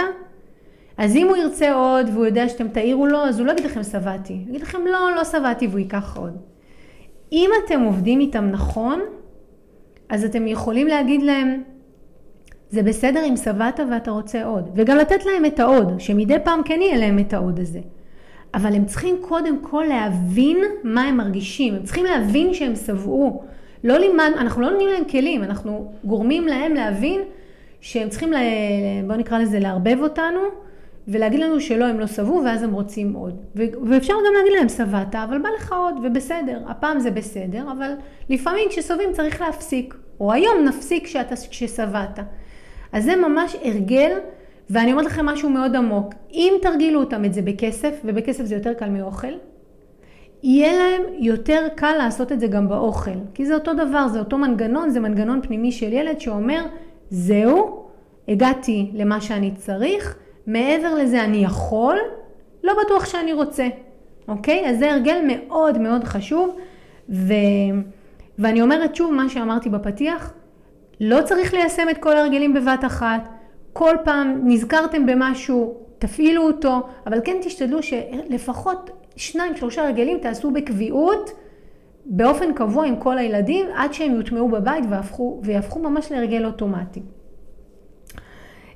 אז 0.98 1.16
אם 1.16 1.28
הוא 1.28 1.38
ירצה 1.38 1.74
עוד 1.74 2.10
והוא 2.14 2.26
יודע 2.26 2.50
שאתם 2.50 2.68
תעירו 2.68 3.06
לו, 3.06 3.18
אז 3.18 3.40
הוא 3.40 3.48
לא 3.48 3.52
יגיד 3.52 3.66
לכם 3.66 3.84
שבעתי. 3.84 4.34
הוא 4.34 4.50
יגיד 4.50 4.62
לכם 4.62 4.80
לא, 4.86 5.16
לא 5.16 5.24
שבעתי 5.24 5.68
והוא 5.68 5.80
ייקח 5.80 6.18
עוד. 6.18 6.38
אם 7.32 7.50
אתם 7.66 7.82
עובדים 7.82 8.20
איתם 8.20 8.50
נכון, 8.52 9.00
אז 10.10 10.26
אתם 10.26 10.48
יכולים 10.48 10.88
להגיד 10.88 11.22
להם, 11.22 11.64
זה 12.70 12.84
בסדר 12.84 13.26
אם 13.26 13.38
שבעת 13.38 13.80
ואתה 13.92 14.12
רוצה 14.12 14.46
עוד. 14.46 14.70
וגם 14.76 14.98
לתת 14.98 15.26
להם 15.26 15.46
את 15.46 15.60
העוד, 15.60 16.00
שמדי 16.00 16.36
פעם 16.44 16.62
כן 16.66 16.80
יהיה 16.82 16.98
להם 16.98 17.20
את 17.20 17.34
העוד 17.34 17.60
הזה. 17.60 17.80
אבל 18.54 18.76
הם 18.76 18.86
צריכים 18.86 19.16
קודם 19.22 19.60
כל 19.62 19.86
להבין 19.90 20.58
מה 20.84 21.04
הם 21.04 21.18
מרגישים. 21.18 21.76
הם 21.76 21.84
צריכים 21.84 22.06
להבין 22.06 22.54
שהם 22.54 22.76
שבעו. 22.76 23.44
לא 23.84 23.98
לימד, 23.98 24.32
אנחנו 24.38 24.62
לא 24.62 24.70
נותנים 24.70 24.90
להם 24.90 25.04
כלים, 25.04 25.44
אנחנו 25.44 25.92
גורמים 26.04 26.48
להם 26.48 26.74
להבין 26.74 27.22
שהם 27.82 28.10
צריכים, 28.10 28.32
לה, 28.32 28.40
בוא 29.08 29.16
נקרא 29.16 29.40
לזה, 29.40 29.60
לערבב 29.60 29.98
אותנו. 30.02 30.40
ולהגיד 31.08 31.40
לנו 31.40 31.60
שלא, 31.60 31.86
הם 31.86 32.00
לא 32.00 32.08
שבעו, 32.08 32.42
ואז 32.46 32.64
הם 32.64 32.74
רוצים 32.74 33.14
עוד. 33.14 33.36
ואפשר 33.90 34.14
גם 34.14 34.34
להגיד 34.38 34.54
להם, 34.60 34.70
שבעת, 34.70 35.16
אבל 35.16 35.38
בא 35.38 35.50
לך 35.58 35.74
עוד, 35.74 35.96
ובסדר. 36.04 36.60
הפעם 36.68 37.00
זה 37.00 37.12
בסדר, 37.12 37.72
אבל 37.72 37.92
לפעמים 38.30 38.70
כששבעים 38.70 39.10
צריך 39.14 39.42
להפסיק. 39.42 39.96
או 40.20 40.34
היום 40.34 40.66
נפסיק 40.66 41.08
כששבעת. 41.50 42.20
אז 42.92 43.04
זה 43.04 43.16
ממש 43.16 43.56
הרגל, 43.64 44.12
ואני 44.70 44.92
אומרת 44.92 45.06
לכם 45.06 45.26
משהו 45.26 45.50
מאוד 45.50 45.76
עמוק. 45.76 46.14
אם 46.32 46.54
תרגילו 46.62 47.00
אותם 47.00 47.26
את 47.26 47.34
זה 47.34 47.42
בכסף, 47.42 48.02
ובכסף 48.06 48.46
זה 48.46 48.56
יותר 48.56 48.74
קל 48.74 48.90
מאוכל, 48.90 49.34
יהיה 50.44 50.74
להם 50.78 51.02
יותר 51.20 51.68
קל 51.76 51.94
לעשות 51.98 52.32
את 52.32 52.40
זה 52.40 52.48
גם 52.48 52.70
באוכל. 52.70 53.12
כי 53.34 53.46
זה 53.46 53.54
אותו 53.54 53.74
דבר, 53.74 54.08
זה 54.08 54.20
אותו 54.20 54.38
מנגנון, 54.38 54.90
זה 54.90 55.00
מנגנון 55.00 55.42
פנימי 55.42 55.72
של 55.72 55.94
ילד 55.94 56.20
שאומר, 56.20 56.66
זהו, 57.10 57.86
הגעתי 58.28 58.92
למה 58.94 59.22
שאני 59.22 59.52
צריך, 59.56 60.18
מעבר 60.48 60.96
לזה 60.96 61.24
אני 61.24 61.38
יכול, 61.38 61.98
לא 62.64 62.74
בטוח 62.86 63.06
שאני 63.06 63.34
רוצה, 63.34 63.68
אוקיי? 64.28 64.70
אז 64.70 64.80
זה 64.80 64.92
הרגל 64.92 65.22
מאוד 65.28 65.78
מאוד 65.78 66.04
חשוב, 66.04 66.56
ו... 67.10 67.34
ואני 68.40 68.62
אומרת 68.62 68.96
שוב 68.96 69.14
מה 69.14 69.30
שאמרתי 69.30 69.70
בפתיח, 69.70 70.34
לא 71.00 71.22
צריך 71.22 71.54
ליישם 71.54 71.90
את 71.90 71.98
כל 71.98 72.18
ההרגלים 72.18 72.54
בבת 72.54 72.86
אחת, 72.86 73.30
כל 73.74 73.96
פעם 74.04 74.42
נזכרתם 74.44 75.06
במשהו, 75.06 75.76
תפעילו 76.00 76.48
אותו, 76.48 76.88
אבל 77.08 77.20
כן 77.24 77.38
תשתדלו 77.42 77.84
שלפחות 77.84 78.90
שניים 79.16 79.56
שלושה 79.56 79.88
הרגלים 79.88 80.18
תעשו 80.18 80.52
בקביעות, 80.52 81.32
באופן 82.06 82.54
קבוע 82.54 82.86
עם 82.86 82.96
כל 82.96 83.18
הילדים, 83.18 83.66
עד 83.76 83.94
שהם 83.94 84.16
יוטמעו 84.16 84.50
בבית 84.50 84.84
ויהפכו, 84.90 85.42
ויהפכו 85.44 85.80
ממש 85.80 86.12
להרגל 86.12 86.46
אוטומטי. 86.46 87.02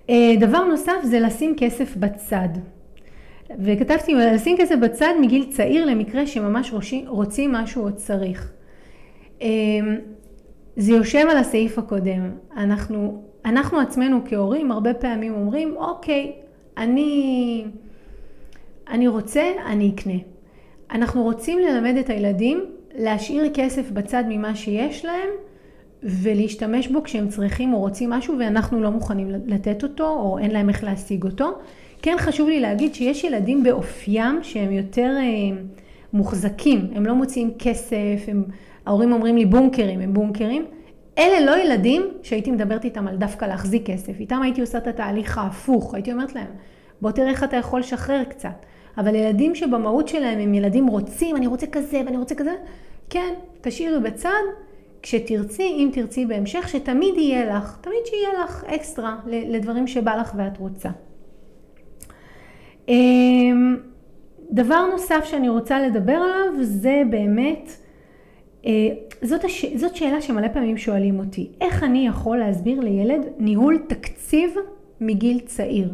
אה, 0.09 0.33
דבר 0.39 0.63
נוסף 0.63 1.03
זה 1.03 1.19
לשים 1.19 1.55
כסף 1.57 1.95
בצד. 1.95 2.49
וכתבתי 3.59 4.13
לשים 4.13 4.57
כסף 4.57 4.75
בצד 4.75 5.13
מגיל 5.21 5.45
צעיר 5.51 5.85
למקרה 5.85 6.27
שממש 6.27 6.73
רוצים 7.07 7.51
משהו 7.51 7.83
או 7.83 7.95
צריך. 7.95 8.51
זה 10.77 10.91
יושב 10.93 11.25
על 11.31 11.37
הסעיף 11.37 11.77
הקודם. 11.77 12.31
אנחנו, 12.57 13.23
אנחנו 13.45 13.79
עצמנו 13.79 14.19
כהורים 14.25 14.71
הרבה 14.71 14.93
פעמים 14.93 15.33
אומרים, 15.33 15.75
אוקיי, 15.77 16.31
אני, 16.77 17.65
אני 18.89 19.07
רוצה, 19.07 19.43
אני 19.65 19.91
אקנה. 19.95 20.17
אנחנו 20.91 21.23
רוצים 21.23 21.59
ללמד 21.59 21.95
את 21.99 22.09
הילדים 22.09 22.65
להשאיר 22.95 23.51
כסף 23.53 23.91
בצד 23.91 24.23
ממה 24.29 24.55
שיש 24.55 25.05
להם 25.05 25.29
ולהשתמש 26.03 26.87
בו 26.87 27.03
כשהם 27.03 27.29
צריכים 27.29 27.73
או 27.73 27.79
רוצים 27.79 28.09
משהו 28.09 28.35
ואנחנו 28.39 28.81
לא 28.81 28.91
מוכנים 28.91 29.31
לתת 29.45 29.83
אותו 29.83 30.07
או 30.07 30.39
אין 30.39 30.51
להם 30.51 30.69
איך 30.69 30.83
להשיג 30.83 31.23
אותו. 31.23 31.51
כן 32.01 32.15
חשוב 32.19 32.49
לי 32.49 32.59
להגיד 32.59 32.95
שיש 32.95 33.23
ילדים 33.23 33.63
באופיים 33.63 34.39
שהם 34.43 34.71
יותר 34.71 35.11
אה, 35.17 35.61
מוחזקים, 36.13 36.87
הם 36.95 37.05
לא 37.05 37.15
מוציאים 37.15 37.51
כסף, 37.59 38.25
הם, 38.27 38.43
ההורים 38.85 39.11
אומרים 39.11 39.37
לי 39.37 39.45
בונקרים, 39.45 39.99
הם 39.99 40.13
בונקרים. 40.13 40.65
אלה 41.17 41.45
לא 41.45 41.57
ילדים 41.57 42.01
שהייתי 42.23 42.51
מדברת 42.51 42.85
איתם 42.85 43.07
על 43.07 43.17
דווקא 43.17 43.45
להחזיק 43.45 43.85
כסף, 43.85 44.19
איתם 44.19 44.41
הייתי 44.41 44.61
עושה 44.61 44.77
את 44.77 44.87
התהליך 44.87 45.37
ההפוך, 45.37 45.93
הייתי 45.93 46.11
אומרת 46.11 46.35
להם, 46.35 46.47
בוא 47.01 47.11
תראה 47.11 47.29
איך 47.29 47.43
אתה 47.43 47.57
יכול 47.57 47.79
לשחרר 47.79 48.23
קצת. 48.23 48.65
אבל 48.97 49.15
ילדים 49.15 49.55
שבמהות 49.55 50.07
שלהם 50.07 50.39
הם 50.39 50.53
ילדים 50.53 50.87
רוצים, 50.87 51.35
אני 51.35 51.47
רוצה 51.47 51.67
כזה 51.67 52.01
ואני 52.05 52.17
רוצה 52.17 52.35
כזה, 52.35 52.55
כן, 53.09 53.33
תשאירי 53.61 53.99
בצד, 53.99 54.41
כשתרצי, 55.01 55.63
אם 55.63 55.89
תרצי 55.93 56.25
בהמשך, 56.25 56.69
שתמיד 56.69 57.13
יהיה 57.17 57.57
לך, 57.57 57.77
תמיד 57.81 58.05
שיהיה 58.05 58.43
לך 58.43 58.63
אקסטרה 58.63 59.15
לדברים 59.25 59.87
שבא 59.87 60.15
לך 60.15 60.33
ואת 60.37 60.57
רוצה. 60.57 60.89
אמ, 62.87 63.77
דבר 64.51 64.85
נוסף 64.91 65.23
שאני 65.23 65.49
רוצה 65.49 65.79
לדבר 65.79 66.13
עליו 66.15 66.63
זה 66.63 67.01
באמת, 67.09 67.77
זאת, 69.21 69.43
הש... 69.43 69.65
זאת 69.75 69.95
שאלה 69.95 70.21
שמלא 70.21 70.47
פעמים 70.47 70.77
שואלים 70.77 71.19
אותי, 71.19 71.49
איך 71.61 71.83
אני 71.83 72.07
יכול 72.07 72.37
להסביר 72.37 72.79
לילד 72.79 73.21
ניהול 73.37 73.77
תקציב 73.87 74.55
מגיל 75.01 75.39
צעיר? 75.39 75.93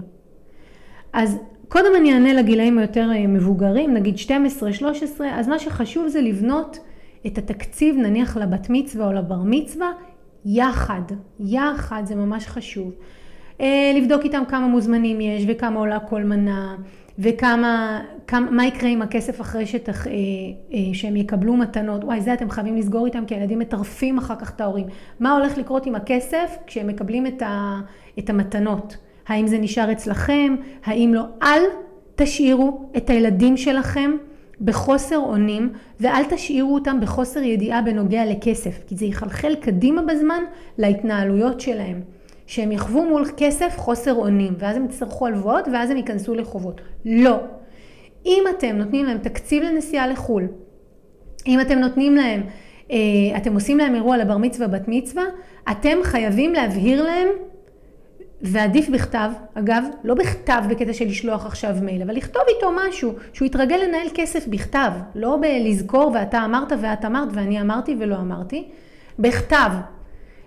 אז 1.13 1.37
קודם 1.67 1.91
אני 1.97 2.13
אענה 2.13 2.33
לגילאים 2.33 2.77
היותר 2.77 3.09
אה, 3.11 3.27
מבוגרים, 3.27 3.93
נגיד 3.93 4.15
12-13, 4.15 4.29
אז 5.31 5.47
מה 5.47 5.59
שחשוב 5.59 6.07
זה 6.07 6.21
לבנות 6.21 6.79
את 7.27 7.37
התקציב 7.37 7.95
נניח 7.95 8.37
לבת 8.37 8.67
מצווה 8.69 9.07
או 9.07 9.13
לבר 9.13 9.41
מצווה 9.45 9.91
יחד, 10.45 11.01
יחד 11.39 12.01
זה 12.05 12.15
ממש 12.15 12.47
חשוב. 12.47 12.91
אה, 13.61 13.91
לבדוק 13.95 14.23
איתם 14.23 14.43
כמה 14.47 14.67
מוזמנים 14.67 15.21
יש 15.21 15.43
וכמה 15.47 15.79
עולה 15.79 15.99
כל 15.99 16.23
מנה 16.23 16.75
וכמה, 17.19 18.01
כמה, 18.27 18.51
מה 18.51 18.65
יקרה 18.65 18.89
עם 18.89 19.01
הכסף 19.01 19.41
אחרי 19.41 19.65
שתח, 19.65 20.07
אה, 20.07 20.11
אה, 20.73 20.79
שהם 20.93 21.15
יקבלו 21.15 21.57
מתנות, 21.57 22.03
וואי 22.03 22.21
זה 22.21 22.33
אתם 22.33 22.49
חייבים 22.49 22.75
לסגור 22.75 23.05
איתם 23.05 23.25
כי 23.25 23.35
הילדים 23.35 23.59
מטרפים 23.59 24.17
אחר 24.17 24.35
כך 24.35 24.49
את 24.55 24.61
ההורים. 24.61 24.85
מה 25.19 25.31
הולך 25.31 25.57
לקרות 25.57 25.85
עם 25.85 25.95
הכסף 25.95 26.57
כשהם 26.67 26.87
מקבלים 26.87 27.27
את, 27.27 27.41
ה, 27.41 27.79
את 28.19 28.29
המתנות? 28.29 28.97
האם 29.27 29.47
זה 29.47 29.57
נשאר 29.57 29.91
אצלכם? 29.91 30.55
האם 30.85 31.13
לא? 31.13 31.23
אל 31.43 31.61
תשאירו 32.15 32.89
את 32.97 33.09
הילדים 33.09 33.57
שלכם 33.57 34.11
בחוסר 34.61 35.17
אונים 35.17 35.69
ואל 35.99 36.23
תשאירו 36.29 36.73
אותם 36.73 36.99
בחוסר 37.01 37.43
ידיעה 37.43 37.81
בנוגע 37.81 38.25
לכסף, 38.25 38.83
כי 38.87 38.95
זה 38.95 39.05
יחלחל 39.05 39.55
קדימה 39.55 40.01
בזמן 40.01 40.43
להתנהלויות 40.77 41.61
שלהם. 41.61 42.01
שהם 42.47 42.71
יחוו 42.71 43.05
מול 43.05 43.25
כסף 43.37 43.77
חוסר 43.77 44.13
אונים, 44.13 44.53
ואז 44.57 44.77
הם 44.77 44.85
יצטרכו 44.85 45.27
הלוואות 45.27 45.67
ואז 45.73 45.91
הם 45.91 45.97
ייכנסו 45.97 46.35
לחובות. 46.35 46.81
לא. 47.05 47.37
אם 48.25 48.43
אתם 48.49 48.75
נותנים 48.75 49.05
להם 49.05 49.17
תקציב 49.17 49.63
לנסיעה 49.63 50.07
לחו"ל, 50.07 50.47
אם 51.47 51.61
אתם 51.61 51.79
נותנים 51.79 52.15
להם, 52.15 52.43
אה, 52.91 52.97
אתם 53.37 53.53
עושים 53.53 53.77
להם 53.77 53.95
אירוע 53.95 54.17
לבר 54.17 54.37
מצווה 54.37 54.67
בת 54.67 54.83
מצווה, 54.87 55.23
אתם 55.71 55.97
חייבים 56.03 56.53
להבהיר 56.53 57.03
להם 57.03 57.27
ועדיף 58.41 58.89
בכתב, 58.89 59.31
אגב, 59.53 59.83
לא 60.03 60.13
בכתב 60.13 60.61
בקטע 60.69 60.93
של 60.93 61.05
לשלוח 61.05 61.45
עכשיו 61.45 61.75
מייל, 61.81 62.01
אבל 62.01 62.15
לכתוב 62.15 62.41
איתו 62.55 62.71
משהו, 62.87 63.13
שהוא 63.33 63.45
יתרגל 63.45 63.75
לנהל 63.87 64.07
כסף 64.13 64.47
בכתב, 64.47 64.91
לא 65.15 65.37
בלזכור 65.41 66.11
ואתה 66.13 66.45
אמרת 66.45 66.71
ואת 66.81 67.05
אמרת 67.05 67.29
ואני 67.33 67.61
אמרתי 67.61 67.95
ולא 67.99 68.15
אמרתי, 68.15 68.67
בכתב. 69.19 69.69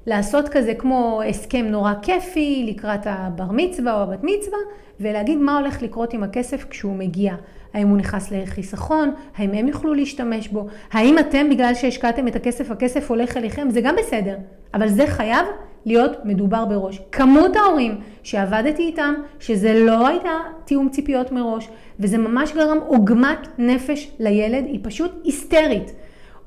לעשות 0.07 0.49
כזה 0.49 0.75
כמו 0.75 1.23
הסכם 1.29 1.67
נורא 1.67 1.93
כיפי 2.03 2.65
לקראת 2.69 3.01
הבר 3.05 3.51
מצווה 3.51 3.95
או 3.95 4.03
הבת 4.03 4.23
מצווה, 4.23 4.59
ולהגיד 5.01 5.39
מה 5.39 5.59
הולך 5.59 5.83
לקרות 5.83 6.13
עם 6.13 6.23
הכסף 6.23 6.65
כשהוא 6.71 6.97
מגיע. 6.97 7.35
האם 7.75 7.89
הוא 7.89 7.97
נכנס 7.97 8.33
לחיסכון, 8.33 9.13
האם 9.37 9.53
הם 9.53 9.69
יוכלו 9.69 9.95
להשתמש 9.95 10.49
בו, 10.49 10.67
האם 10.93 11.19
אתם 11.19 11.51
בגלל 11.51 11.75
שהשקעתם 11.75 12.29
את 12.29 12.37
הכסף, 12.37 12.71
הכסף 12.71 13.11
הולך 13.11 13.37
אליכם, 13.37 13.71
זה 13.71 13.81
גם 13.81 13.95
בסדר, 13.99 14.37
אבל 14.75 14.89
זה 14.89 15.07
חייב 15.07 15.47
להיות 15.87 16.25
מדובר 16.25 16.65
בראש. 16.65 17.01
כמות 17.13 17.57
ההורים 17.57 18.01
שעבדתי 18.23 18.83
איתם, 18.83 19.15
שזה 19.41 19.85
לא 19.85 20.07
הייתה 20.07 20.31
תיאום 20.65 20.89
ציפיות 20.89 21.33
מראש, 21.33 21.69
וזה 22.01 22.19
ממש 22.19 22.53
גרם 22.53 22.79
עוגמת 22.87 23.49
נפש 23.59 24.11
לילד, 24.19 24.65
היא 24.67 24.81
פשוט 24.83 25.21
היסטרית. 25.25 25.93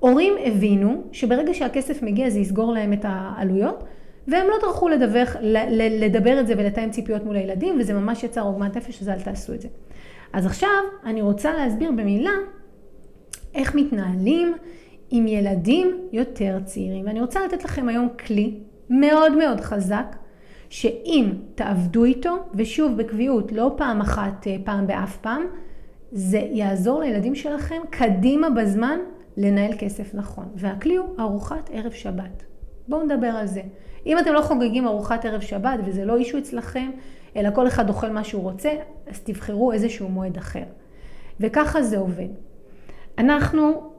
הורים 0.03 0.33
הבינו 0.45 1.03
שברגע 1.11 1.53
שהכסף 1.53 2.01
מגיע 2.01 2.29
זה 2.29 2.39
יסגור 2.39 2.73
להם 2.73 2.93
את 2.93 2.99
העלויות, 3.03 3.83
והם 4.27 4.47
לא 4.47 4.55
טרחו 4.61 4.89
לדווח, 4.89 5.35
לדבר 5.99 6.39
את 6.39 6.47
זה 6.47 6.53
ולתאם 6.57 6.89
ציפיות 6.89 7.23
מול 7.23 7.35
הילדים, 7.35 7.75
וזה 7.79 7.93
ממש 7.93 8.23
יצר 8.23 8.41
עוגמת 8.41 8.77
נפש, 8.77 9.01
אז 9.01 9.09
אל 9.09 9.21
תעשו 9.21 9.53
את 9.53 9.61
זה. 9.61 9.67
אז 10.33 10.45
עכשיו 10.45 10.69
אני 11.05 11.21
רוצה 11.21 11.53
להסביר 11.53 11.91
במילה 11.91 12.31
איך 13.53 13.75
מתנהלים 13.75 14.53
עם 15.09 15.27
ילדים 15.27 15.97
יותר 16.11 16.57
צעירים. 16.65 17.05
ואני 17.05 17.21
רוצה 17.21 17.45
לתת 17.45 17.63
לכם 17.63 17.89
היום 17.89 18.07
כלי 18.25 18.53
מאוד 18.89 19.35
מאוד 19.37 19.61
חזק, 19.61 20.15
שאם 20.69 21.29
תעבדו 21.55 22.03
איתו, 22.03 22.37
ושוב 22.53 22.97
בקביעות, 22.97 23.51
לא 23.51 23.73
פעם 23.77 24.01
אחת, 24.01 24.47
אה, 24.47 24.55
פעם 24.63 24.87
באף 24.87 25.17
פעם, 25.17 25.43
זה 26.11 26.41
יעזור 26.51 26.99
לילדים 26.99 27.35
שלכם 27.35 27.81
קדימה 27.89 28.49
בזמן 28.49 28.99
לנהל 29.37 29.71
כסף 29.77 30.15
נכון. 30.15 30.45
והכלי 30.55 30.95
הוא 30.95 31.07
ארוחת 31.19 31.69
ערב 31.73 31.91
שבת. 31.91 32.43
בואו 32.87 33.03
נדבר 33.03 33.27
על 33.27 33.45
זה. 33.45 33.61
אם 34.05 34.19
אתם 34.19 34.33
לא 34.33 34.41
חוגגים 34.41 34.87
ארוחת 34.87 35.25
ערב 35.25 35.41
שבת 35.41 35.79
וזה 35.85 36.05
לא 36.05 36.17
אישו 36.17 36.37
אצלכם, 36.37 36.91
אלא 37.35 37.49
כל 37.55 37.67
אחד 37.67 37.89
אוכל 37.89 38.09
מה 38.09 38.23
שהוא 38.23 38.43
רוצה, 38.43 38.71
אז 39.07 39.19
תבחרו 39.19 39.71
איזשהו 39.71 40.09
מועד 40.09 40.37
אחר. 40.37 40.63
וככה 41.39 41.83
זה 41.83 41.97
עובד. 41.97 42.27
אנחנו 43.17 43.91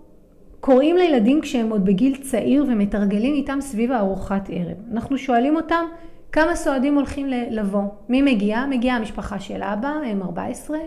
קוראים 0.60 0.96
לילדים 0.96 1.40
כשהם 1.40 1.70
עוד 1.70 1.84
בגיל 1.84 2.16
צעיר 2.22 2.64
ומתרגלים 2.68 3.34
איתם 3.34 3.58
סביב 3.60 3.92
הארוחת 3.92 4.48
ערב. 4.52 4.76
אנחנו 4.92 5.18
שואלים 5.18 5.56
אותם 5.56 5.84
כמה 6.32 6.56
סועדים 6.56 6.94
הולכים 6.94 7.26
לבוא. 7.28 7.82
מי 8.08 8.22
מגיע? 8.22 8.64
מגיעה 8.70 8.96
המשפחה 8.96 9.40
של 9.40 9.62
אבא, 9.62 9.88
הם 9.88 10.22
14, 10.22 10.78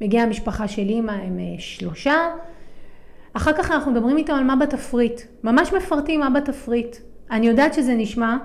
מגיעה 0.00 0.24
המשפחה 0.24 0.68
של 0.68 0.88
אימא, 0.88 1.12
הם 1.12 1.38
אה, 1.38 1.44
שלושה. 1.58 2.16
אחר 3.36 3.52
כך 3.52 3.70
אנחנו 3.70 3.92
מדברים 3.92 4.16
איתם 4.16 4.34
על 4.34 4.44
מה 4.44 4.56
בתפריט. 4.56 5.20
ממש 5.44 5.72
מפרטים 5.72 6.20
מה 6.20 6.30
בתפריט. 6.30 6.96
אני 7.30 7.46
יודעת 7.46 7.74
שזה 7.74 7.94
נשמע 7.94 8.36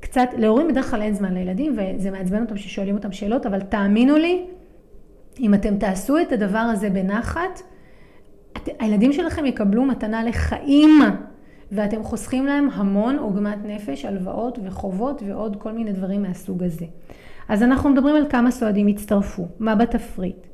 קצת, 0.00 0.28
להורים 0.36 0.68
בדרך 0.68 0.90
כלל 0.90 1.02
אין 1.02 1.14
זמן 1.14 1.34
לילדים 1.34 1.76
וזה 1.76 2.10
מעצבן 2.10 2.42
אותם 2.42 2.56
ששואלים 2.56 2.96
אותם 2.96 3.12
שאלות, 3.12 3.46
אבל 3.46 3.60
תאמינו 3.60 4.16
לי, 4.16 4.44
אם 5.40 5.54
אתם 5.54 5.78
תעשו 5.78 6.18
את 6.18 6.32
הדבר 6.32 6.58
הזה 6.58 6.90
בנחת, 6.90 7.62
את, 8.52 8.68
הילדים 8.78 9.12
שלכם 9.12 9.46
יקבלו 9.46 9.84
מתנה 9.84 10.24
לחיים, 10.24 11.00
ואתם 11.72 12.02
חוסכים 12.02 12.46
להם 12.46 12.68
המון 12.72 13.18
עוגמת 13.18 13.58
נפש, 13.64 14.04
הלוואות 14.04 14.58
וחובות 14.64 15.22
ועוד 15.26 15.56
כל 15.56 15.72
מיני 15.72 15.92
דברים 15.92 16.22
מהסוג 16.22 16.62
הזה. 16.62 16.86
אז 17.48 17.62
אנחנו 17.62 17.90
מדברים 17.90 18.16
על 18.16 18.26
כמה 18.28 18.50
סועדים 18.50 18.88
יצטרפו, 18.88 19.48
מה 19.58 19.74
בתפריט. 19.74 20.46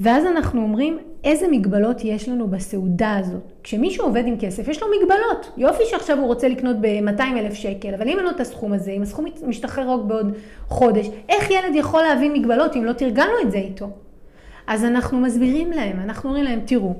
ואז 0.00 0.26
אנחנו 0.26 0.62
אומרים 0.62 0.98
איזה 1.24 1.46
מגבלות 1.50 2.04
יש 2.04 2.28
לנו 2.28 2.48
בסעודה 2.48 3.16
הזאת. 3.16 3.52
כשמישהו 3.62 4.04
עובד 4.04 4.26
עם 4.26 4.36
כסף, 4.40 4.68
יש 4.68 4.82
לו 4.82 4.88
מגבלות. 5.00 5.52
יופי 5.56 5.82
שעכשיו 5.86 6.18
הוא 6.18 6.26
רוצה 6.26 6.48
לקנות 6.48 6.76
ב-200 6.80 7.22
אלף 7.36 7.54
שקל, 7.54 7.94
אבל 7.94 8.08
אם 8.08 8.16
אין 8.18 8.24
לו 8.24 8.30
את 8.30 8.40
הסכום 8.40 8.72
הזה, 8.72 8.90
אם 8.90 9.02
הסכום 9.02 9.24
משתחרר 9.46 9.90
רק 9.90 10.00
בעוד 10.00 10.32
חודש, 10.68 11.06
איך 11.28 11.50
ילד 11.50 11.74
יכול 11.74 12.02
להבין 12.02 12.32
מגבלות 12.32 12.76
אם 12.76 12.84
לא 12.84 12.92
תרגלנו 12.92 13.40
את 13.42 13.50
זה 13.50 13.58
איתו? 13.58 13.90
אז 14.66 14.84
אנחנו 14.84 15.20
מסבירים 15.20 15.72
להם, 15.72 16.00
אנחנו 16.00 16.28
אומרים 16.28 16.44
להם, 16.44 16.60
תראו, 16.64 16.94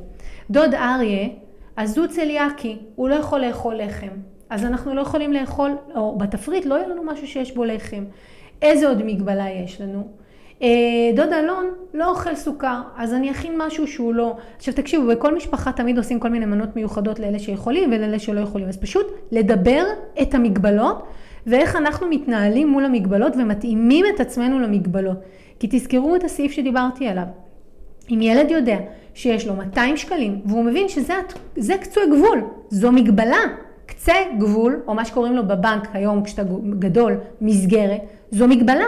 דוד 0.51 0.75
אריה, 0.75 1.29
אז 1.77 1.99
הוא 1.99 2.07
צליאקי, 2.07 2.79
הוא 2.95 3.09
לא 3.09 3.15
יכול 3.15 3.41
לאכול 3.41 3.75
לחם. 3.75 4.09
אז 4.51 4.65
אנחנו 4.65 4.95
לא 4.95 5.01
יכולים 5.01 5.33
לאכול, 5.33 5.77
או 5.97 6.19
בתפריט 6.19 6.67
לא 6.67 6.75
יהיה 6.75 6.89
לנו 6.89 7.05
משהו 7.05 7.27
שיש 7.27 7.55
בו 7.55 7.65
לחם. 7.65 8.05
איזה 8.63 8.89
עוד 8.89 9.03
מגבלה 9.05 9.51
יש 9.51 9.81
לנו? 9.81 10.09
אה, 10.65 11.11
דוד 11.15 11.33
אלון 11.33 11.67
לא 11.95 12.11
אוכל 12.11 12.35
סוכר, 12.35 12.81
אז 12.97 13.15
אני 13.15 13.31
אכין 13.31 13.53
משהו 13.57 13.87
שהוא 13.87 14.15
לא. 14.15 14.37
עכשיו 14.57 14.75
תקשיבו, 14.75 15.07
בכל 15.07 15.35
משפחה 15.35 15.73
תמיד 15.73 15.99
עושים 15.99 16.21
כל 16.21 16.29
מיני 16.29 16.47
מנות 16.47 16.77
מיוחדות 16.77 17.19
לאלה 17.19 17.39
שיכולים 17.39 17.89
ולאלה 17.93 18.19
שלא 18.19 18.41
יכולים. 18.41 18.69
אז 18.69 18.77
פשוט 18.77 19.07
לדבר 19.33 19.85
את 20.23 20.35
המגבלות 20.35 21.03
ואיך 21.47 21.77
אנחנו 21.77 22.09
מתנהלים 22.09 22.69
מול 22.69 22.85
המגבלות 22.85 23.37
ומתאימים 23.37 24.05
את 24.15 24.21
עצמנו 24.21 24.61
למגבלות. 24.61 25.17
כי 25.59 25.69
תזכרו 25.71 26.17
את 26.17 26.25
הסעיף 26.25 26.53
שדיברתי 26.53 27.09
עליו. 27.09 27.27
אם 28.11 28.19
ילד 28.23 28.51
יודע 28.51 28.79
שיש 29.15 29.47
לו 29.47 29.55
200 29.55 29.97
שקלים 29.97 30.41
והוא 30.47 30.65
מבין 30.65 30.89
שזה 30.89 31.77
קצוי 31.81 32.03
גבול, 32.17 32.41
זו 32.71 32.93
מגבלה. 32.93 33.41
קצה 33.87 34.13
גבול, 34.39 34.81
או 34.87 34.95
מה 34.95 35.05
שקוראים 35.05 35.37
לו 35.37 35.47
בבנק 35.47 35.89
היום 35.93 36.25
כשאתה 36.25 36.43
גדול, 36.79 37.17
מסגרת, 37.41 38.01
זו 38.31 38.49
מגבלה. 38.49 38.85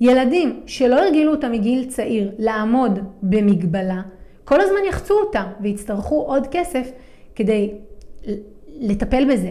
ילדים 0.00 0.60
שלא 0.66 1.00
הרגילו 1.00 1.30
אותם 1.30 1.52
מגיל 1.52 1.84
צעיר 1.84 2.30
לעמוד 2.38 2.98
במגבלה, 3.22 4.00
כל 4.44 4.60
הזמן 4.60 4.78
יחצו 4.88 5.14
אותה 5.14 5.44
ויצטרכו 5.60 6.14
עוד 6.14 6.46
כסף 6.50 6.90
כדי 7.34 7.70
לטפל 8.80 9.32
בזה. 9.32 9.50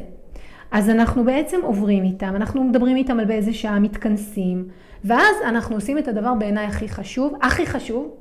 אז 0.72 0.90
אנחנו 0.90 1.24
בעצם 1.24 1.60
עוברים 1.64 2.04
איתם, 2.04 2.36
אנחנו 2.36 2.64
מדברים 2.64 2.96
איתם 2.98 3.20
על 3.20 3.26
באיזה 3.26 3.54
שעה 3.54 3.80
מתכנסים, 3.80 4.68
ואז 5.04 5.36
אנחנו 5.46 5.76
עושים 5.76 5.98
את 5.98 6.08
הדבר 6.08 6.34
בעיניי 6.34 6.66
הכי 6.66 6.90
חשוב, 6.90 7.34
הכי 7.42 7.66
חשוב, 7.66 8.16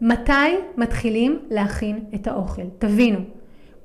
מתי 0.00 0.32
מתחילים 0.76 1.38
להכין 1.50 2.04
את 2.14 2.26
האוכל. 2.26 2.62
תבינו, 2.78 3.18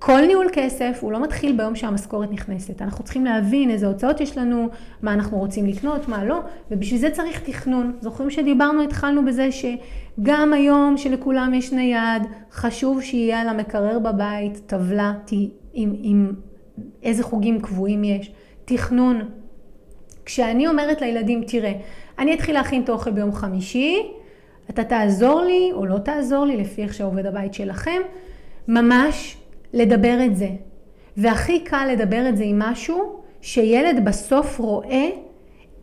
כל 0.05 0.21
ניהול 0.27 0.47
כסף 0.53 0.97
הוא 1.01 1.11
לא 1.11 1.23
מתחיל 1.23 1.57
ביום 1.57 1.75
שהמשכורת 1.75 2.31
נכנסת. 2.31 2.81
אנחנו 2.81 3.03
צריכים 3.03 3.25
להבין 3.25 3.69
איזה 3.69 3.87
הוצאות 3.87 4.21
יש 4.21 4.37
לנו, 4.37 4.69
מה 5.01 5.13
אנחנו 5.13 5.37
רוצים 5.37 5.65
לקנות, 5.65 6.07
מה 6.07 6.23
לא, 6.23 6.39
ובשביל 6.71 6.99
זה 6.99 7.09
צריך 7.11 7.39
תכנון. 7.39 7.97
זוכרים 8.01 8.29
שדיברנו, 8.29 8.83
התחלנו 8.83 9.25
בזה 9.25 9.49
שגם 9.51 10.53
היום 10.53 10.97
שלכולם 10.97 11.53
יש 11.53 11.71
נייד, 11.73 12.23
חשוב 12.51 13.01
שיהיה 13.01 13.41
על 13.41 13.49
המקרר 13.49 13.99
בבית 13.99 14.61
טבלה 14.65 15.13
עם, 15.73 15.93
עם 16.01 16.33
איזה 17.03 17.23
חוגים 17.23 17.61
קבועים 17.61 18.03
יש. 18.03 18.31
תכנון. 18.65 19.21
כשאני 20.25 20.67
אומרת 20.67 21.01
לילדים, 21.01 21.43
תראה, 21.47 21.73
אני 22.19 22.33
אתחיל 22.33 22.55
להכין 22.55 22.83
את 22.83 22.89
האוכל 22.89 23.11
ביום 23.11 23.31
חמישי, 23.33 24.01
אתה 24.69 24.83
תעזור 24.83 25.41
לי 25.41 25.69
או 25.73 25.85
לא 25.85 25.97
תעזור 25.97 26.45
לי, 26.45 26.57
לפי 26.57 26.83
איך 26.83 26.93
שעובד 26.93 27.25
הבית 27.25 27.53
שלכם, 27.53 28.01
ממש 28.67 29.37
לדבר 29.75 30.25
את 30.25 30.35
זה. 30.35 30.49
והכי 31.17 31.59
קל 31.59 31.87
לדבר 31.91 32.29
את 32.29 32.37
זה 32.37 32.43
עם 32.43 32.59
משהו 32.59 33.19
שילד 33.41 34.05
בסוף 34.05 34.59
רואה 34.59 35.09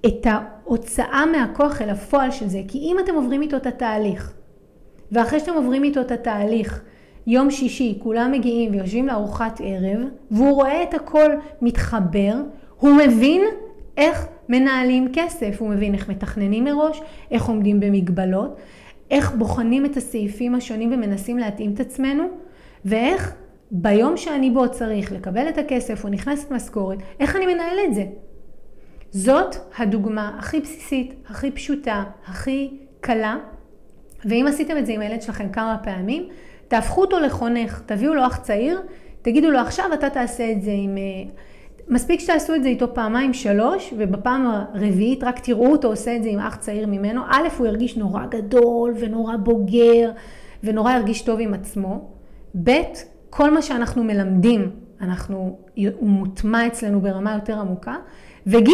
את 0.07 0.27
ההוצאה 0.27 1.25
מהכוח 1.27 1.83
אל 1.83 1.91
הפועל 1.91 2.31
של 2.31 2.49
זה. 2.49 2.63
כי 2.69 2.79
אם 2.79 2.97
אתם 3.05 3.15
עוברים 3.15 3.43
איתו 3.43 3.57
את 3.57 3.67
התהליך, 3.67 4.33
ואחרי 5.13 5.41
שאתם 5.41 5.55
עוברים 5.55 5.85
איתו 5.85 6.01
את 6.01 6.11
התהליך, 6.11 6.83
יום 7.27 7.51
שישי 7.51 7.99
כולם 8.03 8.33
מגיעים 8.33 8.73
ויושבים 8.73 9.07
לארוחת 9.07 9.61
ערב, 9.65 10.01
והוא 10.31 10.55
רואה 10.55 10.83
את 10.83 10.95
הכל 10.95 11.31
מתחבר, 11.63 12.35
הוא 12.79 12.91
מבין 12.93 13.43
איך 13.97 14.27
מנהלים 14.49 15.09
כסף, 15.13 15.57
הוא 15.59 15.69
מבין 15.69 15.95
איך 15.95 16.09
מתכננים 16.09 16.65
מראש, 16.65 17.03
איך 17.31 17.45
עומדים 17.49 17.81
במגבלות, 17.81 18.57
איך 19.11 19.35
בוחנים 19.35 19.85
את 19.85 19.97
הסעיפים 19.97 20.55
השונים 20.55 20.93
ומנסים 20.93 21.39
להתאים 21.39 21.75
את 21.75 21.81
עצמנו, 21.81 22.25
ואיך 22.85 23.35
ביום 23.75 24.17
שאני 24.17 24.51
בו 24.51 24.71
צריך 24.71 25.13
לקבל 25.13 25.49
את 25.49 25.59
הכסף 25.59 26.05
או 26.05 26.09
נכנסת 26.09 26.51
משכורת, 26.51 26.99
איך 27.21 27.37
אני 27.37 27.47
מנהל 27.55 27.79
את 27.89 27.95
זה? 27.95 28.05
זאת 29.11 29.57
הדוגמה 29.79 30.37
הכי 30.39 30.61
בסיסית, 30.61 31.15
הכי 31.29 31.51
פשוטה, 31.51 32.05
הכי 32.27 32.71
קלה, 33.01 33.37
ואם 34.25 34.47
עשיתם 34.49 34.79
את 34.79 34.87
זה 34.87 34.93
עם 34.93 35.01
הילד 35.01 35.23
שלכם 35.23 35.49
כמה 35.49 35.77
פעמים, 35.83 36.29
תהפכו 36.69 37.01
אותו 37.01 37.21
לחונך, 37.21 37.83
תביאו 37.87 38.15
לו 38.15 38.27
אח 38.27 38.37
צעיר, 38.37 38.83
תגידו 39.23 39.51
לו 39.51 39.59
עכשיו 39.59 39.85
אתה 39.95 40.11
תעשה 40.11 40.53
את 40.53 40.63
זה 40.63 40.71
עם... 40.75 40.99
אה, 40.99 41.31
מספיק 41.89 42.21
שתעשו 42.21 42.55
את 42.55 42.63
זה 42.63 42.69
איתו 42.69 42.95
פעמיים 42.95 43.35
שלוש, 43.35 43.95
ובפעם 43.99 44.47
הרביעית 44.47 45.25
רק 45.25 45.39
תראו 45.39 45.73
אותו 45.73 45.89
עושה 45.89 46.17
את 46.17 46.23
זה 46.23 46.29
עם 46.29 46.39
אח 46.39 46.57
צעיר 46.57 46.87
ממנו. 46.87 47.23
א', 47.29 47.49
הוא 47.59 47.67
ירגיש 47.67 47.97
נורא 47.97 48.27
גדול 48.27 48.95
ונורא 49.01 49.37
בוגר 49.37 50.11
ונורא 50.65 50.93
ירגיש 50.93 51.23
טוב 51.23 51.41
עם 51.41 51.55
עצמו. 51.55 52.11
ב', 52.65 52.71
כל 53.35 53.51
מה 53.51 53.62
שאנחנו 53.62 54.05
מלמדים, 54.05 54.71
אנחנו, 55.01 55.59
הוא 55.75 56.09
מוטמע 56.09 56.66
אצלנו 56.66 57.01
ברמה 57.01 57.35
יותר 57.35 57.59
עמוקה. 57.59 57.97
וג' 58.47 58.68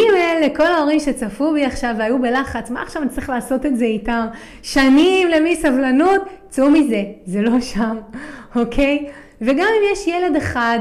לכל 0.44 0.66
ההורים 0.66 1.00
שצפו 1.00 1.52
בי 1.52 1.64
עכשיו 1.64 1.94
והיו 1.98 2.22
בלחץ, 2.22 2.70
מה 2.70 2.82
עכשיו 2.82 3.02
אני 3.02 3.10
צריך 3.10 3.30
לעשות 3.30 3.66
את 3.66 3.76
זה 3.76 3.84
איתם? 3.84 4.26
שנים 4.62 5.28
למי 5.28 5.56
סבלנות? 5.56 6.22
צאו 6.48 6.70
מזה, 6.70 7.02
זה 7.24 7.42
לא 7.42 7.60
שם, 7.60 7.96
אוקיי? 8.56 9.08
וגם 9.40 9.66
אם 9.78 9.92
יש 9.92 10.06
ילד 10.06 10.36
אחד 10.36 10.78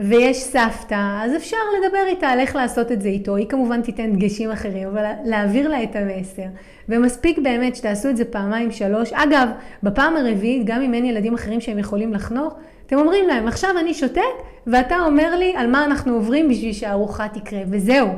ויש 0.00 0.36
סבתא, 0.36 1.20
אז 1.22 1.36
אפשר 1.36 1.56
לדבר 1.78 2.02
איתה 2.06 2.28
על 2.28 2.40
איך 2.40 2.56
לעשות 2.56 2.92
את 2.92 3.02
זה 3.02 3.08
איתו. 3.08 3.36
היא 3.36 3.46
כמובן 3.48 3.82
תיתן 3.82 4.12
דגשים 4.12 4.50
אחרים, 4.50 4.88
אבל 4.88 5.04
להעביר 5.24 5.68
לה 5.68 5.82
את 5.82 5.96
המסר. 5.96 6.42
ומספיק 6.88 7.38
באמת 7.38 7.76
שתעשו 7.76 8.08
את 8.08 8.16
זה 8.16 8.24
פעמיים, 8.24 8.70
שלוש. 8.70 9.12
אגב, 9.12 9.48
בפעם 9.82 10.16
הרביעית, 10.16 10.62
גם 10.64 10.82
אם 10.82 10.94
אין 10.94 11.04
ילדים 11.04 11.34
אחרים 11.34 11.60
שהם 11.60 11.78
יכולים 11.78 12.14
לחנוך, 12.14 12.54
אתם 12.86 12.98
אומרים 12.98 13.28
להם, 13.28 13.48
עכשיו 13.48 13.70
אני 13.80 13.94
שותק, 13.94 14.22
ואתה 14.66 14.96
אומר 15.00 15.36
לי 15.36 15.54
על 15.56 15.70
מה 15.70 15.84
אנחנו 15.84 16.14
עוברים 16.14 16.48
בשביל 16.48 16.72
שהארוחה 16.72 17.28
תקרה, 17.28 17.60
וזהו. 17.70 18.08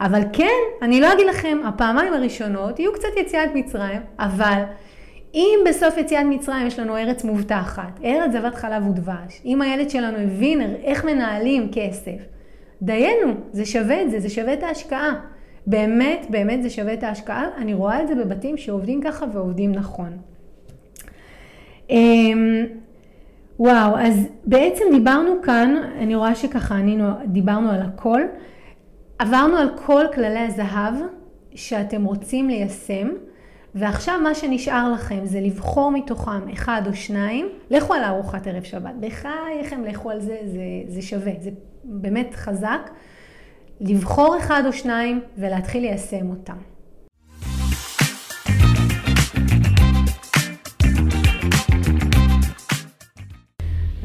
אבל 0.00 0.20
כן, 0.32 0.58
אני 0.82 1.00
לא 1.00 1.12
אגיד 1.12 1.26
לכם, 1.26 1.58
הפעמיים 1.64 2.14
הראשונות 2.14 2.78
יהיו 2.78 2.92
קצת 2.92 3.08
יציאת 3.20 3.50
מצרים, 3.54 4.00
אבל 4.18 4.62
אם 5.34 5.58
בסוף 5.68 5.96
יציאת 5.96 6.26
מצרים 6.30 6.66
יש 6.66 6.78
לנו 6.78 6.96
ארץ 6.96 7.24
מובטחת, 7.24 8.00
ארץ 8.04 8.32
זבת 8.32 8.54
חלב 8.54 8.86
ודבש, 8.86 9.42
אם 9.44 9.62
הילד 9.62 9.90
שלנו 9.90 10.18
הבין 10.18 10.60
איך 10.84 11.04
מנהלים 11.04 11.68
כסף, 11.72 12.18
דיינו, 12.82 13.32
זה 13.52 13.66
שווה 13.66 14.02
את 14.02 14.10
זה, 14.10 14.20
זה 14.20 14.28
שווה 14.28 14.52
את 14.52 14.62
ההשקעה. 14.62 15.20
באמת, 15.66 16.26
באמת 16.30 16.62
זה 16.62 16.70
שווה 16.70 16.94
את 16.94 17.02
ההשקעה. 17.02 17.48
אני 17.56 17.74
רואה 17.74 18.02
את 18.02 18.08
זה 18.08 18.14
בבתים 18.14 18.56
שעובדים 18.56 19.02
ככה 19.02 19.26
ועובדים 19.32 19.72
נכון. 19.72 20.16
אמ, 21.90 22.66
וואו, 23.58 23.98
אז 23.98 24.28
בעצם 24.44 24.84
דיברנו 24.92 25.42
כאן, 25.42 25.76
אני 25.98 26.14
רואה 26.14 26.34
שככה 26.34 26.74
ענינו, 26.74 27.04
דיברנו 27.26 27.70
על 27.70 27.82
הכל. 27.82 28.20
עברנו 29.18 29.56
על 29.56 29.68
כל 29.86 30.04
כללי 30.14 30.38
הזהב 30.38 30.94
שאתם 31.54 32.04
רוצים 32.04 32.48
ליישם. 32.48 33.08
ועכשיו 33.78 34.20
מה 34.22 34.34
שנשאר 34.34 34.92
לכם 34.92 35.20
זה 35.24 35.40
לבחור 35.40 35.90
מתוכם 35.90 36.48
אחד 36.52 36.82
או 36.86 36.94
שניים, 36.94 37.48
לכו 37.70 37.94
על 37.94 38.04
ארוחת 38.04 38.46
ערב 38.46 38.62
שבת, 38.62 38.94
בחייכם 39.00 39.84
לכו 39.84 40.10
על 40.10 40.20
זה, 40.20 40.36
זה, 40.44 40.60
זה 40.86 41.02
שווה, 41.02 41.32
זה 41.40 41.50
באמת 41.84 42.34
חזק. 42.34 42.90
לבחור 43.80 44.38
אחד 44.38 44.62
או 44.66 44.72
שניים 44.72 45.20
ולהתחיל 45.36 45.82
ליישם 45.82 46.30
אותם. 46.30 46.56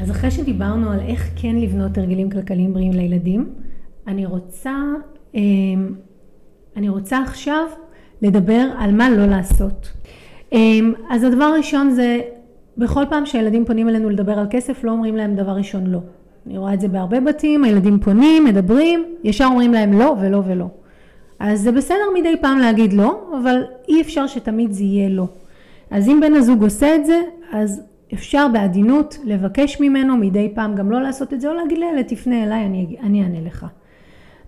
אז 0.01 0.11
אחרי 0.11 0.31
שדיברנו 0.31 0.91
על 0.91 0.99
איך 0.99 1.29
כן 1.35 1.55
לבנות 1.55 1.97
הרגלים 1.97 2.29
כלכליים 2.29 2.73
בריאים 2.73 2.91
לילדים, 2.91 3.53
אני 4.07 4.25
רוצה, 4.25 4.75
אמ, 5.33 5.95
אני 6.75 6.89
רוצה 6.89 7.21
עכשיו 7.21 7.67
לדבר 8.23 8.67
על 8.77 8.91
מה 8.91 9.09
לא 9.09 9.25
לעשות. 9.25 9.91
אמ, 10.51 10.93
אז 11.09 11.23
הדבר 11.23 11.43
הראשון 11.43 11.89
זה, 11.89 12.19
בכל 12.77 13.03
פעם 13.09 13.25
שהילדים 13.25 13.65
פונים 13.65 13.89
אלינו 13.89 14.09
לדבר 14.09 14.39
על 14.39 14.45
כסף, 14.49 14.83
לא 14.83 14.91
אומרים 14.91 15.15
להם 15.15 15.35
דבר 15.35 15.51
ראשון 15.51 15.87
לא. 15.87 15.99
אני 16.47 16.57
רואה 16.57 16.73
את 16.73 16.81
זה 16.81 16.87
בהרבה 16.87 17.19
בתים, 17.19 17.63
הילדים 17.63 17.99
פונים, 17.99 18.45
מדברים, 18.45 19.05
ישר 19.23 19.45
אומרים 19.45 19.73
להם 19.73 19.99
לא 19.99 20.15
ולא 20.21 20.41
ולא. 20.45 20.67
אז 21.39 21.61
זה 21.61 21.71
בסדר 21.71 22.03
מדי 22.19 22.35
פעם 22.41 22.59
להגיד 22.59 22.93
לא, 22.93 23.31
אבל 23.41 23.63
אי 23.89 24.01
אפשר 24.01 24.27
שתמיד 24.27 24.71
זה 24.71 24.83
יהיה 24.83 25.09
לא. 25.09 25.27
אז 25.91 26.07
אם 26.07 26.19
בן 26.21 26.33
הזוג 26.33 26.63
עושה 26.63 26.95
את 26.95 27.05
זה, 27.05 27.21
אז 27.51 27.81
אפשר 28.13 28.47
בעדינות 28.53 29.17
לבקש 29.23 29.81
ממנו 29.81 30.17
מדי 30.17 30.51
פעם 30.55 30.75
גם 30.75 30.91
לא 30.91 31.01
לעשות 31.01 31.33
את 31.33 31.41
זה, 31.41 31.49
או 31.49 31.53
להגיד 31.53 31.77
לילד 31.77 32.05
תפנה 32.07 32.43
אליי, 32.43 32.65
אני, 32.65 32.95
אני 33.03 33.23
אענה 33.23 33.41
לך. 33.45 33.65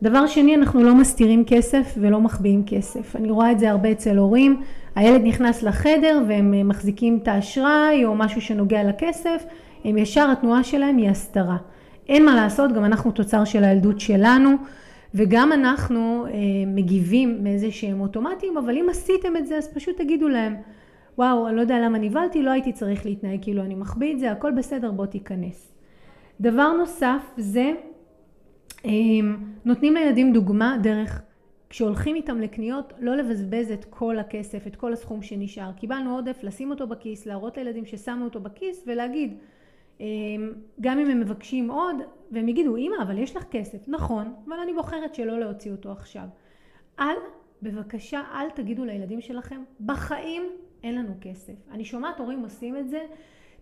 דבר 0.04 0.28
שני, 0.28 0.56
אנחנו 0.56 0.84
לא 0.84 0.96
מסתירים 0.96 1.44
כסף 1.48 1.94
ולא 1.98 2.22
מחביאים 2.22 2.64
כסף. 2.66 3.16
אני 3.16 3.32
רואה 3.32 3.52
את 3.52 3.60
זה 3.60 3.72
הרבה 3.72 3.92
אצל 3.92 4.18
הורים, 4.18 4.62
הילד 4.96 5.22
נכנס 5.24 5.64
לחדר 5.64 6.22
והם 6.28 6.54
אה, 6.54 6.64
מחזיקים 6.64 7.20
את 7.24 7.28
האשראי 7.28 8.06
או 8.06 8.16
משהו 8.16 8.42
שנוגע 8.42 8.84
לכסף, 8.84 9.46
הם 9.84 9.98
ישר 9.98 10.32
התנועה 10.32 10.64
שלהם 10.64 10.98
היא 10.98 11.10
הסתרה. 11.10 11.58
אין 12.10 12.26
מה 12.26 12.36
לעשות, 12.36 12.72
גם 12.72 12.86
אנחנו 12.86 13.12
תוצר 13.12 13.46
של 13.46 13.64
הילדות 13.64 14.00
שלנו, 14.00 14.56
וגם 15.14 15.54
אנחנו 15.54 16.26
אה, 16.26 16.32
מגיבים 16.68 17.44
מאיזה 17.44 17.72
שהם 17.72 18.02
אוטומטיים, 18.02 18.58
אבל 18.58 18.78
אם 18.78 18.86
עשיתם 18.90 19.38
את 19.38 19.48
זה 19.48 19.58
אז 19.58 19.74
פשוט 19.74 19.98
תגידו 19.98 20.30
להם, 20.30 20.56
וואו, 21.18 21.48
אני 21.48 21.56
לא 21.56 21.62
יודע 21.62 21.80
למה 21.80 21.98
נבהלתי, 21.98 22.44
לא 22.44 22.52
הייתי 22.52 22.72
צריך 22.72 23.06
להתנהג 23.06 23.40
כאילו 23.42 23.62
אני 23.64 23.76
מחביא 23.76 24.14
את 24.14 24.20
זה, 24.20 24.32
הכל 24.32 24.52
בסדר, 24.52 24.92
בוא 24.92 25.06
תיכנס. 25.06 25.72
דבר 26.42 26.74
נוסף 26.74 27.34
זה 27.38 27.72
נותנים 29.66 29.94
לילדים 29.94 30.34
דוגמה 30.34 30.78
דרך 30.84 31.22
כשהולכים 31.70 32.16
איתם 32.16 32.42
לקניות 32.42 32.94
לא 33.00 33.16
לבזבז 33.16 33.72
את 33.72 33.86
כל 33.86 34.20
הכסף, 34.20 34.68
את 34.68 34.76
כל 34.76 34.94
הסכום 34.94 35.22
שנשאר. 35.22 35.72
קיבלנו 35.72 36.16
עודף, 36.16 36.40
לשים 36.44 36.70
אותו 36.70 36.88
בכיס, 36.88 37.26
להראות 37.26 37.58
לילדים 37.58 37.86
ששמו 37.86 38.26
אותו 38.26 38.40
בכיס 38.40 38.84
ולהגיד 38.88 39.38
אמ, 40.00 40.54
גם 40.82 41.00
אם 41.00 41.10
הם 41.10 41.20
מבקשים 41.20 41.72
עוד 41.72 41.96
והם 42.32 42.48
יגידו 42.48 42.78
אמא 42.78 42.96
אבל 43.02 43.18
יש 43.18 43.36
לך 43.36 43.44
כסף, 43.52 43.88
נכון, 43.88 44.34
אבל 44.48 44.60
אני 44.64 44.74
בוחרת 44.74 45.16
שלא 45.16 45.40
להוציא 45.40 45.72
אותו 45.72 45.92
עכשיו. 45.92 46.26
אל, 47.00 47.16
בבקשה 47.62 48.22
אל 48.34 48.50
תגידו 48.50 48.86
לילדים 48.86 49.22
שלכם 49.22 49.64
בחיים 49.86 50.44
אין 50.84 50.96
לנו 50.96 51.14
כסף. 51.22 51.54
אני 51.72 51.86
שומעת 51.86 52.20
הורים 52.20 52.44
עושים 52.44 52.78
את 52.78 52.90
זה, 52.90 53.06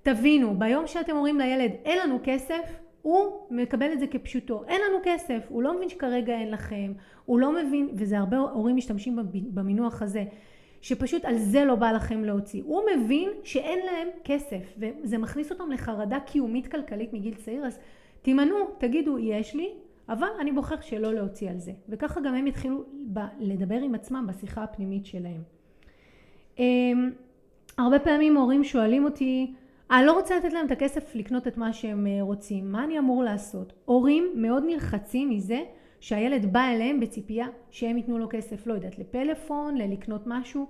תבינו 0.04 0.60
ביום 0.60 0.88
שאתם 0.88 1.16
אומרים 1.16 1.40
לילד 1.40 1.72
אין 1.86 2.00
לנו 2.00 2.20
כסף 2.24 2.80
הוא 3.04 3.48
מקבל 3.52 3.94
את 3.94 4.00
זה 4.00 4.08
כפשוטו. 4.08 4.63
אין 4.68 4.82
לנו 4.89 4.98
כסף, 5.04 5.46
הוא 5.50 5.63
לא 5.63 5.76
מבין 5.76 5.89
שכרגע 5.89 6.34
אין 6.34 6.52
לכם, 6.52 6.94
הוא 7.26 7.39
לא 7.39 7.52
מבין, 7.52 7.89
וזה 7.94 8.18
הרבה 8.18 8.38
הורים 8.38 8.76
משתמשים 8.76 9.20
במינוח 9.32 10.02
הזה, 10.02 10.24
שפשוט 10.82 11.26
על 11.26 11.38
זה 11.38 11.66
לא 11.66 11.76
בא 11.76 11.92
לכם 11.92 12.24
להוציא. 12.24 12.62
הוא 12.66 12.82
מבין 12.96 13.30
שאין 13.44 13.80
להם 13.86 14.08
כסף, 14.24 14.74
וזה 14.78 15.18
מכניס 15.18 15.52
אותם 15.52 15.72
לחרדה 15.72 16.20
קיומית 16.20 16.68
כלכלית 16.68 17.13
מגיל 17.13 17.34
צעיר, 17.34 17.66
אז 17.66 17.80
תימנעו, 18.22 18.58
תגידו 18.78 19.20
יש 19.20 19.56
לי, 19.56 19.70
אבל 20.10 20.28
אני 20.39 20.52
בוחר 20.52 20.82
שלא 20.82 21.13
להוציא 21.13 21.50
על 21.50 21.58
זה. 21.58 21.72
וככה 21.89 22.22
גם 22.22 22.36
הם 22.36 22.48
יתחילו 22.48 22.84
לדבר 23.39 23.76
עם 23.76 23.96
עצמם 23.96 24.26
בשיחה 24.30 24.63
הפנימית 24.63 25.06
שלהם. 25.06 25.42
אמ, 26.60 27.12
הרבה 27.78 28.00
פעמים 28.00 28.38
הורים 28.38 28.63
שואלים 28.63 29.06
אותי, 29.06 29.54
אני 29.93 30.06
לא 30.06 30.13
רוצה 30.13 30.38
לתת 30.38 30.53
להם 30.53 30.65
את 30.65 30.71
הכסף 30.71 31.15
לקנות 31.15 31.47
את 31.47 31.58
מה 31.58 31.73
שהם 31.73 32.08
אה, 32.08 32.21
רוצים, 32.21 32.71
מה 32.71 32.84
אני 32.84 32.99
אמור 32.99 33.23
לעשות? 33.23 33.73
הורים 33.86 34.32
מאוד 34.36 34.63
נלחצים 34.67 35.29
מזה 35.29 35.60
שהילד 35.99 36.53
בא 36.53 36.63
אליהם 36.63 36.99
בציפייה 36.99 37.47
שהם 37.71 37.97
ייתנו 37.97 38.17
לו 38.17 38.27
כסף, 38.29 38.67
לא 38.67 38.73
יודעת, 38.73 38.99
לפלאפון, 38.99 39.77
ללקנות 39.77 40.21
משהו. 40.25 40.67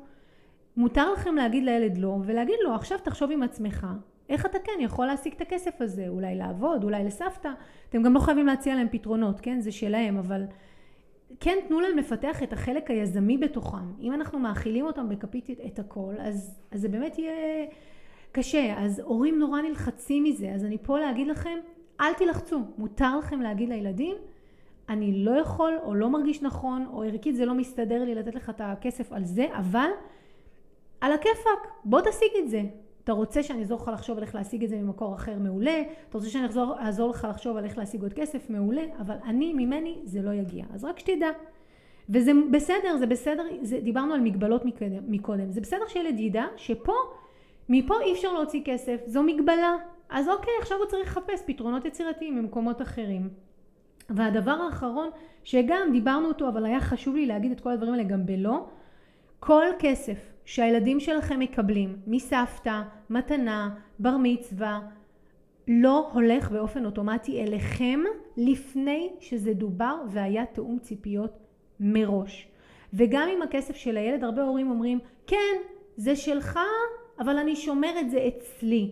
מותר 0.77 1.13
לכם 1.13 1.35
להגיד 1.35 1.63
לילד 1.63 1.97
לא, 1.97 2.17
ולהגיד 2.25 2.55
לו 2.63 2.75
עכשיו 2.75 2.97
תחשוב 3.03 3.31
עם 3.31 3.43
עצמך, 3.43 3.87
איך 4.29 4.45
אתה 4.45 4.59
כן 4.59 4.79
יכול 4.79 5.05
להשיג 5.05 5.33
את 5.33 5.41
הכסף 5.41 5.81
הזה, 5.81 6.07
אולי 6.07 6.35
לעבוד, 6.35 6.83
אולי 6.83 7.03
לסבתא, 7.03 7.49
אתם 7.89 8.03
גם 8.03 8.13
לא 8.13 8.19
חייבים 8.19 8.47
להציע 8.47 8.75
להם 8.75 8.87
פתרונות, 8.91 9.39
כן, 9.39 9.59
זה 9.59 9.71
שלהם, 9.71 10.17
אבל 10.17 10.45
כן 11.39 11.57
תנו 11.67 11.79
להם 11.79 11.97
לפתח 11.97 12.43
את 12.43 12.53
החלק 12.53 12.89
היזמי 12.91 13.37
בתוכם. 13.37 13.93
אם 14.01 14.13
אנחנו 14.13 14.39
מאכילים 14.39 14.85
אותם 14.85 15.09
בכפית 15.09 15.49
את 15.65 15.79
הכל, 15.79 16.13
אז, 16.19 16.59
אז 16.71 16.81
זה 16.81 16.89
באמת 16.89 17.19
יהיה... 17.19 17.65
קשה, 18.33 18.73
אז 18.77 18.99
הורים 18.99 19.39
נורא 19.39 19.61
נלחצים 19.61 20.23
מזה, 20.23 20.51
אז 20.55 20.65
אני 20.65 20.77
פה 20.77 20.99
להגיד 20.99 21.27
לכם, 21.27 21.59
אל 22.01 22.13
תילחצו, 22.13 22.61
מותר 22.77 23.17
לכם 23.17 23.41
להגיד 23.41 23.69
לילדים, 23.69 24.15
אני 24.89 25.25
לא 25.25 25.31
יכול 25.31 25.73
או 25.83 25.95
לא 25.95 26.09
מרגיש 26.09 26.41
נכון, 26.41 26.85
או 26.93 27.03
ערכית 27.03 27.35
זה 27.35 27.45
לא 27.45 27.53
מסתדר 27.53 28.03
לי 28.03 28.15
לתת 28.15 28.35
לך 28.35 28.49
את 28.49 28.61
הכסף 28.63 29.13
על 29.13 29.23
זה, 29.23 29.45
אבל 29.53 29.89
על 31.01 31.11
הכיפאק, 31.11 31.67
בוא 31.85 32.01
תשיג 32.01 32.29
את 32.43 32.49
זה. 32.49 32.61
אתה 33.03 33.11
רוצה 33.11 33.43
שאני 33.43 33.59
אעזור 33.59 33.79
לך 33.81 33.91
לחשוב 33.93 34.17
על 34.17 34.23
איך 34.23 34.35
להשיג 34.35 34.63
את 34.63 34.69
זה 34.69 34.77
ממקור 34.77 35.15
אחר 35.15 35.39
מעולה, 35.39 35.81
אתה 36.09 36.17
רוצה 36.17 36.29
שאני 36.29 36.45
אחזור, 36.45 36.79
אעזור 36.79 37.09
לך 37.09 37.27
לחשוב 37.29 37.57
על 37.57 37.63
איך 37.63 37.77
להשיג 37.77 38.01
עוד 38.01 38.13
כסף 38.13 38.49
מעולה, 38.49 38.83
אבל 38.99 39.15
אני, 39.25 39.53
ממני, 39.53 39.99
זה 40.03 40.21
לא 40.21 40.31
יגיע. 40.31 40.65
אז 40.73 40.83
רק 40.83 40.99
שתדע. 40.99 41.29
וזה 42.09 42.31
בסדר, 42.51 42.97
זה 42.97 43.05
בסדר, 43.05 43.43
זה, 43.61 43.79
דיברנו 43.79 44.13
על 44.13 44.21
מגבלות 44.21 44.65
מקודם, 44.65 45.03
מקודם, 45.07 45.51
זה 45.51 45.61
בסדר 45.61 45.87
שילד 45.87 46.19
ידע 46.19 46.45
שפה 46.57 46.93
מפה 47.69 47.93
אי 48.01 48.13
אפשר 48.13 48.33
להוציא 48.33 48.61
כסף, 48.65 49.01
זו 49.05 49.23
מגבלה. 49.23 49.75
אז 50.09 50.29
אוקיי, 50.29 50.53
עכשיו 50.61 50.77
הוא 50.77 50.85
צריך 50.85 51.17
לחפש 51.17 51.43
פתרונות 51.45 51.85
יצירתיים 51.85 52.37
במקומות 52.37 52.81
אחרים. 52.81 53.29
והדבר 54.09 54.51
האחרון, 54.51 55.09
שגם 55.43 55.89
דיברנו 55.91 56.27
אותו, 56.27 56.47
אבל 56.47 56.65
היה 56.65 56.79
חשוב 56.81 57.15
לי 57.15 57.25
להגיד 57.25 57.51
את 57.51 57.59
כל 57.59 57.71
הדברים 57.71 57.93
האלה 57.93 58.03
גם 58.03 58.25
בלא, 58.25 58.65
כל 59.39 59.65
כסף 59.79 60.33
שהילדים 60.45 60.99
שלכם 60.99 61.39
מקבלים 61.39 61.97
מסבתא, 62.07 62.81
מתנה, 63.09 63.75
בר 63.99 64.17
מצווה, 64.19 64.79
לא 65.67 66.09
הולך 66.13 66.51
באופן 66.51 66.85
אוטומטי 66.85 67.43
אליכם 67.43 67.99
לפני 68.37 69.11
שזה 69.19 69.53
דובר 69.53 69.95
והיה 70.09 70.45
תאום 70.45 70.79
ציפיות 70.79 71.39
מראש. 71.79 72.47
וגם 72.93 73.29
עם 73.35 73.41
הכסף 73.41 73.75
של 73.75 73.97
הילד, 73.97 74.23
הרבה 74.23 74.43
הורים 74.43 74.69
אומרים, 74.69 74.99
כן, 75.27 75.55
זה 75.97 76.15
שלך, 76.15 76.59
אבל 77.19 77.37
אני 77.37 77.55
שומר 77.55 77.99
את 77.99 78.11
זה 78.11 78.27
אצלי. 78.27 78.91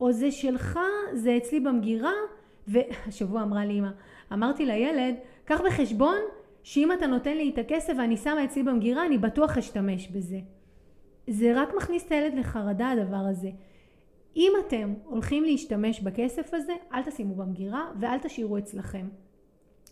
או 0.00 0.12
זה 0.12 0.30
שלך, 0.30 0.78
זה 1.12 1.36
אצלי 1.36 1.60
במגירה, 1.60 2.12
והשבוע 2.68 3.42
אמרה 3.46 3.64
לי 3.64 3.78
אמא, 3.78 3.88
אמרתי 4.32 4.66
לילד, 4.66 5.14
קח 5.44 5.60
בחשבון 5.66 6.16
שאם 6.62 6.92
אתה 6.92 7.06
נותן 7.06 7.36
לי 7.36 7.50
את 7.50 7.58
הכסף 7.58 7.92
ואני 7.98 8.16
שמה 8.16 8.44
אצלי 8.44 8.62
במגירה, 8.62 9.06
אני 9.06 9.18
בטוח 9.18 9.58
אשתמש 9.58 10.08
בזה. 10.08 10.38
זה 11.26 11.52
רק 11.60 11.74
מכניס 11.76 12.06
את 12.06 12.12
הילד 12.12 12.34
לחרדה 12.34 12.90
הדבר 12.90 13.24
הזה. 13.30 13.50
אם 14.36 14.52
אתם 14.66 14.94
הולכים 15.04 15.44
להשתמש 15.44 16.00
בכסף 16.00 16.54
הזה, 16.54 16.72
אל 16.92 17.02
תשימו 17.02 17.34
במגירה 17.34 17.90
ואל 18.00 18.18
תשאירו 18.18 18.58
אצלכם. 18.58 19.08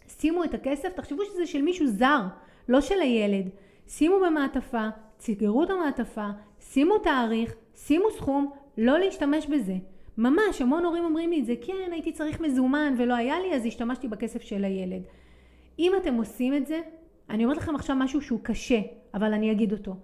שימו 0.08 0.44
את 0.44 0.54
הכסף, 0.54 0.92
תחשבו 0.92 1.22
שזה 1.24 1.46
של 1.46 1.62
מישהו 1.62 1.86
זר, 1.86 2.20
לא 2.68 2.80
של 2.80 3.00
הילד. 3.00 3.48
שימו 3.88 4.16
במעטפה, 4.26 4.88
סגרו 5.18 5.62
את 5.62 5.70
המעטפה, 5.70 6.28
שימו 6.72 6.98
תאריך, 6.98 7.54
שימו 7.74 8.10
סכום, 8.10 8.50
לא 8.78 8.98
להשתמש 8.98 9.46
בזה. 9.46 9.74
ממש, 10.18 10.62
המון 10.62 10.84
הורים 10.84 11.04
אומרים 11.04 11.30
לי 11.30 11.40
את 11.40 11.46
זה, 11.46 11.54
כן, 11.62 11.92
הייתי 11.92 12.12
צריך 12.12 12.40
מזומן 12.40 12.94
ולא 12.98 13.14
היה 13.14 13.40
לי, 13.40 13.54
אז 13.54 13.66
השתמשתי 13.66 14.08
בכסף 14.08 14.42
של 14.42 14.64
הילד. 14.64 15.02
אם 15.78 15.92
אתם 15.96 16.14
עושים 16.14 16.54
את 16.54 16.66
זה, 16.66 16.80
אני 17.30 17.44
אומרת 17.44 17.56
לכם 17.56 17.74
עכשיו 17.74 17.96
משהו 17.96 18.22
שהוא 18.22 18.40
קשה, 18.42 18.80
אבל 19.14 19.32
אני 19.32 19.52
אגיד 19.52 19.72
אותו. 19.72 19.96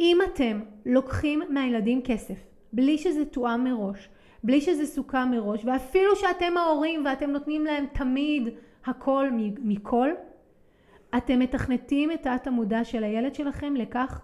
אם 0.00 0.18
אתם 0.24 0.60
לוקחים 0.86 1.42
מהילדים 1.48 2.02
כסף, 2.02 2.38
בלי 2.72 2.98
שזה 2.98 3.24
תואם 3.24 3.64
מראש, 3.64 4.08
בלי 4.44 4.60
שזה 4.60 4.86
סוכם 4.86 5.28
מראש, 5.30 5.64
ואפילו 5.64 6.16
שאתם 6.16 6.56
ההורים 6.56 7.04
ואתם 7.04 7.30
נותנים 7.30 7.64
להם 7.64 7.86
תמיד 7.92 8.48
הכל 8.86 9.28
מכל, 9.62 10.10
אתם 11.16 11.38
מתכנתים 11.38 12.12
את 12.12 12.22
תת 12.22 12.46
המודע 12.46 12.84
של 12.84 13.04
הילד 13.04 13.34
שלכם 13.34 13.76
לכך 13.76 14.20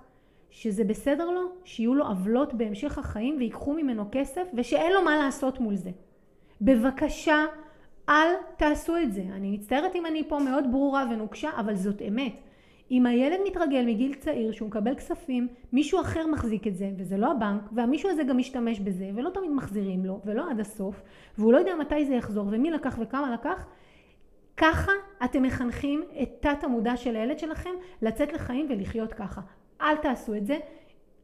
שזה 0.57 0.85
בסדר 0.85 1.31
לו, 1.31 1.41
שיהיו 1.65 1.95
לו 1.95 2.07
עוולות 2.07 2.55
בהמשך 2.55 2.99
החיים 2.99 3.37
ויקחו 3.39 3.73
ממנו 3.73 4.05
כסף 4.13 4.43
ושאין 4.55 4.93
לו 4.93 5.03
מה 5.03 5.17
לעשות 5.17 5.61
מול 5.61 5.75
זה. 5.75 5.91
בבקשה 6.61 7.45
אל 8.09 8.29
תעשו 8.57 8.97
את 8.97 9.13
זה. 9.13 9.23
אני 9.33 9.51
מצטערת 9.51 9.95
אם 9.95 10.07
אני 10.07 10.29
פה 10.29 10.39
מאוד 10.39 10.65
ברורה 10.71 11.05
ונוקשה, 11.11 11.51
אבל 11.57 11.75
זאת 11.75 12.03
אמת. 12.09 12.33
אם 12.91 13.07
הילד 13.07 13.39
מתרגל 13.47 13.85
מגיל 13.87 14.15
צעיר 14.15 14.53
שהוא 14.53 14.69
מקבל 14.69 14.95
כספים, 14.95 15.49
מישהו 15.73 16.01
אחר 16.01 16.27
מחזיק 16.27 16.67
את 16.67 16.77
זה, 16.77 16.91
וזה 16.97 17.17
לא 17.17 17.31
הבנק, 17.33 17.63
והמישהו 17.73 18.11
הזה 18.11 18.25
גם 18.25 18.39
משתמש 18.39 18.81
בזה, 18.81 19.11
ולא 19.15 19.31
תמיד 19.31 19.51
מחזירים 19.51 20.05
לו, 20.05 20.21
ולא 20.25 20.51
עד 20.51 20.61
הסוף, 20.61 21.03
והוא 21.39 21.53
לא 21.53 21.59
יודע 21.59 21.75
מתי 21.75 22.05
זה 22.05 22.15
יחזור, 22.15 22.47
ומי 22.51 22.71
לקח 22.71 22.99
וכמה 23.01 23.35
לקח, 23.35 23.67
ככה 24.57 24.93
אתם 25.25 25.43
מחנכים 25.43 26.03
את 26.23 26.29
תת 26.41 26.65
המודע 26.65 26.97
של 26.97 27.17
הילד 27.17 27.39
שלכם 27.39 27.75
לצאת 28.03 28.33
לחיים 28.33 28.67
ולחיות 28.71 29.13
ככה. 29.13 29.41
אל 29.81 29.97
תעשו 29.97 30.35
את 30.35 30.47
זה. 30.47 30.59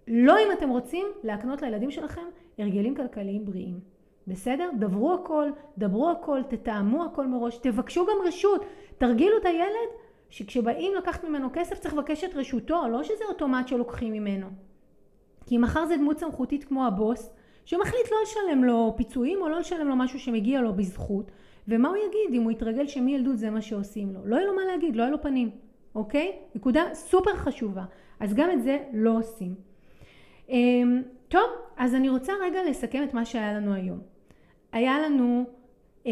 לא 0.08 0.38
אם 0.38 0.52
אתם 0.52 0.68
רוצים 0.68 1.06
להקנות 1.24 1.62
לילדים 1.62 1.90
שלכם 1.90 2.22
הרגלים 2.58 2.94
כלכליים 2.94 3.44
בריאים. 3.44 3.80
בסדר? 4.26 4.70
דברו 4.78 5.14
הכל, 5.14 5.50
דברו 5.78 6.10
הכל, 6.10 6.40
תתאמו 6.48 7.04
הכל 7.04 7.26
מראש, 7.26 7.58
תבקשו 7.58 8.06
גם 8.06 8.16
רשות, 8.26 8.64
תרגילו 8.98 9.38
את 9.38 9.46
הילד 9.46 9.88
שכשבאים 10.30 10.94
לקחת 10.94 11.24
ממנו 11.24 11.48
כסף 11.52 11.78
צריך 11.78 11.94
לבקש 11.94 12.24
את 12.24 12.34
רשותו, 12.34 12.88
לא 12.88 13.02
שזה 13.02 13.24
אוטומט 13.28 13.68
שלוקחים 13.68 14.12
ממנו. 14.12 14.46
כי 15.46 15.58
מחר 15.58 15.86
זה 15.86 15.96
דמות 15.96 16.18
סמכותית 16.18 16.64
כמו 16.64 16.86
הבוס, 16.86 17.30
שמחליט 17.64 18.10
לא 18.10 18.16
לשלם 18.22 18.64
לו 18.64 18.94
פיצויים 18.96 19.42
או 19.42 19.48
לא 19.48 19.58
לשלם 19.58 19.88
לו 19.88 19.96
משהו 19.96 20.18
שמגיע 20.18 20.60
לו 20.60 20.72
בזכות, 20.72 21.30
ומה 21.68 21.88
הוא 21.88 21.96
יגיד 21.96 22.34
אם 22.34 22.42
הוא 22.42 22.50
יתרגל 22.50 22.86
שמילדות 22.86 23.38
זה 23.38 23.50
מה 23.50 23.62
שעושים 23.62 24.14
לו? 24.14 24.20
לא 24.24 24.36
יהיה 24.36 24.46
לו 24.46 24.56
מה 24.56 24.64
להגיד, 24.64 24.96
לא 24.96 25.02
יהיה 25.02 25.10
לו 25.10 25.22
פנים, 25.22 25.50
אוקיי? 25.94 26.38
נקודה 26.54 26.94
סופר 26.94 27.36
חשובה. 27.36 27.84
אז 28.22 28.34
גם 28.34 28.50
את 28.50 28.62
זה 28.62 28.78
לא 28.92 29.18
עושים. 29.18 29.54
אמ, 30.48 31.02
טוב, 31.28 31.50
אז 31.76 31.94
אני 31.94 32.08
רוצה 32.08 32.32
רגע 32.42 32.58
לסכם 32.70 33.02
את 33.02 33.14
מה 33.14 33.24
שהיה 33.24 33.54
לנו 33.54 33.74
היום. 33.74 33.98
היה 34.72 35.00
לנו, 35.00 35.44
אמ, 36.06 36.10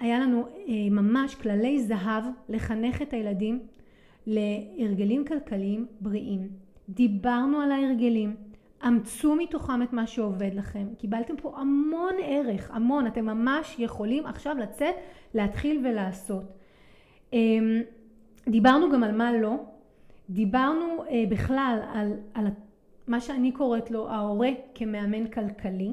היה 0.00 0.18
לנו 0.18 0.46
אה, 0.46 0.90
ממש 0.90 1.34
כללי 1.34 1.82
זהב 1.82 2.24
לחנך 2.48 3.02
את 3.02 3.12
הילדים 3.12 3.60
להרגלים 4.26 5.24
כלכליים 5.24 5.86
בריאים. 6.00 6.48
דיברנו 6.88 7.60
על 7.60 7.72
ההרגלים, 7.72 8.36
אמצו 8.86 9.34
מתוכם 9.34 9.82
את 9.82 9.92
מה 9.92 10.06
שעובד 10.06 10.50
לכם. 10.54 10.86
קיבלתם 10.98 11.36
פה 11.36 11.54
המון 11.56 12.14
ערך, 12.22 12.70
המון. 12.70 13.06
אתם 13.06 13.26
ממש 13.26 13.76
יכולים 13.78 14.26
עכשיו 14.26 14.56
לצאת, 14.58 14.94
להתחיל 15.34 15.86
ולעשות. 15.86 16.44
אמ, 17.32 17.80
דיברנו 18.48 18.90
גם 18.92 19.02
על 19.04 19.16
מה 19.16 19.32
לא. 19.32 19.71
דיברנו 20.32 21.04
אה, 21.08 21.24
בכלל 21.28 21.78
על, 21.92 22.12
על 22.34 22.46
מה 23.06 23.20
שאני 23.20 23.52
קוראת 23.52 23.90
לו 23.90 24.10
ההורה 24.10 24.50
כמאמן 24.74 25.26
כלכלי. 25.26 25.92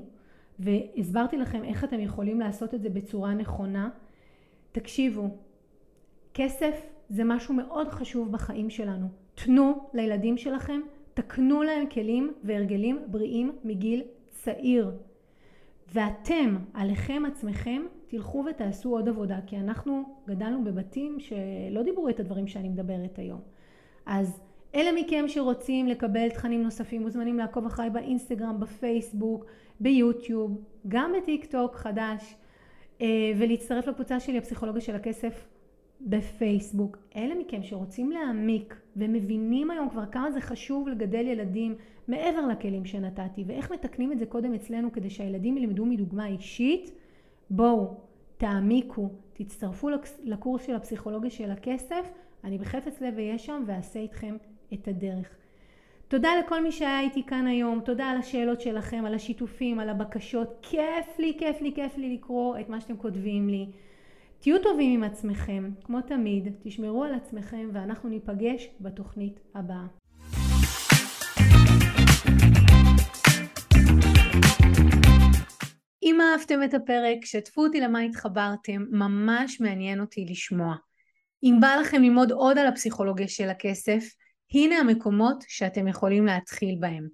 והסברתי 0.59 1.37
לכם 1.37 1.63
איך 1.63 1.83
אתם 1.83 1.99
יכולים 1.99 2.39
לעשות 2.39 2.73
את 2.73 2.81
זה 2.81 2.89
בצורה 2.89 3.33
נכונה. 3.33 3.89
תקשיבו, 4.71 5.29
כסף 6.33 6.85
זה 7.09 7.23
משהו 7.23 7.53
מאוד 7.53 7.87
חשוב 7.87 8.31
בחיים 8.31 8.69
שלנו. 8.69 9.07
תנו 9.35 9.89
לילדים 9.93 10.37
שלכם, 10.37 10.81
תקנו 11.13 11.63
להם 11.63 11.87
כלים 11.87 12.33
והרגלים 12.43 12.99
בריאים 13.07 13.51
מגיל 13.63 14.03
צעיר. 14.29 14.91
ואתם, 15.93 16.57
עליכם 16.73 17.23
עצמכם, 17.27 17.81
תלכו 18.07 18.45
ותעשו 18.49 18.89
עוד 18.89 19.09
עבודה, 19.09 19.39
כי 19.47 19.57
אנחנו 19.57 20.03
גדלנו 20.27 20.63
בבתים 20.63 21.19
שלא 21.19 21.83
דיברו 21.83 22.09
את 22.09 22.19
הדברים 22.19 22.47
שאני 22.47 22.69
מדברת 22.69 23.19
היום. 23.19 23.39
אז 24.09 24.41
אלה 24.75 25.01
מכם 25.01 25.23
שרוצים 25.27 25.87
לקבל 25.87 26.29
תכנים 26.29 26.63
נוספים 26.63 27.01
מוזמנים 27.01 27.37
לעקוב 27.37 27.65
אחריי 27.65 27.89
באינסטגרם, 27.89 28.59
בפייסבוק, 28.59 29.45
ביוטיוב, 29.79 30.61
גם 30.87 31.11
בטיק 31.17 31.45
טוק 31.45 31.75
חדש 31.75 32.35
אה, 33.01 33.07
ולהצטרף 33.37 33.87
לקבוצה 33.87 34.19
שלי 34.19 34.37
הפסיכולוגיה 34.37 34.81
של 34.81 34.95
הכסף 34.95 35.47
בפייסבוק. 36.01 36.97
אלה 37.15 37.35
מכם 37.35 37.63
שרוצים 37.63 38.11
להעמיק 38.11 38.75
ומבינים 38.95 39.71
היום 39.71 39.89
כבר 39.89 40.05
כמה 40.05 40.31
זה 40.31 40.41
חשוב 40.41 40.87
לגדל 40.87 41.27
ילדים 41.27 41.75
מעבר 42.07 42.47
לכלים 42.47 42.85
שנתתי 42.85 43.43
ואיך 43.47 43.71
מתקנים 43.71 44.11
את 44.11 44.19
זה 44.19 44.25
קודם 44.25 44.53
אצלנו 44.53 44.91
כדי 44.91 45.09
שהילדים 45.09 45.57
ילמדו 45.57 45.85
מדוגמה 45.85 46.27
אישית, 46.27 46.91
בואו 47.49 47.93
תעמיקו, 48.37 49.09
תצטרפו 49.33 49.89
לקורס 50.23 50.65
של 50.65 50.75
הפסיכולוגיה 50.75 51.29
של 51.29 51.51
הכסף, 51.51 52.11
אני 52.43 52.57
בחפץ 52.57 53.01
לב 53.01 53.17
אהיה 53.17 53.37
שם 53.37 53.63
ואעשה 53.67 53.99
איתכם 53.99 54.37
את 54.73 54.87
הדרך. 54.87 55.29
תודה 56.07 56.29
לכל 56.45 56.63
מי 56.63 56.71
שהיה 56.71 56.99
איתי 56.99 57.23
כאן 57.25 57.47
היום, 57.47 57.81
תודה 57.85 58.05
על 58.05 58.17
השאלות 58.17 58.61
שלכם, 58.61 59.03
על 59.05 59.13
השיתופים, 59.13 59.79
על 59.79 59.89
הבקשות, 59.89 60.57
כיף 60.61 61.19
לי, 61.19 61.35
כיף 61.39 61.61
לי, 61.61 61.71
כיף 61.75 61.97
לי 61.97 62.13
לקרוא 62.15 62.59
את 62.59 62.69
מה 62.69 62.81
שאתם 62.81 62.97
כותבים 62.97 63.49
לי. 63.49 63.69
תהיו 64.39 64.61
טובים 64.63 64.93
עם 64.93 65.03
עצמכם, 65.03 65.71
כמו 65.83 66.01
תמיד, 66.01 66.53
תשמרו 66.63 67.03
על 67.03 67.13
עצמכם 67.13 67.69
ואנחנו 67.73 68.09
ניפגש 68.09 68.69
בתוכנית 68.81 69.39
הבאה. 69.55 69.85
אם 76.03 76.17
אהבתם 76.21 76.63
את 76.63 76.73
הפרק, 76.73 77.25
שתפו 77.25 77.61
אותי 77.61 77.79
למה 77.79 77.99
התחברתם, 77.99 78.85
ממש 78.91 79.61
מעניין 79.61 80.01
אותי 80.01 80.25
לשמוע. 80.29 80.75
אם 81.43 81.57
בא 81.61 81.75
לכם 81.81 82.01
ללמוד 82.01 82.31
עוד 82.31 82.57
על 82.57 82.67
הפסיכולוגיה 82.67 83.27
של 83.27 83.49
הכסף, 83.49 84.03
הנה 84.53 84.75
המקומות 84.75 85.43
שאתם 85.47 85.87
יכולים 85.87 86.25
להתחיל 86.25 86.75
בהם. 86.79 87.07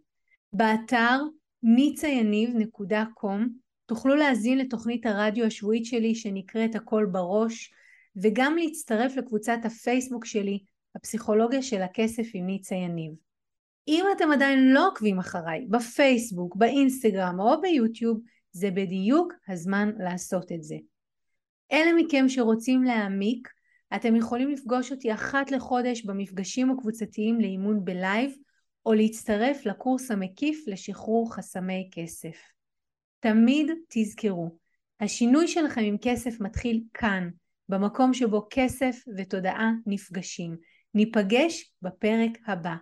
באתר 0.54 1.20
nicayaniv.com 1.66 3.42
תוכלו 3.86 4.16
להזין 4.16 4.58
לתוכנית 4.58 5.06
הרדיו 5.06 5.46
השבועית 5.46 5.86
שלי 5.86 6.16
שנקראת 6.16 6.76
הכל 6.76 7.08
בראש 7.12 7.74
וגם 8.16 8.58
להצטרף 8.58 9.16
לקבוצת 9.16 9.58
הפייסבוק 9.64 10.26
שלי 10.26 10.60
הפסיכולוגיה 10.96 11.62
של 11.62 11.82
הכסף 11.82 12.28
עם 12.34 12.46
ניצה 12.46 12.76
יניב. 12.76 13.12
אם 13.88 14.06
אתם 14.18 14.32
עדיין 14.32 14.74
לא 14.74 14.88
עוקבים 14.88 15.20
אחריי 15.20 15.66
בפייסבוק, 15.70 16.56
באינסטגרם 16.56 17.40
או 17.40 17.62
ביוטיוב 17.62 18.20
זה 18.52 18.72
בדיוק 18.72 19.34
הזמן 19.48 19.92
לעשות 20.00 20.52
את 20.52 20.64
זה. 20.64 20.76
אלה 21.72 21.92
מכם 21.98 22.30
שרוצים 22.30 22.84
להעמיק 22.84 23.50
אתם 23.96 24.16
יכולים 24.16 24.50
לפגוש 24.50 24.92
אותי 24.92 25.14
אחת 25.14 25.52
לחודש 25.52 26.02
במפגשים 26.02 26.72
הקבוצתיים 26.72 27.42
לאימון 27.42 27.86
בלייב 27.86 28.32
או 28.86 28.94
להצטרף 28.94 29.66
לקורס 29.66 30.12
המקיף 30.12 30.64
לשחרור 30.68 31.36
חסמי 31.36 31.90
כסף. 31.92 32.38
תמיד 33.20 33.72
תזכרו, 33.90 34.58
השינוי 35.00 35.48
שלכם 35.48 35.82
עם 35.82 35.98
כסף 36.02 36.40
מתחיל 36.40 36.84
כאן, 36.94 37.30
במקום 37.70 38.14
שבו 38.14 38.48
כסף 38.50 38.96
ותודעה 39.18 39.72
נפגשים. 39.86 40.58
ניפגש 40.94 41.74
בפרק 41.82 42.32
הבא. 42.48 42.76